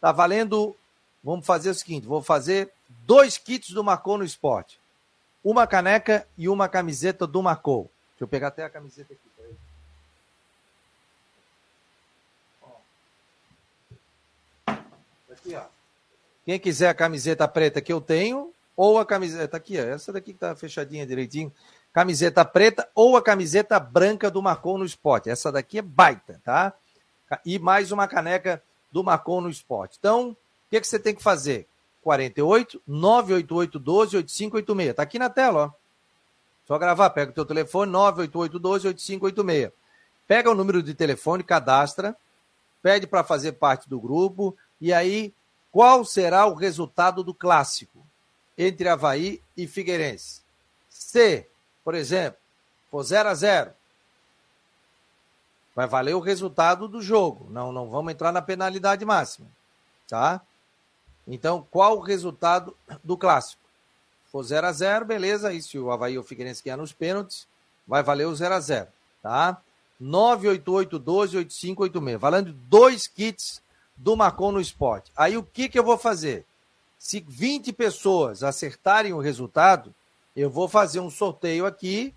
Tá 0.00 0.10
valendo. 0.10 0.74
Vamos 1.22 1.44
fazer 1.44 1.68
o 1.68 1.74
seguinte: 1.74 2.06
vou 2.06 2.22
fazer 2.22 2.72
dois 3.06 3.36
kits 3.36 3.72
do 3.72 3.84
Marcou 3.84 4.16
no 4.16 4.24
Esporte. 4.24 4.80
Uma 5.44 5.66
caneca 5.66 6.26
e 6.38 6.48
uma 6.48 6.66
camiseta 6.66 7.26
do 7.26 7.42
Marcou. 7.42 7.90
Deixa 8.12 8.24
eu 8.24 8.28
pegar 8.28 8.48
até 8.48 8.64
a 8.64 8.70
camiseta 8.70 9.12
aqui. 9.12 9.30
peraí. 9.36 9.54
Ó. 12.62 12.70
Aqui, 15.54 15.66
ó. 15.66 15.80
Quem 16.44 16.58
quiser 16.58 16.88
a 16.88 16.94
camiseta 16.94 17.46
preta 17.46 17.80
que 17.80 17.92
eu 17.92 18.00
tenho, 18.00 18.52
ou 18.76 18.98
a 18.98 19.04
camiseta 19.04 19.56
aqui, 19.56 19.78
ó, 19.78 19.82
essa 19.82 20.12
daqui 20.12 20.32
que 20.32 20.38
tá 20.38 20.54
fechadinha 20.56 21.06
direitinho, 21.06 21.52
camiseta 21.92 22.44
preta 22.44 22.88
ou 22.94 23.16
a 23.16 23.22
camiseta 23.22 23.78
branca 23.78 24.30
do 24.30 24.42
Marcon 24.42 24.78
no 24.78 24.84
Esporte. 24.84 25.28
Essa 25.28 25.52
daqui 25.52 25.78
é 25.78 25.82
baita, 25.82 26.40
tá? 26.44 26.72
E 27.44 27.58
mais 27.58 27.92
uma 27.92 28.08
caneca 28.08 28.62
do 28.90 29.04
Marcon 29.04 29.42
no 29.42 29.50
Esporte. 29.50 29.96
Então, 29.98 30.30
o 30.30 30.36
que, 30.70 30.80
que 30.80 30.86
você 30.86 30.98
tem 30.98 31.14
que 31.14 31.22
fazer? 31.22 31.66
48 32.02 32.80
988 32.86 33.78
12 33.78 34.16
8586. 34.16 34.96
Tá 34.96 35.02
aqui 35.02 35.18
na 35.18 35.28
tela, 35.28 35.66
ó. 35.66 35.80
Só 36.66 36.78
gravar, 36.78 37.10
pega 37.10 37.32
o 37.32 37.34
teu 37.34 37.44
telefone 37.44 37.90
988 37.90 38.58
12 38.58 38.86
8586. 38.88 39.72
Pega 40.26 40.50
o 40.50 40.54
número 40.54 40.82
de 40.82 40.94
telefone, 40.94 41.42
cadastra, 41.42 42.16
pede 42.80 43.06
para 43.06 43.24
fazer 43.24 43.52
parte 43.52 43.88
do 43.88 44.00
grupo 44.00 44.56
e 44.80 44.92
aí 44.92 45.34
qual 45.72 46.04
será 46.04 46.46
o 46.46 46.54
resultado 46.54 47.22
do 47.22 47.32
clássico 47.32 47.98
entre 48.56 48.88
Havaí 48.88 49.42
e 49.56 49.66
Figueirense? 49.66 50.40
Se, 50.88 51.46
por 51.84 51.94
exemplo, 51.94 52.38
for 52.90 53.02
0 53.02 53.28
a 53.28 53.34
0 53.34 53.72
vai 55.74 55.86
valer 55.86 56.14
o 56.14 56.20
resultado 56.20 56.88
do 56.88 57.00
jogo. 57.00 57.46
Não, 57.50 57.72
não 57.72 57.88
vamos 57.88 58.12
entrar 58.12 58.32
na 58.32 58.42
penalidade 58.42 59.04
máxima, 59.04 59.46
tá? 60.08 60.40
Então, 61.26 61.66
qual 61.70 61.98
o 61.98 62.00
resultado 62.00 62.76
do 63.04 63.16
clássico? 63.16 63.62
For 64.30 64.42
0 64.42 64.66
a 64.66 64.72
0 64.72 65.04
beleza. 65.04 65.52
E 65.52 65.62
se 65.62 65.78
o 65.78 65.90
Havaí 65.90 66.18
ou 66.18 66.24
o 66.24 66.26
Figueirense 66.26 66.62
ganhar 66.62 66.76
nos 66.76 66.92
pênaltis, 66.92 67.46
vai 67.86 68.02
valer 68.02 68.26
o 68.26 68.34
0 68.34 68.54
a 68.54 68.60
0 68.60 68.88
tá? 69.22 69.62
988-12-8586. 70.02 72.18
Valendo 72.18 72.52
dois 72.52 73.06
kits 73.06 73.62
do 74.00 74.16
Marcon 74.16 74.52
no 74.52 74.60
Esporte. 74.60 75.12
Aí 75.14 75.36
o 75.36 75.42
que, 75.42 75.68
que 75.68 75.78
eu 75.78 75.84
vou 75.84 75.98
fazer? 75.98 76.46
Se 76.98 77.20
20 77.26 77.72
pessoas 77.74 78.42
acertarem 78.42 79.12
o 79.12 79.20
resultado, 79.20 79.94
eu 80.34 80.48
vou 80.48 80.68
fazer 80.68 81.00
um 81.00 81.10
sorteio 81.10 81.66
aqui 81.66 82.14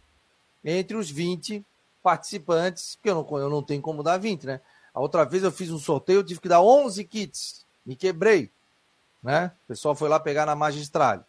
entre 0.63 0.95
os 0.95 1.09
20 1.09 1.63
participantes, 2.01 2.95
porque 2.95 3.09
eu 3.09 3.15
não, 3.15 3.37
eu 3.37 3.49
não 3.49 3.61
tenho 3.61 3.81
como 3.81 4.01
dar 4.01 4.17
20, 4.17 4.45
né? 4.45 4.61
A 4.93 5.01
outra 5.01 5.25
vez 5.25 5.43
eu 5.43 5.51
fiz 5.51 5.71
um 5.71 5.79
sorteio, 5.79 6.19
eu 6.19 6.23
tive 6.23 6.39
que 6.39 6.47
dar 6.47 6.61
11 6.61 7.03
kits, 7.03 7.65
me 7.85 7.95
quebrei, 7.97 8.49
né? 9.21 9.51
O 9.65 9.67
pessoal 9.67 9.93
foi 9.93 10.07
lá 10.07 10.19
pegar 10.19 10.45
na 10.45 10.55
magistrale. 10.55 11.21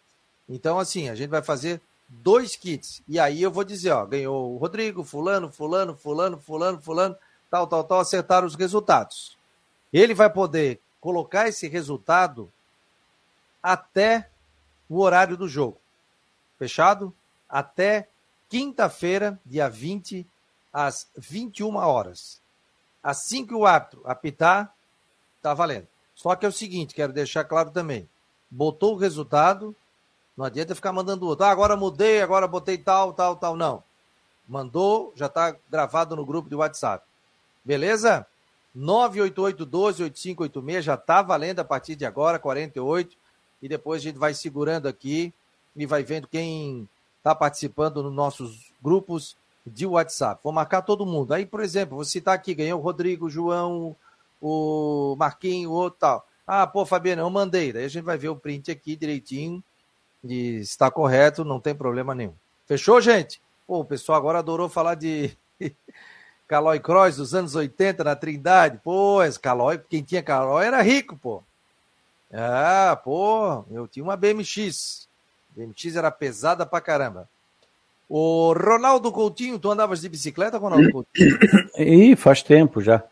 Então, 0.49 0.79
assim, 0.79 1.09
a 1.09 1.17
gente 1.17 1.31
vai 1.31 1.43
fazer 1.43 1.81
dois 2.09 2.55
kits. 2.55 3.03
E 3.09 3.19
aí 3.19 3.43
eu 3.43 3.51
vou 3.51 3.65
dizer, 3.65 3.91
ó, 3.91 4.07
ganhou 4.07 4.55
o 4.55 4.57
Rodrigo, 4.57 5.03
fulano, 5.03 5.51
fulano, 5.51 5.97
fulano, 5.97 6.39
fulano, 6.39 6.81
fulano, 6.81 7.17
tal, 7.51 7.67
tal, 7.67 7.83
tal, 7.83 8.01
acertaram 8.01 8.47
os 8.47 8.55
resultados. 8.55 9.37
Ele 9.95 10.13
vai 10.13 10.29
poder 10.29 10.81
colocar 11.01 11.47
esse 11.47 11.69
resultado 11.69 12.53
até 13.63 14.29
o 14.89 15.01
horário 15.01 15.37
do 15.37 15.47
jogo. 15.47 15.81
Fechado? 16.59 17.15
Até 17.49 18.09
quinta-feira, 18.49 19.39
dia 19.47 19.69
20, 19.69 20.27
às 20.73 21.09
21 21.17 21.77
horas. 21.77 22.41
Assim 23.05 23.47
que 23.47 23.55
o 23.55 23.65
árbitro 23.65 24.03
apitar, 24.05 24.75
tá 25.41 25.55
valendo. 25.55 25.87
Só 26.13 26.35
que 26.35 26.45
é 26.45 26.49
o 26.49 26.53
seguinte, 26.53 26.93
quero 26.93 27.13
deixar 27.13 27.45
claro 27.45 27.71
também. 27.71 28.09
Botou 28.51 28.95
o 28.95 28.99
resultado, 28.99 29.77
não 30.37 30.45
adianta 30.45 30.75
ficar 30.75 30.93
mandando 30.93 31.25
outro. 31.29 31.45
Ah, 31.45 31.51
agora 31.51 31.77
mudei, 31.77 32.21
agora 32.21 32.49
botei 32.49 32.79
tal, 32.79 33.13
tal, 33.13 33.37
tal. 33.37 33.55
Não. 33.55 33.85
Mandou, 34.49 35.13
já 35.15 35.27
está 35.27 35.57
gravado 35.71 36.17
no 36.17 36.27
grupo 36.27 36.49
de 36.49 36.57
WhatsApp. 36.57 37.07
Beleza? 37.65 38.27
988-12-8586 38.77 40.83
já 40.83 40.95
está 40.95 41.23
valendo 41.23 41.61
a 41.61 41.65
partir 41.65 41.95
de 41.95 42.05
agora, 42.05 42.39
48. 42.39 43.17
E 43.63 43.69
depois 43.69 44.03
a 44.03 44.05
gente 44.05 44.19
vai 44.19 44.35
segurando 44.35 44.87
aqui 44.87 45.33
e 45.77 45.87
vai 45.87 46.03
vendo 46.03 46.29
quem 46.29 46.89
está 47.19 47.35
participando 47.35 48.03
nos 48.03 48.13
nossos 48.13 48.71
grupos 48.83 49.37
de 49.67 49.87
WhatsApp. 49.87 50.41
Vou 50.45 50.53
marcar 50.53 50.83
todo 50.83 51.07
mundo. 51.07 51.33
Aí, 51.33 51.47
por 51.47 51.61
exemplo, 51.61 51.97
vou 51.97 52.05
citar 52.05 52.35
aqui, 52.35 52.55
ganhou 52.55 52.79
o 52.79 52.83
Rodrigo, 52.83 53.27
o 53.27 53.31
João, 53.31 53.97
o 54.41 55.17
Marquinho, 55.19 55.71
o 55.71 55.73
outro 55.73 56.01
tal. 56.01 56.27
Ah, 56.47 56.67
pô, 56.67 56.85
Fabiano, 56.85 57.23
eu 57.23 57.31
mandei. 57.31 57.73
Daí 57.73 57.85
a 57.85 57.89
gente 57.89 58.05
vai 58.05 58.19
ver 58.19 58.29
o 58.29 58.37
print 58.37 58.71
aqui 58.71 58.95
direitinho. 58.95 59.63
E 60.23 60.57
está 60.57 60.91
correto, 60.91 61.45
não 61.45 61.61
tem 61.61 61.75
problema 61.75 62.15
nenhum. 62.15 62.35
Fechou, 62.67 63.01
gente? 63.01 63.41
Pô, 63.67 63.81
o 63.81 63.85
pessoal 63.85 64.19
agora 64.19 64.39
adorou 64.39 64.69
falar 64.69 64.95
de 64.95 65.37
Calói 66.47 66.79
Cross 66.79 67.17
dos 67.17 67.35
anos 67.35 67.55
80 67.55 68.05
na 68.05 68.15
Trindade. 68.15 68.79
Pô, 68.83 69.23
esse 69.23 69.39
Calói, 69.39 69.79
quem 69.79 70.03
tinha 70.03 70.23
Calói 70.23 70.67
era 70.67 70.83
rico, 70.83 71.17
pô. 71.17 71.43
Ah, 72.33 72.99
pô, 73.03 73.65
eu 73.71 73.87
tinha 73.89 74.03
uma 74.03 74.17
BMX. 74.17 75.09
BMX 75.51 75.97
era 75.97 76.11
pesada 76.11 76.67
pra 76.67 76.81
caramba. 76.81 77.29
O 78.09 78.53
Ronaldo 78.53 79.11
Coutinho, 79.11 79.59
tu 79.59 79.71
andavas 79.71 80.01
de 80.01 80.09
bicicleta, 80.09 80.59
Ronaldo 80.59 80.91
Coutinho? 80.91 81.39
Ih, 81.79 82.17
faz 82.17 82.43
tempo 82.43 82.81
já. 82.81 83.03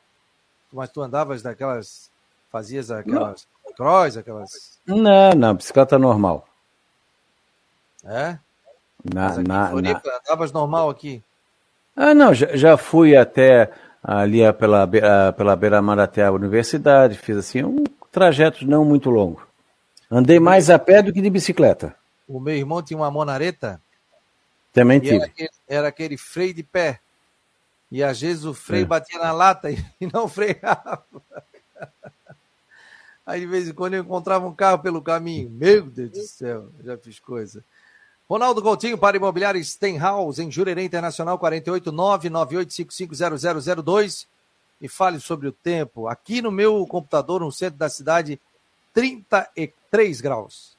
Mas 0.72 0.90
tu 0.90 1.00
andavas 1.00 1.42
daquelas. 1.42 2.10
Fazias 2.50 2.90
aquelas 2.90 3.46
não. 3.66 3.74
cross, 3.74 4.16
aquelas. 4.16 4.78
Não, 4.86 5.32
não, 5.34 5.54
bicicleta 5.54 5.98
normal. 5.98 6.46
É? 8.04 8.38
Na, 9.02 9.38
na, 9.38 9.72
na... 9.80 10.02
Andavas 10.26 10.52
normal 10.52 10.90
aqui? 10.90 11.22
Ah, 11.94 12.14
não, 12.14 12.32
já, 12.32 12.56
já 12.56 12.76
fui 12.76 13.16
até 13.16 13.70
ali 14.02 14.40
pela, 14.54 14.88
pela 15.36 15.56
beira-mar 15.56 15.98
até 15.98 16.24
a 16.24 16.32
universidade, 16.32 17.18
fiz 17.18 17.36
assim 17.36 17.62
um 17.62 17.84
trajeto 18.10 18.66
não 18.66 18.84
muito 18.84 19.10
longo. 19.10 19.46
Andei 20.10 20.38
mais 20.38 20.68
a 20.68 20.78
pé 20.78 21.02
do 21.02 21.12
que 21.12 21.22
de 21.22 21.30
bicicleta. 21.30 21.96
O 22.28 22.38
meu 22.38 22.54
irmão 22.54 22.82
tinha 22.82 22.98
uma 22.98 23.10
monareta. 23.10 23.80
Também 24.72 25.00
tive. 25.00 25.16
Era 25.16 25.24
aquele, 25.24 25.50
era 25.68 25.88
aquele, 25.88 26.16
freio 26.16 26.54
de 26.54 26.62
pé. 26.62 27.00
E 27.90 28.02
às 28.02 28.20
vezes 28.20 28.44
o 28.44 28.54
freio 28.54 28.82
é. 28.82 28.86
batia 28.86 29.18
na 29.18 29.32
lata 29.32 29.70
e, 29.70 29.82
e 30.00 30.06
não 30.12 30.28
freava. 30.28 31.04
Aí 33.24 33.40
de 33.40 33.46
vez 33.46 33.68
em 33.68 33.72
quando 33.72 33.94
eu 33.94 34.02
encontrava 34.02 34.46
um 34.46 34.54
carro 34.54 34.80
pelo 34.80 35.00
caminho. 35.00 35.48
Meu 35.48 35.86
Deus 35.86 36.10
do 36.10 36.22
céu, 36.22 36.68
já 36.82 36.98
fiz 36.98 37.18
coisa. 37.18 37.64
Ronaldo 38.32 38.62
Coutinho 38.62 38.96
para 38.96 39.18
Imobiliário 39.18 39.62
Stenhouse, 39.62 40.42
em 40.42 40.50
Jurerê 40.50 40.84
Internacional, 40.84 41.38
489-9855-0002. 41.38 44.26
E 44.80 44.88
fale 44.88 45.20
sobre 45.20 45.48
o 45.48 45.52
tempo. 45.52 46.08
Aqui 46.08 46.40
no 46.40 46.50
meu 46.50 46.86
computador, 46.86 47.42
no 47.42 47.52
centro 47.52 47.78
da 47.78 47.90
cidade, 47.90 48.40
33 48.94 50.22
graus. 50.22 50.74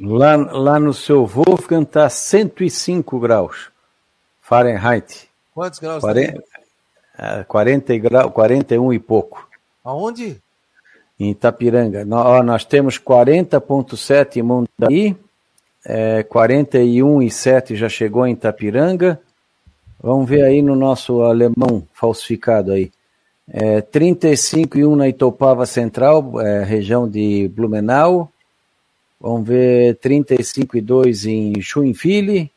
Lá, 0.00 0.34
lá 0.34 0.80
no 0.80 0.94
seu 0.94 1.26
Wolfgang 1.26 1.82
está 1.82 2.08
105 2.08 3.20
graus 3.20 3.70
Fahrenheit. 4.40 5.28
Quantos 5.54 5.78
graus? 5.78 6.00
40, 6.00 6.42
40 7.48 7.98
graus, 7.98 8.32
41 8.32 8.94
e 8.94 8.98
pouco. 8.98 9.46
Aonde? 9.84 10.40
Em 11.20 11.32
Itapiranga. 11.32 12.02
Nós, 12.06 12.42
nós 12.46 12.64
temos 12.64 12.98
40,7 12.98 14.38
em 14.38 14.42
Mundaí, 14.42 15.14
é, 15.84 16.22
41,7 16.22 17.74
já 17.74 17.88
chegou 17.88 18.26
em 18.26 18.32
Itapiranga. 18.32 19.20
Vamos 20.00 20.28
ver 20.28 20.44
aí 20.44 20.62
no 20.62 20.74
nosso 20.74 21.22
alemão 21.22 21.86
falsificado 21.92 22.72
aí. 22.72 22.90
É, 23.48 23.82
35,1 23.82 24.96
na 24.96 25.08
Itopava 25.08 25.66
Central, 25.66 26.40
é, 26.40 26.64
região 26.64 27.08
de 27.08 27.48
Blumenau. 27.48 28.30
Vamos 29.20 29.46
ver 29.46 29.96
35,2 29.98 31.26
em 31.26 31.60
Joinville. 31.60 32.50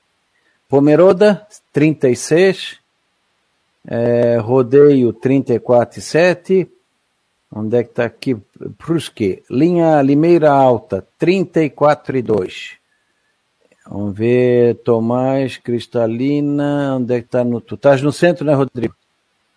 Pomeroda, 0.67 1.45
36. 1.71 2.80
É, 3.88 4.38
rodeio 4.38 5.13
34,7. 5.13 6.67
Onde 7.51 7.78
é 7.78 7.84
que 7.84 7.89
está 7.89 8.05
aqui? 8.05 8.36
Prusque. 8.78 9.43
Linha 9.49 10.01
Limeira 10.01 10.51
Alta, 10.51 11.05
34,2. 11.19 12.78
Vamos 13.88 14.17
ver, 14.17 14.75
Tomás, 14.77 15.57
Cristalina, 15.57 16.95
onde 16.95 17.13
é 17.13 17.19
que 17.19 17.27
está 17.27 17.43
no... 17.43 17.61
Tu 17.61 17.75
estás 17.75 18.01
no 18.01 18.11
centro, 18.11 18.43
né, 18.43 18.53
Rodrigo? 18.53 18.95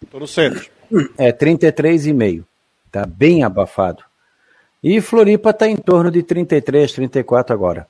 Estou 0.03 0.21
no 0.21 0.27
centro. 0.27 0.69
É, 1.17 1.33
33,5. 1.33 2.45
Está 2.87 3.07
bem 3.07 3.43
abafado. 3.43 4.03
E 4.83 5.01
Floripa 5.01 5.51
está 5.51 5.67
em 5.67 5.77
torno 5.77 6.11
de 6.11 6.23
33, 6.23 6.93
34 6.93 7.53
agora. 7.53 7.87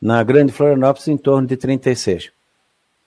Na 0.00 0.22
Grande 0.22 0.52
Florianópolis, 0.52 1.08
em 1.08 1.16
torno 1.16 1.46
de 1.46 1.56
36. 1.56 2.32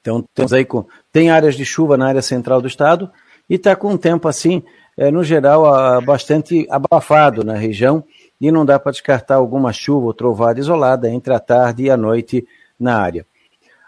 Então, 0.01 0.23
temos 0.33 0.53
aí 0.53 0.63
com, 0.63 0.85
tem 1.11 1.31
áreas 1.31 1.55
de 1.55 1.65
chuva 1.65 1.97
na 1.97 2.07
área 2.07 2.21
central 2.21 2.61
do 2.61 2.67
estado 2.67 3.09
e 3.49 3.55
está 3.55 3.75
com 3.75 3.89
um 3.89 3.97
tempo 3.97 4.27
assim, 4.27 4.63
é, 4.95 5.09
no 5.09 5.23
geral, 5.23 5.65
a, 5.65 5.99
bastante 5.99 6.67
abafado 6.69 7.43
na 7.43 7.55
região 7.55 8.03
e 8.39 8.51
não 8.51 8.63
dá 8.63 8.79
para 8.79 8.91
descartar 8.91 9.35
alguma 9.35 9.73
chuva 9.73 10.05
ou 10.05 10.13
trovada 10.13 10.59
isolada 10.59 11.09
entre 11.09 11.33
a 11.33 11.39
tarde 11.39 11.83
e 11.83 11.89
a 11.89 11.97
noite 11.97 12.47
na 12.79 12.97
área. 12.97 13.25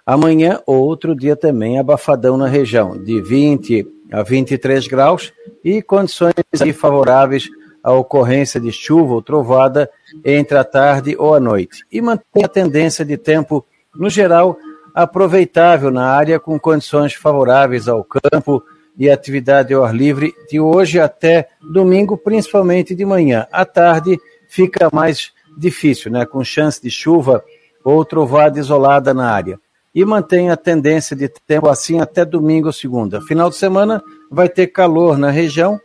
Amanhã, 0.05 0.61
outro 0.65 1.13
dia 1.13 1.35
também 1.35 1.77
abafadão 1.77 2.37
na 2.37 2.47
região, 2.47 2.97
de 2.97 3.21
20 3.21 3.85
a 4.11 4.23
23 4.23 4.87
graus 4.87 5.33
e 5.63 5.81
condições 5.81 6.33
favoráveis 6.73 7.49
à 7.83 7.93
ocorrência 7.93 8.59
de 8.59 8.71
chuva 8.71 9.15
ou 9.15 9.21
trovada 9.21 9.89
entre 10.23 10.57
a 10.57 10.63
tarde 10.63 11.15
ou 11.17 11.33
a 11.33 11.39
noite. 11.39 11.85
E 11.91 12.01
mantém 12.01 12.43
a 12.43 12.47
tendência 12.47 13.03
de 13.03 13.17
tempo, 13.17 13.65
no 13.95 14.09
geral, 14.09 14.57
aproveitável 14.95 15.91
na 15.91 16.05
área, 16.05 16.39
com 16.39 16.57
condições 16.59 17.13
favoráveis 17.13 17.87
ao 17.87 18.03
campo 18.03 18.63
e 18.97 19.09
atividade 19.09 19.73
ao 19.73 19.83
ar 19.83 19.93
livre 19.93 20.33
de 20.49 20.59
hoje 20.59 20.99
até 20.99 21.49
domingo, 21.61 22.17
principalmente 22.17 22.95
de 22.95 23.05
manhã. 23.05 23.45
À 23.51 23.63
tarde 23.63 24.17
fica 24.49 24.89
mais 24.91 25.31
difícil, 25.57 26.11
né? 26.11 26.25
com 26.25 26.43
chance 26.43 26.81
de 26.81 26.89
chuva 26.89 27.43
ou 27.87 28.03
trovada 28.03 28.59
isolada 28.59 29.13
na 29.13 29.31
área. 29.31 29.57
E 29.95 30.03
mantém 30.03 30.49
a 30.49 30.57
tendência 30.57 31.15
de 31.15 31.29
tempo 31.29 31.69
assim 31.69 32.01
até 32.01 32.25
domingo 32.25 32.67
ou 32.67 32.73
segunda. 32.73 33.21
Final 33.21 33.49
de 33.49 33.55
semana 33.55 34.03
vai 34.29 34.49
ter 34.49 34.67
calor 34.67 35.17
na 35.17 35.31
região, 35.31 35.79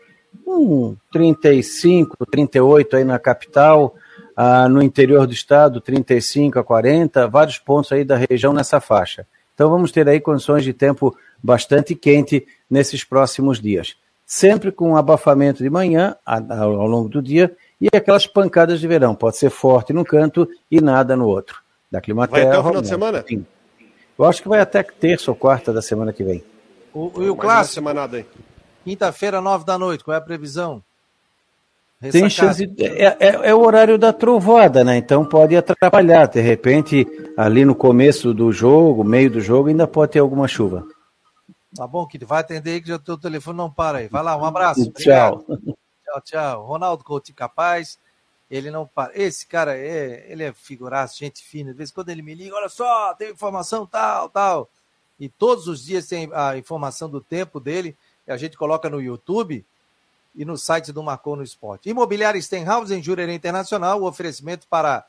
um 0.45 0.97
35, 1.13 2.27
38 2.27 2.97
aí 2.97 3.05
na 3.05 3.21
capital, 3.21 3.95
ah, 4.37 4.69
no 4.69 4.83
interior 4.83 5.29
do 5.29 5.33
estado, 5.33 5.81
35 5.81 6.59
a 6.59 6.65
40, 6.65 7.29
vários 7.29 7.61
pontos 7.61 7.93
aí 7.93 8.05
da 8.05 8.17
região 8.17 8.53
nessa 8.53 8.81
faixa. 8.81 9.25
Então 9.55 9.71
vamos 9.71 9.93
ter 9.93 10.09
aí 10.09 10.19
condições 10.19 10.65
de 10.65 10.73
tempo 10.73 11.17
bastante 11.41 11.95
quente 11.95 12.45
nesses 12.69 13.05
próximos 13.05 13.61
dias. 13.61 13.95
Sempre 14.27 14.73
com 14.73 14.97
abafamento 14.97 15.63
de 15.63 15.71
manhã 15.71 16.17
ao 16.27 16.89
longo 16.89 17.09
do 17.09 17.23
dia 17.23 17.55
e 17.81 17.87
aquelas 17.95 18.27
pancadas 18.27 18.81
de 18.81 18.89
verão. 18.89 19.15
Pode 19.15 19.37
ser 19.37 19.51
forte 19.51 19.93
no 19.93 20.05
canto 20.05 20.49
e 20.69 20.81
nada 20.81 21.15
no 21.15 21.29
outro. 21.29 21.62
Da 21.93 22.01
Climaterra. 22.01 22.45
Vai 22.45 22.51
até 22.51 22.59
o 22.59 22.65
final 22.65 22.81
de 22.81 22.89
semana? 22.89 23.25
Sim. 23.29 23.47
Eu 24.19 24.25
acho 24.25 24.43
que 24.43 24.49
vai 24.49 24.61
até 24.61 24.83
terça 24.83 25.31
ou 25.31 25.37
quarta 25.37 25.75
da 25.75 25.83
semana 25.83 26.11
que 26.11 26.25
vem. 26.25 26.43
O, 26.95 27.23
e 27.23 27.29
o 27.29 27.37
clássico? 27.37 27.87
Quinta-feira, 28.83 29.43
nove 29.43 29.67
da 29.67 29.79
noite, 29.79 30.03
qual 30.03 30.15
é 30.15 30.19
a 30.19 30.23
previsão? 30.23 30.83
Tem 32.11 32.29
chance. 32.31 32.67
De, 32.67 32.85
é, 32.85 33.17
é, 33.21 33.51
é, 33.51 33.55
o 33.55 33.61
horário 33.61 33.99
da 33.99 34.13
trovoada, 34.13 34.83
né? 34.83 34.97
Então 34.97 35.25
pode 35.25 35.55
atrapalhar. 35.55 36.27
De 36.27 36.41
repente, 36.41 37.07
ali 37.37 37.65
no 37.65 37.75
começo 37.75 38.33
do 38.33 38.51
jogo, 38.51 39.05
meio 39.05 39.31
do 39.31 39.41
jogo, 39.41 39.69
ainda 39.69 39.87
pode 39.87 40.13
ter 40.13 40.19
alguma 40.19 40.49
chuva. 40.49 40.85
Tá 41.77 41.87
bom, 41.87 42.07
que 42.07 42.25
vai 42.25 42.41
atender 42.41 42.73
aí 42.73 42.81
que 42.81 42.89
já 42.89 42.97
o 42.97 42.99
teu 42.99 43.19
telefone 43.19 43.59
não 43.59 43.71
para 43.71 43.99
aí. 43.99 44.09
Vai 44.09 44.23
lá, 44.23 44.37
um 44.37 44.45
abraço. 44.45 44.91
Tchau. 44.93 45.45
Tchau, 45.47 46.21
tchau. 46.25 46.65
Ronaldo 46.65 47.05
Coutinho 47.05 47.37
Capaz, 47.37 47.99
ele 48.53 48.71
não 48.71 48.87
para. 48.87 49.19
Esse 49.19 49.47
cara 49.47 49.75
é, 49.75 50.27
ele 50.29 50.45
é 50.45 50.53
figuraço, 50.53 51.19
gente 51.19 51.43
fina. 51.43 51.73
De 51.73 51.79
vez 51.79 51.89
em 51.89 51.95
quando 51.95 52.11
ele 52.11 52.21
me 52.21 52.35
liga, 52.35 52.55
olha 52.55 52.69
só, 52.69 53.15
tem 53.15 53.31
informação 53.31 53.87
tal, 53.87 54.29
tal. 54.29 54.69
E 55.19 55.27
todos 55.27 55.69
os 55.69 55.87
dias 55.87 56.07
tem 56.07 56.29
a 56.35 56.59
informação 56.59 57.09
do 57.09 57.19
tempo 57.19 57.59
dele. 57.59 57.97
A 58.29 58.37
gente 58.37 58.59
coloca 58.59 58.91
no 58.91 59.01
YouTube 59.01 59.65
e 60.35 60.45
no 60.45 60.59
site 60.59 60.93
do 60.93 61.03
Marcou 61.03 61.35
no 61.35 61.43
Esporte. 61.43 61.89
Imobiliária 61.89 62.41
Stenhouse 62.43 62.95
em 62.95 63.03
Jurerê 63.03 63.33
Internacional, 63.33 64.03
o 64.03 64.07
oferecimento 64.07 64.67
para 64.69 65.07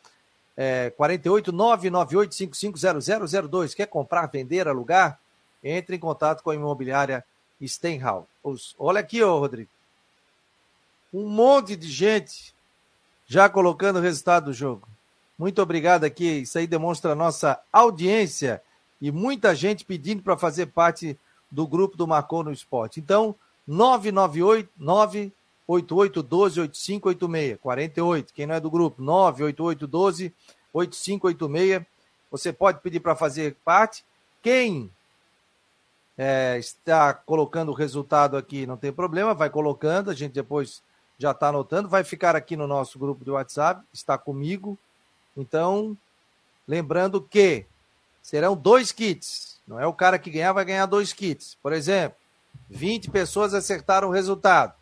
é, 0.56 0.92
48 0.92 1.52
998 1.52 3.76
Quer 3.76 3.88
comprar, 3.88 4.28
vender, 4.28 4.70
alugar? 4.70 5.20
Entre 5.62 5.98
em 5.98 6.00
contato 6.00 6.42
com 6.42 6.50
a 6.50 6.56
Imobiliária 6.56 7.26
Stenhouse. 7.62 8.26
Olha 8.80 9.02
aqui, 9.02 9.22
ô 9.22 9.38
Rodrigo. 9.38 9.70
Um 11.14 11.28
monte 11.28 11.76
de 11.76 11.92
gente 11.92 12.53
já 13.34 13.50
colocando 13.50 13.98
o 13.98 14.02
resultado 14.02 14.46
do 14.46 14.54
jogo. 14.54 14.88
Muito 15.40 15.60
obrigado 15.60 16.04
aqui. 16.04 16.42
Isso 16.42 16.56
aí 16.60 16.68
demonstra 16.68 17.14
a 17.14 17.16
nossa 17.16 17.60
audiência 17.74 18.62
e 19.02 19.12
muita 19.12 19.56
gente 19.56 19.84
pedindo 19.84 20.22
para 20.22 20.38
fazer 20.38 20.68
parte 20.68 21.18
do 21.50 21.66
grupo 21.66 21.98
do 21.98 22.08
Marcou 22.08 22.44
no 22.44 22.52
Esporte. 22.52 23.00
Então, 23.00 23.34
998 23.66 24.70
988 24.78 26.22
12 26.22 26.62
8586 26.62 27.60
48. 27.60 28.34
Quem 28.36 28.46
não 28.46 28.54
é 28.54 28.60
do 28.60 28.70
grupo, 28.70 29.02
988 29.02 29.88
12 29.88 30.34
8586. 30.72 31.88
Você 32.30 32.54
pode 32.54 32.82
pedir 32.82 33.00
para 33.00 33.16
fazer 33.16 33.58
parte. 33.66 34.06
Quem 34.44 34.92
é, 36.16 36.60
está 36.60 37.16
colocando 37.16 37.70
o 37.70 37.76
resultado 37.76 38.38
aqui, 38.38 38.68
não 38.68 38.78
tem 38.78 38.94
problema, 38.94 39.34
vai 39.34 39.50
colocando, 39.50 40.12
a 40.12 40.14
gente 40.14 40.34
depois 40.34 40.84
já 41.24 41.32
está 41.32 41.48
anotando, 41.48 41.88
vai 41.88 42.04
ficar 42.04 42.36
aqui 42.36 42.58
no 42.58 42.68
nosso 42.68 43.00
grupo 43.00 43.24
de 43.24 43.32
WhatsApp, 43.32 43.82
está 43.94 44.18
comigo. 44.18 44.78
Então, 45.38 45.98
lembrando 46.68 47.22
que 47.22 47.66
serão 48.22 48.58
dois 48.58 48.92
kits. 48.92 49.62
Não 49.66 49.80
é 49.80 49.88
o 49.88 49.94
cara 49.94 50.20
que 50.20 50.30
ganhar, 50.30 50.52
vai 50.52 50.66
ganhar 50.66 50.86
dois 50.86 51.14
kits. 51.14 51.58
Por 51.64 51.72
exemplo, 51.72 52.18
20 52.70 53.10
pessoas 53.10 53.54
acertaram 53.54 54.10
o 54.10 54.12
resultado. 54.12 54.74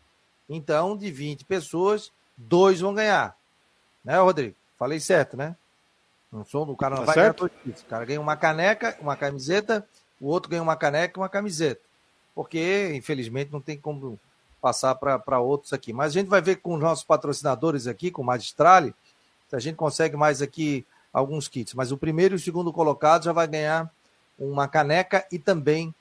Então, 0.48 0.96
de 0.96 1.12
20 1.12 1.44
pessoas, 1.44 2.10
dois 2.36 2.80
vão 2.80 2.92
ganhar. 2.92 3.36
Né, 4.04 4.18
Rodrigo? 4.18 4.56
Falei 4.76 4.98
certo, 4.98 5.36
né? 5.36 5.54
Não 6.32 6.44
sou, 6.44 6.68
o 6.68 6.76
cara 6.76 6.96
não 6.96 7.04
tá 7.04 7.12
vai 7.12 7.14
certo? 7.14 7.38
ganhar 7.38 7.50
dois 7.50 7.62
kits. 7.62 7.82
O 7.82 7.86
cara 7.86 8.04
ganha 8.04 8.20
uma 8.20 8.36
caneca, 8.36 8.98
uma 9.00 9.14
camiseta, 9.14 9.86
o 10.20 10.26
outro 10.26 10.50
ganha 10.50 10.62
uma 10.62 10.74
caneca 10.74 11.20
e 11.20 11.22
uma 11.22 11.28
camiseta. 11.28 11.80
Porque, 12.34 12.92
infelizmente, 12.96 13.52
não 13.52 13.60
tem 13.60 13.78
como 13.78 14.18
passar 14.62 14.94
para 14.94 15.40
outros 15.40 15.72
aqui. 15.72 15.92
Mas 15.92 16.12
a 16.12 16.14
gente 16.20 16.28
vai 16.28 16.40
ver 16.40 16.56
com 16.56 16.74
os 16.74 16.80
nossos 16.80 17.04
patrocinadores 17.04 17.88
aqui, 17.88 18.12
com 18.12 18.22
o 18.22 18.24
Magistrale, 18.24 18.94
se 19.48 19.56
a 19.56 19.58
gente 19.58 19.74
consegue 19.74 20.16
mais 20.16 20.40
aqui 20.40 20.86
alguns 21.12 21.48
kits. 21.48 21.74
Mas 21.74 21.90
o 21.90 21.98
primeiro 21.98 22.34
e 22.34 22.36
o 22.36 22.40
segundo 22.40 22.72
colocado 22.72 23.24
já 23.24 23.32
vai 23.32 23.48
ganhar 23.48 23.92
uma 24.38 24.68
caneca 24.68 25.26
e 25.32 25.38
também 25.38 25.92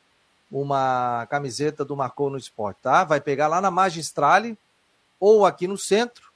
uma 0.52 1.26
camiseta 1.30 1.84
do 1.84 1.98
Marcou 1.98 2.30
no 2.30 2.38
Esporte, 2.38 2.78
tá? 2.82 3.04
Vai 3.04 3.20
pegar 3.20 3.48
lá 3.48 3.60
na 3.60 3.72
Magistrale, 3.72 4.58
ou 5.20 5.46
aqui 5.46 5.68
no 5.68 5.78
centro, 5.78 6.30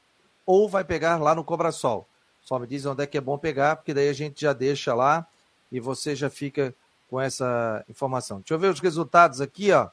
ou 0.45 0.67
vai 0.67 0.83
pegar 0.83 1.17
lá 1.17 1.35
no 1.35 1.43
Cobrasol. 1.43 2.07
Só 2.41 2.57
me 2.57 2.65
diz 2.65 2.85
onde 2.85 3.03
é 3.03 3.07
que 3.07 3.17
é 3.17 3.21
bom 3.21 3.37
pegar, 3.37 3.75
porque 3.75 3.93
daí 3.93 4.09
a 4.09 4.13
gente 4.13 4.41
já 4.41 4.53
deixa 4.53 4.93
lá 4.93 5.27
e 5.71 5.79
você 5.79 6.15
já 6.15 6.29
fica 6.29 6.73
com 7.09 7.19
essa 7.19 7.83
informação. 7.89 8.39
Deixa 8.39 8.53
eu 8.53 8.59
ver 8.59 8.71
os 8.71 8.79
resultados 8.79 9.41
aqui, 9.41 9.71
ó. 9.71 9.89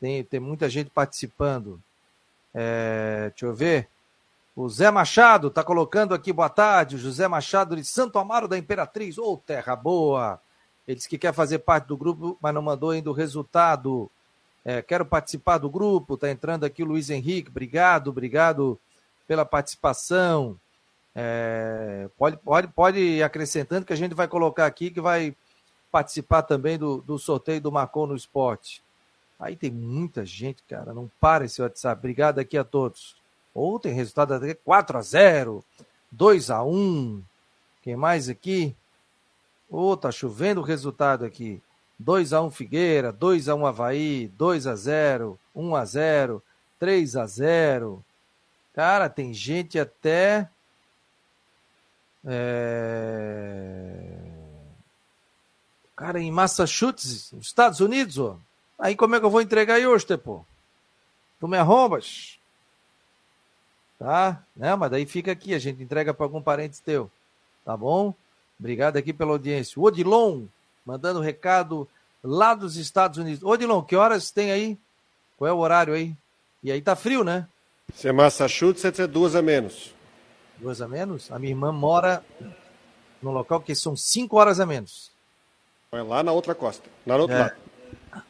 Tem, 0.00 0.22
tem 0.24 0.40
muita 0.40 0.68
gente 0.68 0.90
participando. 0.90 1.80
É, 2.54 3.30
deixa 3.30 3.46
eu 3.46 3.54
ver. 3.54 3.88
O 4.54 4.68
Zé 4.68 4.90
Machado 4.90 5.48
está 5.48 5.62
colocando 5.62 6.14
aqui, 6.14 6.32
boa 6.32 6.48
tarde. 6.48 6.96
O 6.96 6.98
José 6.98 7.28
Machado 7.28 7.76
de 7.76 7.84
Santo 7.84 8.18
Amaro 8.18 8.48
da 8.48 8.58
Imperatriz. 8.58 9.18
Ô, 9.18 9.34
oh, 9.34 9.36
terra 9.36 9.76
boa. 9.76 10.40
Ele 10.86 10.96
disse 10.96 11.08
que 11.08 11.18
quer 11.18 11.32
fazer 11.32 11.60
parte 11.60 11.86
do 11.86 11.96
grupo, 11.96 12.36
mas 12.40 12.54
não 12.54 12.62
mandou 12.62 12.90
ainda 12.90 13.10
o 13.10 13.12
resultado. 13.12 14.10
É, 14.64 14.82
quero 14.82 15.04
participar 15.06 15.58
do 15.58 15.70
grupo. 15.70 16.14
Está 16.14 16.30
entrando 16.30 16.64
aqui 16.64 16.82
o 16.82 16.86
Luiz 16.86 17.10
Henrique. 17.10 17.50
Obrigado, 17.50 18.08
obrigado 18.08 18.78
pela 19.26 19.44
participação. 19.44 20.58
É, 21.14 22.08
pode, 22.16 22.36
pode, 22.38 22.68
pode 22.68 22.98
ir 22.98 23.22
acrescentando 23.22 23.86
que 23.86 23.92
a 23.92 23.96
gente 23.96 24.14
vai 24.14 24.26
colocar 24.26 24.66
aqui 24.66 24.90
que 24.90 25.00
vai 25.00 25.36
participar 25.90 26.42
também 26.42 26.78
do, 26.78 26.98
do 27.02 27.18
sorteio 27.18 27.60
do 27.60 27.72
Marcou 27.72 28.06
no 28.06 28.16
Esporte. 28.16 28.82
Aí 29.38 29.54
tem 29.56 29.70
muita 29.70 30.24
gente, 30.24 30.62
cara. 30.64 30.92
Não 30.92 31.10
para 31.20 31.44
esse 31.44 31.62
WhatsApp. 31.62 31.98
Obrigado 31.98 32.38
aqui 32.38 32.58
a 32.58 32.64
todos. 32.64 33.16
Ou 33.54 33.78
tem 33.78 33.92
resultado 33.92 34.34
até 34.34 34.54
4 34.54 34.98
a 34.98 35.02
0 35.02 35.64
2 36.10 36.50
a 36.50 36.62
1 36.62 37.22
Quem 37.82 37.96
mais 37.96 38.28
aqui? 38.28 38.74
Ô, 39.70 39.90
oh, 39.90 39.96
tá 39.96 40.10
chovendo 40.10 40.60
o 40.60 40.64
resultado 40.64 41.24
aqui. 41.24 41.62
2 41.98 42.32
a 42.32 42.42
1 42.42 42.50
Figueira, 42.50 43.12
2 43.12 43.48
a 43.48 43.54
1 43.54 43.66
Havaí, 43.66 44.28
2 44.28 44.66
a 44.66 44.74
0 44.74 45.38
1 45.54 45.76
a 45.76 45.84
0 45.84 46.42
3 46.78 47.16
a 47.16 47.26
0 47.26 48.04
Cara, 48.72 49.08
tem 49.08 49.34
gente 49.34 49.78
até. 49.78 50.48
É... 52.24 54.04
Cara, 55.96 56.20
em 56.20 56.30
Massachusetts, 56.30 57.32
Estados 57.32 57.80
Unidos, 57.80 58.18
ó. 58.18 58.38
Aí 58.78 58.94
como 58.94 59.16
é 59.16 59.20
que 59.20 59.26
eu 59.26 59.30
vou 59.30 59.40
entregar 59.40 59.74
aí 59.74 59.86
hoje, 59.86 60.06
pô? 60.16 60.44
Tu 61.40 61.48
me 61.48 61.56
arrombas? 61.56 62.38
Tá? 63.98 64.42
Né? 64.54 64.74
Mas 64.76 64.90
daí 64.90 65.06
fica 65.06 65.32
aqui, 65.32 65.54
a 65.54 65.58
gente 65.58 65.82
entrega 65.82 66.14
para 66.14 66.24
algum 66.24 66.40
parente 66.40 66.80
teu. 66.82 67.10
Tá 67.64 67.76
bom? 67.76 68.14
Obrigado 68.58 68.96
aqui 68.96 69.12
pela 69.12 69.32
audiência. 69.32 69.80
O 69.80 69.84
Odilon, 69.84 70.44
mandando 70.86 71.20
recado 71.20 71.88
lá 72.22 72.54
dos 72.54 72.76
Estados 72.76 73.18
Unidos. 73.18 73.42
Odilon, 73.42 73.82
que 73.82 73.96
horas 73.96 74.30
tem 74.30 74.52
aí? 74.52 74.78
Qual 75.36 75.48
é 75.48 75.52
o 75.52 75.58
horário 75.58 75.94
aí? 75.94 76.14
E 76.62 76.72
aí 76.72 76.80
tá 76.80 76.96
frio, 76.96 77.22
né? 77.22 77.46
Se 77.94 78.08
é 78.08 78.12
Massachusetts, 78.12 79.00
é 79.00 79.06
duas 79.06 79.34
a 79.34 79.42
menos. 79.42 79.94
Duas 80.58 80.80
a 80.80 80.88
menos? 80.88 81.30
A 81.30 81.38
minha 81.38 81.52
irmã 81.52 81.72
mora 81.72 82.24
no 83.22 83.30
local 83.30 83.60
que 83.60 83.74
são 83.74 83.96
cinco 83.96 84.36
horas 84.36 84.60
a 84.60 84.66
menos. 84.66 85.10
É 85.92 86.02
lá 86.02 86.22
na 86.22 86.32
outra 86.32 86.54
costa, 86.54 86.88
na 87.06 87.16
outra 87.16 87.36
é. 87.36 87.40
lado. 87.40 87.67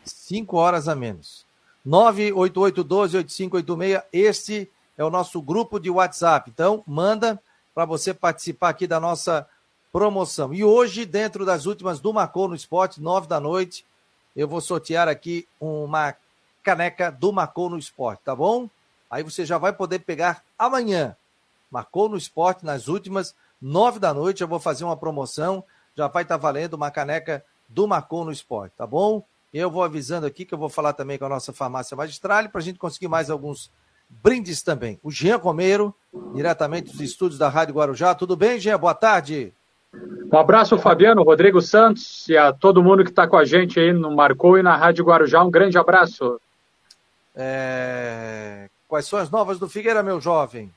5 0.04 0.56
horas 0.56 0.88
a 0.88 0.94
menos. 0.94 1.46
988128586, 1.86 4.02
este 4.12 4.70
é 4.96 5.04
o 5.04 5.10
nosso 5.10 5.40
grupo 5.40 5.78
de 5.78 5.90
WhatsApp. 5.90 6.50
Então, 6.50 6.82
manda 6.86 7.40
para 7.74 7.84
você 7.84 8.12
participar 8.12 8.70
aqui 8.70 8.86
da 8.86 8.98
nossa 8.98 9.46
promoção. 9.92 10.52
E 10.52 10.64
hoje, 10.64 11.06
dentro 11.06 11.46
das 11.46 11.66
últimas 11.66 12.00
do 12.00 12.12
Macô 12.12 12.48
no 12.48 12.54
Esporte, 12.54 13.00
9 13.00 13.26
da 13.26 13.40
noite, 13.40 13.84
eu 14.36 14.48
vou 14.48 14.60
sortear 14.60 15.08
aqui 15.08 15.46
uma 15.60 16.14
caneca 16.62 17.10
do 17.10 17.32
Macô 17.32 17.68
no 17.68 17.78
Esporte, 17.78 18.22
tá 18.24 18.34
bom? 18.34 18.68
Aí 19.10 19.22
você 19.22 19.46
já 19.46 19.56
vai 19.56 19.72
poder 19.72 20.00
pegar 20.00 20.42
amanhã. 20.58 21.16
Marcou 21.70 22.08
no 22.08 22.16
esporte 22.16 22.64
nas 22.64 22.88
últimas 22.88 23.34
nove 23.60 23.98
da 23.98 24.12
noite. 24.12 24.42
Eu 24.42 24.48
vou 24.48 24.58
fazer 24.58 24.84
uma 24.84 24.96
promoção. 24.96 25.64
Já 25.96 26.08
vai 26.08 26.22
estar 26.22 26.36
tá 26.36 26.42
valendo 26.42 26.74
uma 26.74 26.90
caneca 26.90 27.44
do 27.68 27.86
Marcou 27.86 28.24
no 28.24 28.32
esporte, 28.32 28.72
tá 28.76 28.86
bom? 28.86 29.22
Eu 29.52 29.70
vou 29.70 29.82
avisando 29.82 30.26
aqui 30.26 30.44
que 30.44 30.52
eu 30.52 30.58
vou 30.58 30.68
falar 30.68 30.92
também 30.92 31.18
com 31.18 31.24
a 31.24 31.28
nossa 31.28 31.52
farmácia 31.52 31.96
magistral 31.96 32.48
para 32.48 32.60
a 32.60 32.64
gente 32.64 32.78
conseguir 32.78 33.08
mais 33.08 33.30
alguns 33.30 33.70
brindes 34.08 34.62
também. 34.62 34.98
O 35.02 35.10
Jean 35.10 35.36
Romero, 35.36 35.94
diretamente 36.34 36.90
dos 36.90 37.00
estúdios 37.00 37.38
da 37.38 37.48
Rádio 37.48 37.74
Guarujá. 37.74 38.14
Tudo 38.14 38.36
bem, 38.36 38.58
Jean? 38.58 38.78
Boa 38.78 38.94
tarde. 38.94 39.52
Um 40.30 40.36
abraço, 40.36 40.78
Fabiano, 40.78 41.22
Rodrigo 41.22 41.62
Santos 41.62 42.28
e 42.28 42.36
a 42.36 42.52
todo 42.52 42.82
mundo 42.82 43.02
que 43.02 43.10
está 43.10 43.26
com 43.26 43.36
a 43.36 43.44
gente 43.44 43.80
aí 43.80 43.92
no 43.92 44.14
Marcou 44.14 44.58
e 44.58 44.62
na 44.62 44.76
Rádio 44.76 45.04
Guarujá. 45.04 45.42
Um 45.42 45.50
grande 45.50 45.78
abraço. 45.78 46.38
É... 47.34 48.68
Quais 48.86 49.06
são 49.06 49.18
as 49.18 49.30
novas 49.30 49.58
do 49.58 49.68
Figueira, 49.68 50.02
meu 50.02 50.20
jovem? 50.20 50.70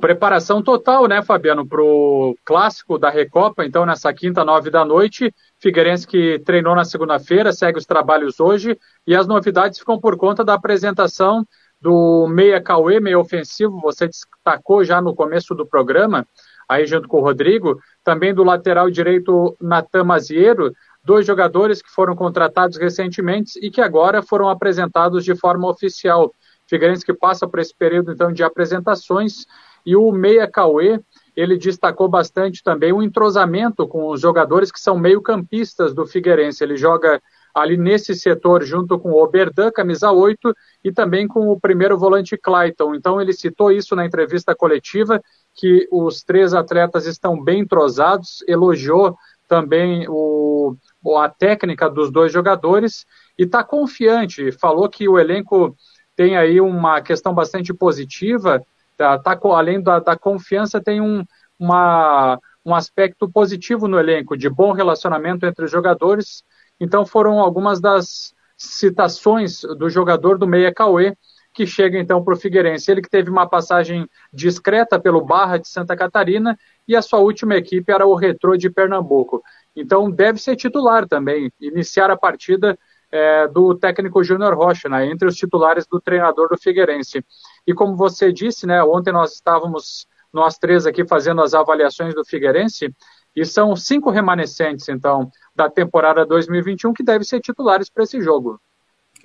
Preparação 0.00 0.62
total, 0.62 1.06
né, 1.08 1.22
Fabiano, 1.22 1.66
para 1.66 1.82
o 1.82 2.36
clássico 2.44 2.98
da 2.98 3.08
Recopa. 3.08 3.64
Então, 3.64 3.86
nessa 3.86 4.12
quinta, 4.12 4.44
nove 4.44 4.70
da 4.70 4.84
noite, 4.84 5.34
Figueirense 5.58 6.06
que 6.06 6.38
treinou 6.40 6.74
na 6.74 6.84
segunda-feira, 6.84 7.52
segue 7.52 7.78
os 7.78 7.86
trabalhos 7.86 8.38
hoje. 8.38 8.78
E 9.06 9.16
as 9.16 9.26
novidades 9.26 9.78
ficam 9.78 9.98
por 9.98 10.16
conta 10.16 10.44
da 10.44 10.54
apresentação 10.54 11.46
do 11.80 12.26
meia 12.28 12.60
Cauê, 12.60 13.00
meia 13.00 13.18
ofensivo. 13.18 13.80
Você 13.80 14.06
destacou 14.06 14.84
já 14.84 15.00
no 15.00 15.14
começo 15.14 15.54
do 15.54 15.66
programa, 15.66 16.26
aí 16.68 16.86
junto 16.86 17.08
com 17.08 17.18
o 17.18 17.22
Rodrigo. 17.22 17.78
Também 18.02 18.34
do 18.34 18.44
lateral 18.44 18.90
direito 18.90 19.56
Natan 19.60 20.04
Maziero, 20.04 20.72
dois 21.02 21.26
jogadores 21.26 21.80
que 21.80 21.90
foram 21.90 22.14
contratados 22.14 22.76
recentemente 22.76 23.58
e 23.62 23.70
que 23.70 23.80
agora 23.80 24.22
foram 24.22 24.48
apresentados 24.48 25.24
de 25.24 25.34
forma 25.34 25.68
oficial. 25.68 26.30
Figueirense 26.66 27.04
que 27.04 27.14
passa 27.14 27.46
por 27.46 27.58
esse 27.58 27.74
período 27.74 28.12
então 28.12 28.32
de 28.32 28.42
apresentações 28.42 29.46
e 29.86 29.94
o 29.94 30.10
Meia 30.10 30.50
Cauê, 30.50 30.98
ele 31.36 31.58
destacou 31.58 32.08
bastante 32.08 32.62
também 32.62 32.92
o 32.92 33.02
entrosamento 33.02 33.86
com 33.86 34.08
os 34.08 34.20
jogadores 34.20 34.72
que 34.72 34.80
são 34.80 34.98
meio-campistas 34.98 35.92
do 35.92 36.06
Figueirense. 36.06 36.64
Ele 36.64 36.76
joga 36.76 37.20
ali 37.54 37.76
nesse 37.76 38.14
setor 38.14 38.64
junto 38.64 38.98
com 38.98 39.12
o 39.12 39.22
Oberdan, 39.22 39.70
camisa 39.70 40.10
8, 40.10 40.54
e 40.82 40.92
também 40.92 41.28
com 41.28 41.48
o 41.48 41.60
primeiro 41.60 41.98
volante 41.98 42.36
Clayton. 42.36 42.94
Então 42.94 43.20
ele 43.20 43.32
citou 43.32 43.70
isso 43.70 43.94
na 43.94 44.06
entrevista 44.06 44.54
coletiva, 44.54 45.20
que 45.54 45.86
os 45.90 46.22
três 46.22 46.54
atletas 46.54 47.06
estão 47.06 47.40
bem 47.42 47.60
entrosados, 47.60 48.42
elogiou 48.48 49.16
também 49.46 50.06
o, 50.08 50.74
a 51.16 51.28
técnica 51.28 51.88
dos 51.90 52.10
dois 52.10 52.32
jogadores 52.32 53.04
e 53.38 53.44
está 53.44 53.62
confiante. 53.62 54.50
Falou 54.52 54.88
que 54.88 55.08
o 55.08 55.18
elenco 55.18 55.76
tem 56.16 56.36
aí 56.36 56.60
uma 56.60 57.00
questão 57.00 57.34
bastante 57.34 57.72
positiva 57.74 58.64
Tá, 58.96 59.18
tá, 59.18 59.38
além 59.54 59.82
da, 59.82 59.98
da 59.98 60.16
confiança, 60.16 60.80
tem 60.80 61.00
um, 61.00 61.24
uma, 61.58 62.38
um 62.64 62.74
aspecto 62.74 63.30
positivo 63.30 63.88
no 63.88 63.98
elenco, 63.98 64.36
de 64.36 64.48
bom 64.48 64.72
relacionamento 64.72 65.44
entre 65.46 65.64
os 65.64 65.70
jogadores. 65.70 66.44
Então 66.78 67.04
foram 67.04 67.40
algumas 67.40 67.80
das 67.80 68.32
citações 68.56 69.62
do 69.62 69.88
jogador 69.90 70.38
do 70.38 70.46
Meia 70.46 70.72
Cauê, 70.72 71.16
que 71.52 71.66
chega 71.66 71.98
então 71.98 72.22
para 72.22 72.34
o 72.34 72.36
Figueirense. 72.36 72.90
Ele 72.90 73.02
que 73.02 73.10
teve 73.10 73.30
uma 73.30 73.48
passagem 73.48 74.08
discreta 74.32 74.98
pelo 74.98 75.24
Barra 75.24 75.58
de 75.58 75.68
Santa 75.68 75.96
Catarina 75.96 76.56
e 76.86 76.94
a 76.94 77.02
sua 77.02 77.18
última 77.18 77.56
equipe 77.56 77.92
era 77.92 78.06
o 78.06 78.14
Retrô 78.14 78.56
de 78.56 78.70
Pernambuco. 78.70 79.42
Então 79.74 80.10
deve 80.10 80.40
ser 80.40 80.54
titular 80.56 81.06
também, 81.08 81.50
iniciar 81.60 82.10
a 82.10 82.16
partida 82.16 82.78
é, 83.14 83.46
do 83.46 83.76
técnico 83.76 84.24
Júnior 84.24 84.54
Rocha, 84.54 84.88
né, 84.88 85.06
entre 85.06 85.28
os 85.28 85.36
titulares 85.36 85.86
do 85.86 86.00
treinador 86.00 86.48
do 86.48 86.58
Figueirense. 86.58 87.24
E 87.64 87.72
como 87.72 87.94
você 87.94 88.32
disse, 88.32 88.66
né, 88.66 88.82
ontem 88.82 89.12
nós 89.12 89.34
estávamos, 89.34 90.08
nós 90.32 90.58
três 90.58 90.84
aqui, 90.84 91.06
fazendo 91.06 91.40
as 91.40 91.54
avaliações 91.54 92.12
do 92.12 92.24
Figueirense, 92.24 92.92
e 93.36 93.44
são 93.44 93.76
cinco 93.76 94.10
remanescentes, 94.10 94.88
então, 94.88 95.30
da 95.54 95.70
temporada 95.70 96.26
2021 96.26 96.92
que 96.92 97.04
devem 97.04 97.24
ser 97.24 97.40
titulares 97.40 97.88
para 97.88 98.02
esse 98.02 98.20
jogo. 98.20 98.60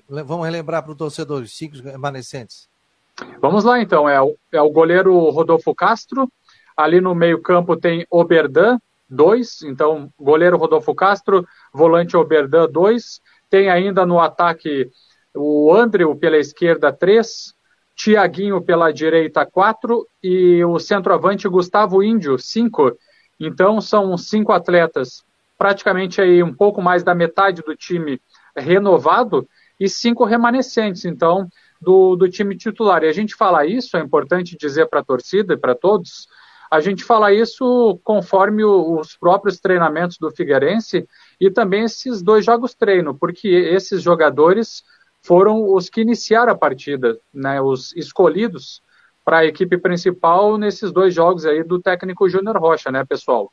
Vamos 0.07 0.45
relembrar 0.45 0.83
para 0.83 0.91
o 0.91 0.95
torcedor, 0.95 1.41
os 1.41 1.57
cinco 1.57 1.77
remanescentes. 1.77 2.69
Vamos 3.41 3.63
lá 3.63 3.81
então, 3.81 4.07
é 4.07 4.21
o, 4.21 4.35
é 4.51 4.61
o 4.61 4.69
goleiro 4.69 5.17
Rodolfo 5.31 5.73
Castro, 5.73 6.31
ali 6.77 7.01
no 7.01 7.15
meio 7.15 7.41
campo 7.41 7.75
tem 7.75 8.05
Oberdan, 8.11 8.77
2, 9.09 9.63
então 9.63 10.13
goleiro 10.19 10.57
Rodolfo 10.57 10.93
Castro, 10.93 11.43
volante 11.73 12.15
Oberdan, 12.15 12.69
2, 12.69 13.19
tem 13.49 13.69
ainda 13.69 14.05
no 14.05 14.19
ataque 14.19 14.89
o 15.35 15.73
Andrew 15.73 16.15
pela 16.15 16.37
esquerda, 16.37 16.91
3, 16.91 17.53
Tiaguinho 17.95 18.61
pela 18.61 18.91
direita, 18.91 19.45
4 19.45 20.07
e 20.23 20.63
o 20.63 20.79
centroavante 20.79 21.47
Gustavo 21.47 22.01
Índio, 22.01 22.37
5. 22.37 22.97
Então 23.39 23.79
são 23.81 24.17
cinco 24.17 24.51
atletas, 24.51 25.23
praticamente 25.57 26.21
aí 26.21 26.41
um 26.43 26.53
pouco 26.53 26.81
mais 26.81 27.03
da 27.03 27.15
metade 27.15 27.61
do 27.61 27.75
time 27.75 28.21
renovado 28.55 29.47
e 29.79 29.87
cinco 29.87 30.25
remanescentes, 30.25 31.05
então, 31.05 31.47
do, 31.81 32.15
do 32.15 32.29
time 32.29 32.55
titular. 32.57 33.03
E 33.03 33.07
a 33.07 33.13
gente 33.13 33.35
fala 33.35 33.65
isso, 33.65 33.95
é 33.95 34.01
importante 34.01 34.57
dizer 34.57 34.87
para 34.87 34.99
a 34.99 35.03
torcida 35.03 35.53
e 35.53 35.57
para 35.57 35.73
todos, 35.73 36.27
a 36.69 36.79
gente 36.79 37.03
fala 37.03 37.33
isso 37.33 37.99
conforme 38.03 38.63
os 38.63 39.17
próprios 39.17 39.59
treinamentos 39.59 40.17
do 40.19 40.29
Figueirense 40.29 41.07
e 41.39 41.49
também 41.49 41.83
esses 41.83 42.21
dois 42.21 42.45
jogos 42.45 42.73
treino, 42.73 43.15
porque 43.15 43.47
esses 43.47 44.01
jogadores 44.01 44.83
foram 45.21 45.73
os 45.73 45.89
que 45.89 46.01
iniciaram 46.01 46.51
a 46.51 46.57
partida, 46.57 47.17
né, 47.33 47.61
os 47.61 47.93
escolhidos 47.95 48.81
para 49.23 49.39
a 49.39 49.45
equipe 49.45 49.77
principal 49.77 50.57
nesses 50.57 50.91
dois 50.91 51.13
jogos 51.13 51.45
aí 51.45 51.63
do 51.63 51.79
técnico 51.79 52.27
Júnior 52.27 52.57
Rocha, 52.57 52.91
né, 52.91 53.05
pessoal? 53.05 53.51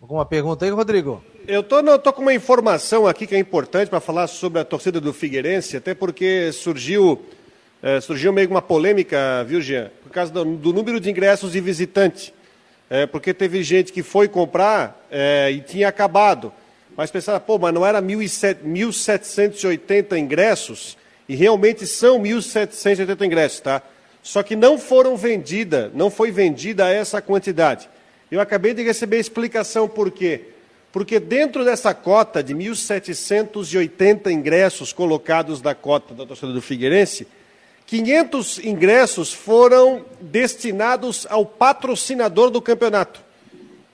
Alguma 0.00 0.24
pergunta 0.24 0.64
aí, 0.64 0.70
Rodrigo? 0.70 1.22
Eu 1.48 1.62
tô, 1.62 1.82
não, 1.82 1.98
tô 1.98 2.12
com 2.12 2.22
uma 2.22 2.34
informação 2.34 3.06
aqui 3.06 3.26
que 3.26 3.34
é 3.34 3.38
importante 3.38 3.88
para 3.88 4.00
falar 4.00 4.26
sobre 4.26 4.60
a 4.60 4.64
torcida 4.64 5.00
do 5.00 5.12
Figueirense, 5.12 5.76
até 5.76 5.94
porque 5.94 6.52
surgiu, 6.52 7.24
é, 7.82 8.00
surgiu 8.00 8.32
meio 8.32 8.48
uma 8.48 8.62
polêmica, 8.62 9.44
viu, 9.44 9.60
Jean? 9.60 9.90
Por 10.02 10.12
causa 10.12 10.32
do, 10.32 10.44
do 10.44 10.72
número 10.72 11.00
de 11.00 11.10
ingressos 11.10 11.52
de 11.52 11.60
visitante. 11.60 12.32
É, 12.88 13.04
porque 13.04 13.34
teve 13.34 13.62
gente 13.62 13.92
que 13.92 14.02
foi 14.02 14.28
comprar 14.28 15.06
é, 15.10 15.50
e 15.50 15.60
tinha 15.60 15.88
acabado. 15.88 16.50
Mas 16.96 17.10
pensava, 17.10 17.40
pô, 17.40 17.58
mas 17.58 17.74
não 17.74 17.84
era 17.84 18.00
1.780 18.00 20.16
ingressos? 20.16 20.96
E 21.28 21.34
realmente 21.34 21.84
são 21.86 22.20
1.780 22.20 23.26
ingressos, 23.26 23.60
tá? 23.60 23.82
Só 24.22 24.42
que 24.42 24.56
não 24.56 24.78
foram 24.78 25.14
vendida, 25.16 25.90
não 25.94 26.10
foi 26.10 26.30
vendida 26.30 26.88
essa 26.88 27.20
quantidade. 27.20 27.88
Eu 28.30 28.40
acabei 28.40 28.72
de 28.74 28.82
receber 28.82 29.18
a 29.18 29.20
explicação 29.20 29.88
por 29.88 30.10
quê. 30.10 30.46
Porque 30.90 31.20
dentro 31.20 31.64
dessa 31.64 31.92
cota 31.92 32.42
de 32.42 32.54
1.780 32.54 34.30
ingressos 34.30 34.90
colocados 34.92 35.60
da 35.60 35.74
cota 35.74 36.14
da 36.14 36.24
torcida 36.24 36.52
do 36.52 36.62
Figueirense, 36.62 37.26
500 37.86 38.58
ingressos 38.58 39.32
foram 39.32 40.04
destinados 40.20 41.26
ao 41.30 41.46
patrocinador 41.46 42.50
do 42.50 42.60
campeonato, 42.60 43.20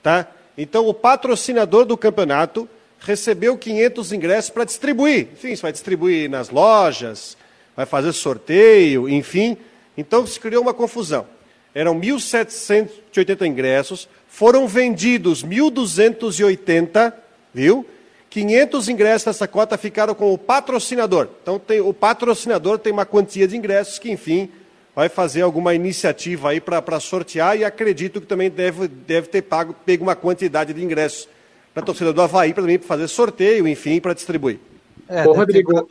tá? 0.01 0.27
Então 0.57 0.87
o 0.87 0.93
patrocinador 0.93 1.85
do 1.85 1.95
campeonato 1.95 2.67
recebeu 2.99 3.57
500 3.57 4.11
ingressos 4.13 4.49
para 4.49 4.63
distribuir. 4.63 5.29
Enfim, 5.33 5.53
vai 5.55 5.71
distribuir 5.71 6.29
nas 6.29 6.49
lojas, 6.49 7.37
vai 7.75 7.85
fazer 7.85 8.13
sorteio, 8.13 9.07
enfim. 9.07 9.57
Então 9.97 10.25
se 10.25 10.39
criou 10.39 10.63
uma 10.63 10.73
confusão. 10.73 11.27
Eram 11.75 11.99
1.780 11.99 13.45
ingressos, 13.45 14.07
foram 14.27 14.67
vendidos 14.67 15.43
1.280, 15.43 17.13
viu? 17.53 17.85
500 18.33 18.89
ingressos 18.89 19.25
dessa 19.25 19.47
cota 19.47 19.77
ficaram 19.77 20.15
com 20.15 20.33
o 20.33 20.39
patrocinador. 20.39 21.27
Então 21.43 21.59
tem, 21.59 21.79
o 21.81 21.93
patrocinador 21.93 22.79
tem 22.79 22.91
uma 22.91 23.05
quantia 23.05 23.47
de 23.47 23.55
ingressos 23.55 23.99
que, 23.99 24.09
enfim, 24.09 24.49
vai 24.95 25.07
fazer 25.07 25.43
alguma 25.43 25.75
iniciativa 25.75 26.49
aí 26.49 26.59
para 26.59 26.99
sortear 26.99 27.55
e 27.55 27.63
acredito 27.63 28.19
que 28.19 28.25
também 28.25 28.49
deve, 28.49 28.87
deve 28.87 29.27
ter 29.27 29.43
pago, 29.43 29.75
pego 29.85 30.01
uma 30.01 30.15
quantidade 30.15 30.73
de 30.73 30.83
ingressos 30.83 31.29
para 31.75 31.83
a 31.83 31.85
torcida 31.85 32.11
do 32.11 32.23
Havaí, 32.23 32.55
para 32.55 32.63
fazer 32.79 33.07
sorteio, 33.07 33.67
enfim, 33.67 34.01
para 34.01 34.15
distribuir. 34.15 34.59
É, 35.07 35.27
Ô, 35.27 35.33
Rodrigo. 35.33 35.87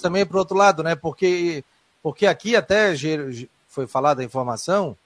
Também 0.00 0.24
para 0.24 0.36
o 0.36 0.38
outro 0.38 0.56
lado, 0.56 0.84
né? 0.84 0.94
Porque, 0.94 1.64
porque 2.00 2.24
aqui 2.24 2.54
até 2.54 2.94
foi 3.66 3.88
falada 3.88 4.22
a 4.22 4.24
informação, 4.24 4.96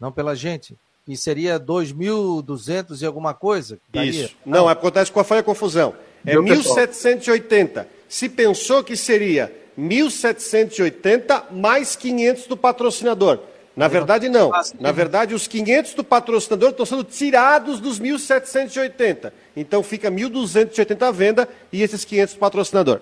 não 0.00 0.10
pela 0.10 0.34
gente, 0.34 0.74
e 1.06 1.16
seria 1.16 1.60
2.200 1.60 3.00
e 3.00 3.06
alguma 3.06 3.32
coisa? 3.32 3.78
Isso. 3.94 4.34
Não, 4.44 4.62
não, 4.62 4.68
acontece 4.68 5.12
qual 5.12 5.24
foi 5.24 5.38
a 5.38 5.42
confusão. 5.44 5.94
É 6.26 6.34
1.780. 6.34 7.86
Se 8.08 8.28
pensou 8.28 8.82
que 8.82 8.96
seria 8.96 9.52
1.780 9.78 11.52
mais 11.52 11.94
500 11.94 12.46
do 12.46 12.56
patrocinador. 12.56 13.38
Na 13.76 13.88
verdade, 13.88 14.28
não. 14.28 14.50
Na 14.80 14.90
verdade, 14.90 15.34
os 15.34 15.46
500 15.46 15.94
do 15.94 16.02
patrocinador 16.02 16.70
estão 16.70 16.86
sendo 16.86 17.04
tirados 17.04 17.78
dos 17.78 18.00
1.780. 18.00 19.32
Então, 19.54 19.82
fica 19.82 20.10
1.280 20.10 21.02
à 21.02 21.10
venda 21.10 21.48
e 21.70 21.82
esses 21.82 22.04
500 22.04 22.34
do 22.34 22.40
patrocinador. 22.40 23.00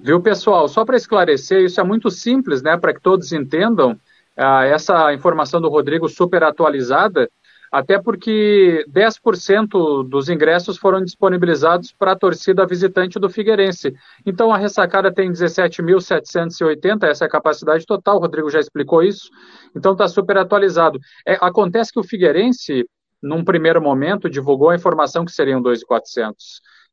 Viu, 0.00 0.20
pessoal? 0.22 0.66
Só 0.66 0.82
para 0.84 0.96
esclarecer, 0.96 1.62
isso 1.62 1.78
é 1.78 1.84
muito 1.84 2.10
simples, 2.10 2.62
né? 2.62 2.76
Para 2.76 2.94
que 2.94 3.00
todos 3.00 3.32
entendam, 3.32 3.98
ah, 4.34 4.64
essa 4.64 5.12
informação 5.12 5.60
do 5.60 5.68
Rodrigo 5.68 6.08
super 6.08 6.42
atualizada, 6.42 7.28
até 7.74 8.00
porque 8.00 8.84
10% 8.88 10.08
dos 10.08 10.28
ingressos 10.28 10.78
foram 10.78 11.02
disponibilizados 11.02 11.92
para 11.92 12.12
a 12.12 12.16
torcida 12.16 12.64
visitante 12.64 13.18
do 13.18 13.28
Figueirense. 13.28 13.92
Então 14.24 14.52
a 14.52 14.56
ressacada 14.56 15.12
tem 15.12 15.32
17.780, 15.32 17.02
essa 17.02 17.24
é 17.24 17.26
a 17.26 17.30
capacidade 17.30 17.84
total, 17.84 18.18
o 18.18 18.20
Rodrigo 18.20 18.48
já 18.48 18.60
explicou 18.60 19.02
isso, 19.02 19.28
então 19.74 19.90
está 19.90 20.06
super 20.06 20.38
atualizado. 20.38 21.00
É, 21.26 21.36
acontece 21.40 21.92
que 21.92 21.98
o 21.98 22.04
Figueirense, 22.04 22.88
num 23.20 23.42
primeiro 23.42 23.82
momento, 23.82 24.30
divulgou 24.30 24.70
a 24.70 24.76
informação 24.76 25.24
que 25.24 25.32
seriam 25.32 25.60
2.400 25.60 26.34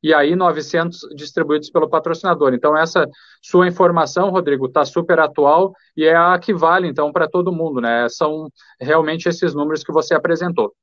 e 0.04 0.14
aí 0.14 0.36
900 0.36 1.02
distribuídos 1.16 1.70
pelo 1.70 1.90
patrocinador. 1.90 2.54
Então, 2.54 2.76
essa 2.78 3.08
sua 3.42 3.68
informação, 3.68 4.30
Rodrigo, 4.30 4.68
está 4.68 4.84
super 4.86 5.20
atual 5.20 5.74
e 5.96 6.06
é 6.06 6.16
a 6.16 6.38
que 6.40 6.54
vale, 6.54 6.88
então, 6.88 7.12
para 7.12 7.30
todo 7.30 7.52
mundo, 7.52 7.80
né? 7.80 8.08
São 8.10 8.50
realmente 8.80 9.28
esses 9.30 9.54
números 9.54 9.84
que 9.84 9.92
você 9.92 10.14
apresentou. 10.14 10.74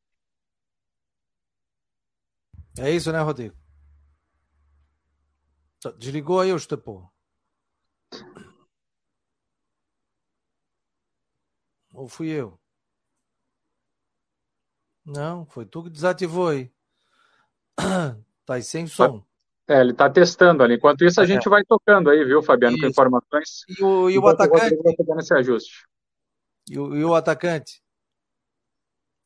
É 2.78 2.90
isso, 2.90 3.10
né, 3.10 3.20
Rodrigo? 3.20 3.56
Desligou 5.96 6.40
aí 6.40 6.52
o 6.52 6.56
Estepô? 6.56 7.08
Ou 11.92 12.08
fui 12.08 12.28
eu? 12.28 12.58
Não, 15.04 15.46
foi 15.46 15.64
tu 15.64 15.82
que 15.82 15.90
desativou 15.90 16.48
aí. 16.48 16.70
Tá 18.48 18.54
aí 18.54 18.62
sem 18.62 18.86
som. 18.86 19.22
É, 19.68 19.78
ele 19.78 19.90
está 19.90 20.08
testando 20.08 20.62
ali. 20.62 20.76
Enquanto 20.76 21.04
isso, 21.04 21.20
a 21.20 21.24
é. 21.24 21.26
gente 21.26 21.50
vai 21.50 21.62
tocando 21.62 22.08
aí, 22.08 22.24
viu, 22.24 22.42
Fabiano, 22.42 22.76
isso. 22.76 22.82
com 22.86 22.90
informações. 22.90 23.64
E 23.68 23.84
o, 23.84 24.08
e 24.08 24.18
o 24.18 24.26
atacante? 24.26 24.74
Vai 25.06 25.18
esse 25.18 25.34
ajuste. 25.34 25.86
E 26.70 26.78
o, 26.78 26.96
e 26.96 27.04
o 27.04 27.14
atacante? 27.14 27.82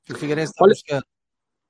Que 0.05 0.13
o 0.13 0.17
Figueirense 0.17 0.51
está 0.51 0.67
buscando. 0.67 1.05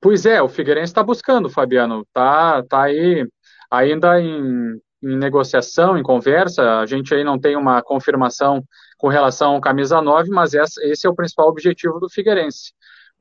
Pois 0.00 0.24
é, 0.24 0.40
o 0.40 0.48
Figueirense 0.48 0.92
está 0.92 1.02
buscando, 1.02 1.50
Fabiano. 1.50 2.06
Tá, 2.10 2.62
tá 2.62 2.84
aí 2.84 3.28
ainda 3.70 4.18
em, 4.18 4.80
em 5.02 5.18
negociação, 5.18 5.98
em 5.98 6.02
conversa. 6.02 6.78
A 6.78 6.86
gente 6.86 7.14
aí 7.14 7.22
não 7.22 7.38
tem 7.38 7.54
uma 7.54 7.82
confirmação 7.82 8.64
com 8.96 9.08
relação 9.08 9.56
ao 9.56 9.60
camisa 9.60 10.00
9, 10.00 10.30
mas 10.30 10.54
essa, 10.54 10.82
esse 10.86 11.06
é 11.06 11.10
o 11.10 11.14
principal 11.14 11.48
objetivo 11.48 12.00
do 12.00 12.08
Figueirense 12.08 12.72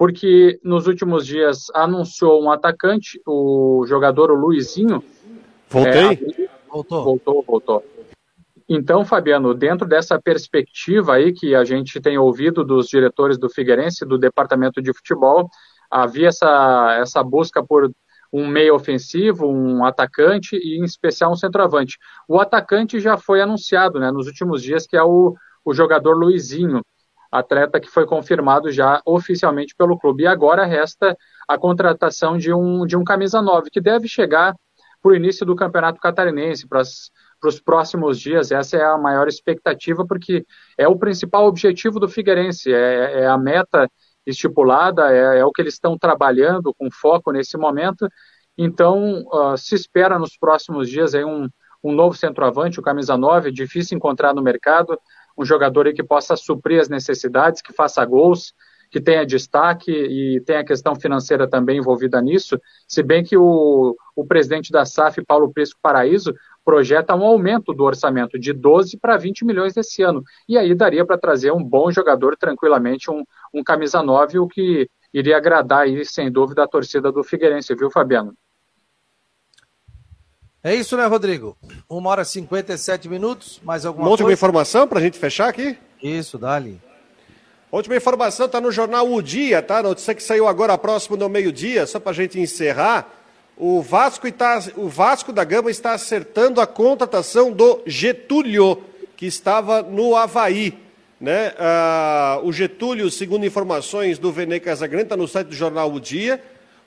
porque 0.01 0.59
nos 0.63 0.87
últimos 0.87 1.27
dias 1.27 1.67
anunciou 1.75 2.41
um 2.41 2.49
atacante, 2.49 3.21
o 3.23 3.85
jogador 3.87 4.31
o 4.31 4.35
Luizinho. 4.35 5.03
Voltei? 5.69 6.13
É, 6.39 6.49
voltou. 6.67 7.03
Voltou, 7.03 7.43
voltou. 7.43 7.85
Então, 8.67 9.05
Fabiano, 9.05 9.53
dentro 9.53 9.87
dessa 9.87 10.19
perspectiva 10.19 11.13
aí 11.13 11.31
que 11.31 11.53
a 11.53 11.63
gente 11.63 12.01
tem 12.01 12.17
ouvido 12.17 12.65
dos 12.65 12.87
diretores 12.87 13.37
do 13.37 13.47
Figueirense, 13.47 14.03
do 14.03 14.17
departamento 14.17 14.81
de 14.81 14.91
futebol, 14.91 15.47
havia 15.87 16.29
essa, 16.29 16.97
essa 16.99 17.21
busca 17.21 17.63
por 17.63 17.91
um 18.33 18.47
meio 18.47 18.73
ofensivo, 18.73 19.45
um 19.45 19.85
atacante 19.85 20.55
e, 20.55 20.79
em 20.79 20.83
especial, 20.83 21.31
um 21.31 21.35
centroavante. 21.35 21.99
O 22.27 22.39
atacante 22.39 22.99
já 22.99 23.17
foi 23.17 23.39
anunciado 23.39 23.99
né, 23.99 24.11
nos 24.11 24.25
últimos 24.25 24.63
dias, 24.63 24.87
que 24.87 24.97
é 24.97 25.03
o, 25.03 25.35
o 25.63 25.75
jogador 25.75 26.17
Luizinho 26.17 26.81
atleta 27.31 27.79
que 27.79 27.89
foi 27.89 28.05
confirmado 28.05 28.71
já 28.71 29.01
oficialmente 29.05 29.73
pelo 29.75 29.97
clube. 29.97 30.23
E 30.23 30.27
agora 30.27 30.65
resta 30.65 31.17
a 31.47 31.57
contratação 31.57 32.37
de 32.37 32.53
um, 32.53 32.85
de 32.85 32.97
um 32.97 33.03
camisa 33.03 33.41
9, 33.41 33.69
que 33.69 33.79
deve 33.79 34.07
chegar 34.07 34.53
para 35.01 35.11
o 35.11 35.15
início 35.15 35.45
do 35.45 35.55
campeonato 35.55 35.99
catarinense, 35.99 36.67
para 36.67 36.81
os 36.81 37.59
próximos 37.59 38.19
dias. 38.19 38.51
Essa 38.51 38.77
é 38.77 38.83
a 38.83 38.97
maior 38.97 39.27
expectativa, 39.27 40.05
porque 40.05 40.45
é 40.77 40.87
o 40.87 40.97
principal 40.97 41.45
objetivo 41.47 41.99
do 41.99 42.07
Figueirense, 42.09 42.71
é, 42.71 43.21
é 43.21 43.27
a 43.27 43.37
meta 43.37 43.89
estipulada, 44.25 45.11
é, 45.11 45.39
é, 45.39 45.45
o 45.45 45.51
que 45.51 45.61
eles 45.61 45.73
estão 45.73 45.97
trabalhando 45.97 46.73
com 46.77 46.91
foco 46.91 47.31
nesse 47.31 47.57
momento. 47.57 48.07
Então, 48.57 49.23
uh, 49.33 49.57
se 49.57 49.73
espera 49.73 50.19
nos 50.19 50.37
próximos 50.37 50.89
dias 50.89 51.15
aí 51.15 51.23
um, 51.23 51.47
um 51.83 51.91
novo 51.91 52.15
centroavante, 52.15 52.79
o 52.79 52.83
camisa 52.83 53.17
9, 53.17 53.51
difícil 53.51 53.97
encontrar 53.97 54.33
no 54.35 54.41
mercado, 54.41 54.99
um 55.41 55.45
jogador 55.45 55.91
que 55.93 56.03
possa 56.03 56.35
suprir 56.35 56.79
as 56.79 56.89
necessidades, 56.89 57.61
que 57.61 57.73
faça 57.73 58.05
gols, 58.05 58.53
que 58.91 58.99
tenha 58.99 59.25
destaque 59.25 59.89
e 59.89 60.41
tem 60.41 60.57
a 60.57 60.65
questão 60.65 60.93
financeira 60.95 61.49
também 61.49 61.77
envolvida 61.77 62.21
nisso, 62.21 62.59
se 62.85 63.01
bem 63.01 63.23
que 63.23 63.37
o, 63.37 63.95
o 64.15 64.25
presidente 64.25 64.69
da 64.69 64.85
SAF, 64.85 65.23
Paulo 65.25 65.51
Prisco 65.51 65.79
Paraíso, 65.81 66.33
projeta 66.63 67.15
um 67.15 67.23
aumento 67.23 67.73
do 67.73 67.83
orçamento 67.83 68.37
de 68.37 68.51
12 68.53 68.97
para 68.97 69.17
20 69.17 69.45
milhões 69.45 69.73
desse 69.73 70.03
ano. 70.03 70.21
E 70.47 70.57
aí 70.57 70.75
daria 70.75 71.05
para 71.05 71.17
trazer 71.17 71.51
um 71.51 71.63
bom 71.63 71.89
jogador 71.89 72.35
tranquilamente, 72.35 73.09
um, 73.09 73.23
um 73.53 73.63
camisa 73.63 74.03
9, 74.03 74.39
o 74.39 74.47
que 74.47 74.87
iria 75.13 75.37
agradar 75.37 75.83
aí, 75.83 76.05
sem 76.05 76.29
dúvida, 76.29 76.63
a 76.63 76.67
torcida 76.67 77.11
do 77.11 77.23
Figueirense, 77.23 77.73
viu, 77.73 77.89
Fabiano? 77.89 78.33
É 80.63 80.75
isso, 80.75 80.95
né, 80.95 81.05
Rodrigo? 81.05 81.57
Uma 81.89 82.11
hora 82.11 82.21
e 82.21 82.25
57 82.25 83.09
minutos, 83.09 83.59
mais 83.63 83.85
alguma 83.85 84.05
Uma 84.05 84.11
última 84.11 84.27
coisa? 84.27 84.37
informação 84.37 84.87
para 84.87 84.99
a 84.99 85.01
gente 85.01 85.17
fechar 85.17 85.49
aqui? 85.49 85.75
Isso, 86.01 86.37
dali. 86.37 86.79
Última 87.71 87.95
informação 87.95 88.45
está 88.45 88.61
no 88.61 88.71
jornal 88.71 89.11
O 89.11 89.21
Dia, 89.23 89.61
tá? 89.61 89.81
Notícia 89.81 90.13
que 90.13 90.21
saiu 90.21 90.47
agora 90.47 90.77
próximo 90.77 91.17
do 91.17 91.27
meio-dia, 91.29 91.87
só 91.87 91.99
para 91.99 92.11
a 92.11 92.15
gente 92.15 92.39
encerrar. 92.39 93.09
O 93.57 93.81
Vasco, 93.81 94.27
está, 94.27 94.61
o 94.75 94.87
Vasco 94.87 95.31
da 95.31 95.43
Gama 95.43 95.71
está 95.71 95.93
acertando 95.93 96.59
a 96.61 96.67
contratação 96.67 97.51
do 97.51 97.81
Getúlio, 97.85 98.83
que 99.15 99.25
estava 99.25 99.81
no 99.81 100.15
Havaí. 100.15 100.77
Né? 101.19 101.53
Ah, 101.57 102.39
o 102.43 102.51
Getúlio, 102.51 103.09
segundo 103.09 103.45
informações 103.45 104.19
do 104.19 104.31
Vene 104.31 104.59
Casagrande, 104.59 105.03
está 105.03 105.17
no 105.17 105.27
site 105.27 105.47
do 105.47 105.55
jornal 105.55 105.91
O 105.93 105.99
Dia, 105.99 106.41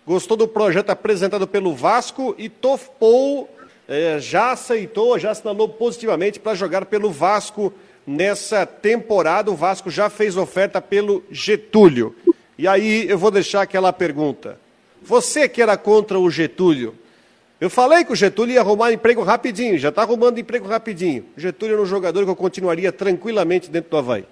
gostou 0.07 0.37
do 0.37 0.47
projeto 0.47 0.91
apresentado 0.91 1.47
pelo 1.47 1.75
Vasco 1.75 2.35
e 2.37 2.49
topou, 2.49 3.49
eh, 3.89 4.19
já 4.19 4.53
aceitou, 4.53 5.19
já 5.19 5.31
assinalou 5.31 5.69
positivamente 5.69 6.41
para 6.41 6.55
jogar 6.55 6.87
pelo 6.87 7.11
Vasco 7.11 7.73
nessa 8.07 8.65
temporada. 8.67 9.51
O 9.51 9.57
Vasco 9.57 9.91
já 9.91 10.09
fez 10.09 10.37
oferta 10.37 10.81
pelo 10.81 11.23
Getúlio. 11.31 12.15
E 12.59 12.69
aí 12.69 13.09
eu 13.09 13.19
vou 13.19 13.31
deixar 13.31 13.63
aquela 13.63 13.93
pergunta. 13.93 14.59
Você 15.03 15.49
que 15.49 15.61
era 15.61 15.77
contra 15.77 16.19
o 16.19 16.31
Getúlio, 16.31 16.95
eu 17.61 17.69
falei 17.69 18.05
que 18.05 18.13
o 18.13 18.17
Getúlio 18.17 18.55
ia 18.55 18.61
arrumar 18.61 18.93
emprego 18.93 19.23
rapidinho, 19.23 19.79
já 19.79 19.89
está 19.89 20.03
arrumando 20.03 20.39
emprego 20.39 20.67
rapidinho. 20.67 21.25
O 21.37 21.41
Getúlio 21.41 21.75
era 21.75 21.83
um 21.83 21.87
jogador 21.87 22.25
que 22.25 22.31
eu 22.31 22.37
continuaria 22.37 22.93
tranquilamente 22.93 23.71
dentro 23.71 23.91
do 23.91 23.97
Havaí. 23.97 24.27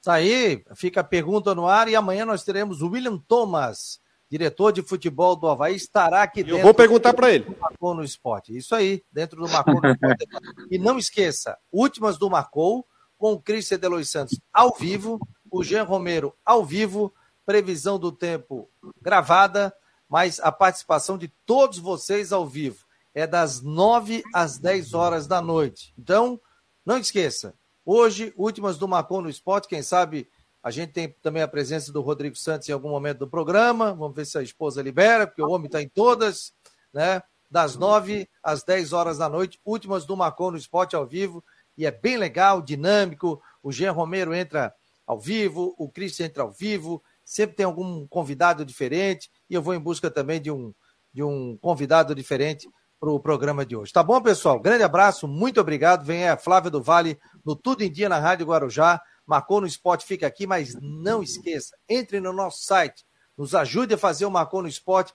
Isso 0.00 0.10
aí, 0.10 0.62
fica 0.76 1.00
a 1.00 1.04
pergunta 1.04 1.54
no 1.54 1.66
ar 1.66 1.88
e 1.88 1.96
amanhã 1.96 2.24
nós 2.24 2.44
teremos 2.44 2.80
o 2.80 2.88
William 2.88 3.18
Thomas, 3.18 3.98
diretor 4.28 4.72
de 4.72 4.82
futebol 4.82 5.36
do 5.36 5.48
Havaí, 5.48 5.76
estará 5.76 6.22
aqui 6.22 6.42
dentro. 6.42 6.58
Eu 6.58 6.62
vou 6.62 6.74
perguntar 6.74 7.14
para 7.14 7.32
ele. 7.32 7.44
Do 7.44 7.56
Marcou 7.58 7.94
no 7.94 8.04
Esporte. 8.04 8.56
Isso 8.56 8.74
aí, 8.74 9.02
dentro 9.10 9.36
do 9.40 9.48
Marcou 9.48 9.80
no 9.80 9.88
Esporte. 9.90 10.26
e 10.70 10.78
não 10.78 10.98
esqueça, 10.98 11.56
últimas 11.72 12.18
do 12.18 12.28
Marcou, 12.28 12.86
com 13.16 13.32
o 13.32 13.40
Christian 13.40 13.78
Delois 13.78 14.08
Santos 14.08 14.38
ao 14.52 14.74
vivo, 14.74 15.18
o 15.50 15.62
Jean 15.62 15.84
Romero 15.84 16.34
ao 16.44 16.64
vivo, 16.64 17.12
previsão 17.44 17.98
do 17.98 18.12
tempo 18.12 18.68
gravada, 19.00 19.72
mas 20.08 20.40
a 20.40 20.52
participação 20.52 21.16
de 21.16 21.28
todos 21.44 21.78
vocês 21.78 22.32
ao 22.32 22.46
vivo 22.46 22.84
é 23.14 23.26
das 23.26 23.62
9 23.62 24.22
às 24.34 24.58
10 24.58 24.92
horas 24.92 25.26
da 25.26 25.40
noite. 25.40 25.94
Então, 25.98 26.38
não 26.84 26.98
esqueça, 26.98 27.54
hoje, 27.84 28.32
últimas 28.36 28.76
do 28.76 28.86
Marcou 28.86 29.22
no 29.22 29.30
Esporte, 29.30 29.68
quem 29.68 29.82
sabe 29.82 30.28
a 30.66 30.70
gente 30.72 30.90
tem 30.90 31.14
também 31.22 31.44
a 31.44 31.46
presença 31.46 31.92
do 31.92 32.00
Rodrigo 32.00 32.34
Santos 32.34 32.68
em 32.68 32.72
algum 32.72 32.90
momento 32.90 33.18
do 33.18 33.28
programa. 33.28 33.94
Vamos 33.94 34.16
ver 34.16 34.26
se 34.26 34.36
a 34.36 34.42
esposa 34.42 34.82
libera, 34.82 35.24
porque 35.24 35.40
o 35.40 35.48
homem 35.48 35.66
está 35.66 35.80
em 35.80 35.88
todas, 35.88 36.52
né? 36.92 37.22
Das 37.48 37.76
nove 37.76 38.28
às 38.42 38.64
dez 38.64 38.92
horas 38.92 39.18
da 39.18 39.28
noite, 39.28 39.60
últimas 39.64 40.04
do 40.04 40.16
Macon 40.16 40.50
no 40.50 40.56
Esporte 40.56 40.96
ao 40.96 41.06
vivo. 41.06 41.44
E 41.78 41.86
é 41.86 41.92
bem 41.92 42.16
legal, 42.16 42.60
dinâmico. 42.60 43.40
O 43.62 43.70
Jean 43.70 43.92
Romero 43.92 44.34
entra 44.34 44.74
ao 45.06 45.20
vivo, 45.20 45.72
o 45.78 45.88
Cristian 45.88 46.26
entra 46.26 46.42
ao 46.42 46.50
vivo. 46.50 47.00
Sempre 47.24 47.54
tem 47.54 47.64
algum 47.64 48.04
convidado 48.08 48.64
diferente. 48.64 49.30
E 49.48 49.54
eu 49.54 49.62
vou 49.62 49.72
em 49.72 49.78
busca 49.78 50.10
também 50.10 50.42
de 50.42 50.50
um, 50.50 50.74
de 51.14 51.22
um 51.22 51.56
convidado 51.58 52.12
diferente 52.12 52.68
para 52.98 53.12
o 53.12 53.20
programa 53.20 53.64
de 53.64 53.76
hoje. 53.76 53.92
Tá 53.92 54.02
bom, 54.02 54.20
pessoal? 54.20 54.58
Grande 54.58 54.82
abraço, 54.82 55.28
muito 55.28 55.60
obrigado. 55.60 56.04
Vem 56.04 56.28
a 56.28 56.36
Flávia 56.36 56.72
do 56.72 56.82
Vale 56.82 57.20
no 57.44 57.54
Tudo 57.54 57.84
em 57.84 57.92
Dia 57.92 58.08
na 58.08 58.18
Rádio 58.18 58.46
Guarujá. 58.46 59.00
Marcou 59.26 59.60
no 59.60 59.66
Esporte 59.66 60.06
fica 60.06 60.26
aqui, 60.26 60.46
mas 60.46 60.74
não 60.80 61.22
esqueça, 61.22 61.76
entre 61.88 62.20
no 62.20 62.32
nosso 62.32 62.62
site, 62.64 63.04
nos 63.36 63.54
ajude 63.54 63.94
a 63.94 63.98
fazer 63.98 64.24
o 64.24 64.30
Marcou 64.30 64.62
no 64.62 64.68
Esporte 64.68 65.12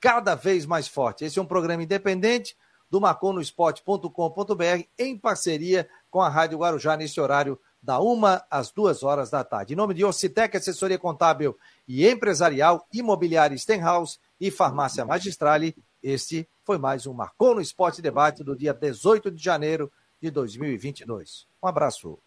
cada 0.00 0.34
vez 0.34 0.66
mais 0.66 0.86
forte. 0.86 1.24
Esse 1.24 1.38
é 1.38 1.42
um 1.42 1.46
programa 1.46 1.82
independente 1.82 2.56
do 2.90 3.00
marconosport.com.br 3.00 4.84
em 4.98 5.18
parceria 5.18 5.88
com 6.10 6.20
a 6.20 6.28
Rádio 6.28 6.58
Guarujá 6.58 6.96
nesse 6.96 7.20
horário 7.20 7.58
da 7.82 7.98
uma 7.98 8.44
às 8.50 8.70
duas 8.70 9.02
horas 9.02 9.30
da 9.30 9.42
tarde. 9.42 9.72
Em 9.74 9.76
nome 9.76 9.94
de 9.94 10.04
Ocitec, 10.04 10.56
assessoria 10.56 10.98
contábil 10.98 11.56
e 11.88 12.06
empresarial, 12.06 12.86
imobiliária 12.92 13.58
Stenhouse 13.58 14.18
e 14.40 14.50
farmácia 14.50 15.04
Magistrale, 15.04 15.76
este 16.02 16.48
foi 16.62 16.78
mais 16.78 17.06
um 17.06 17.12
Marcou 17.12 17.54
no 17.54 17.60
Esporte 17.60 18.00
Debate 18.00 18.44
do 18.44 18.56
dia 18.56 18.72
18 18.72 19.30
de 19.30 19.42
janeiro 19.42 19.90
de 20.20 20.30
2022. 20.30 21.46
Um 21.62 21.66
abraço. 21.66 22.23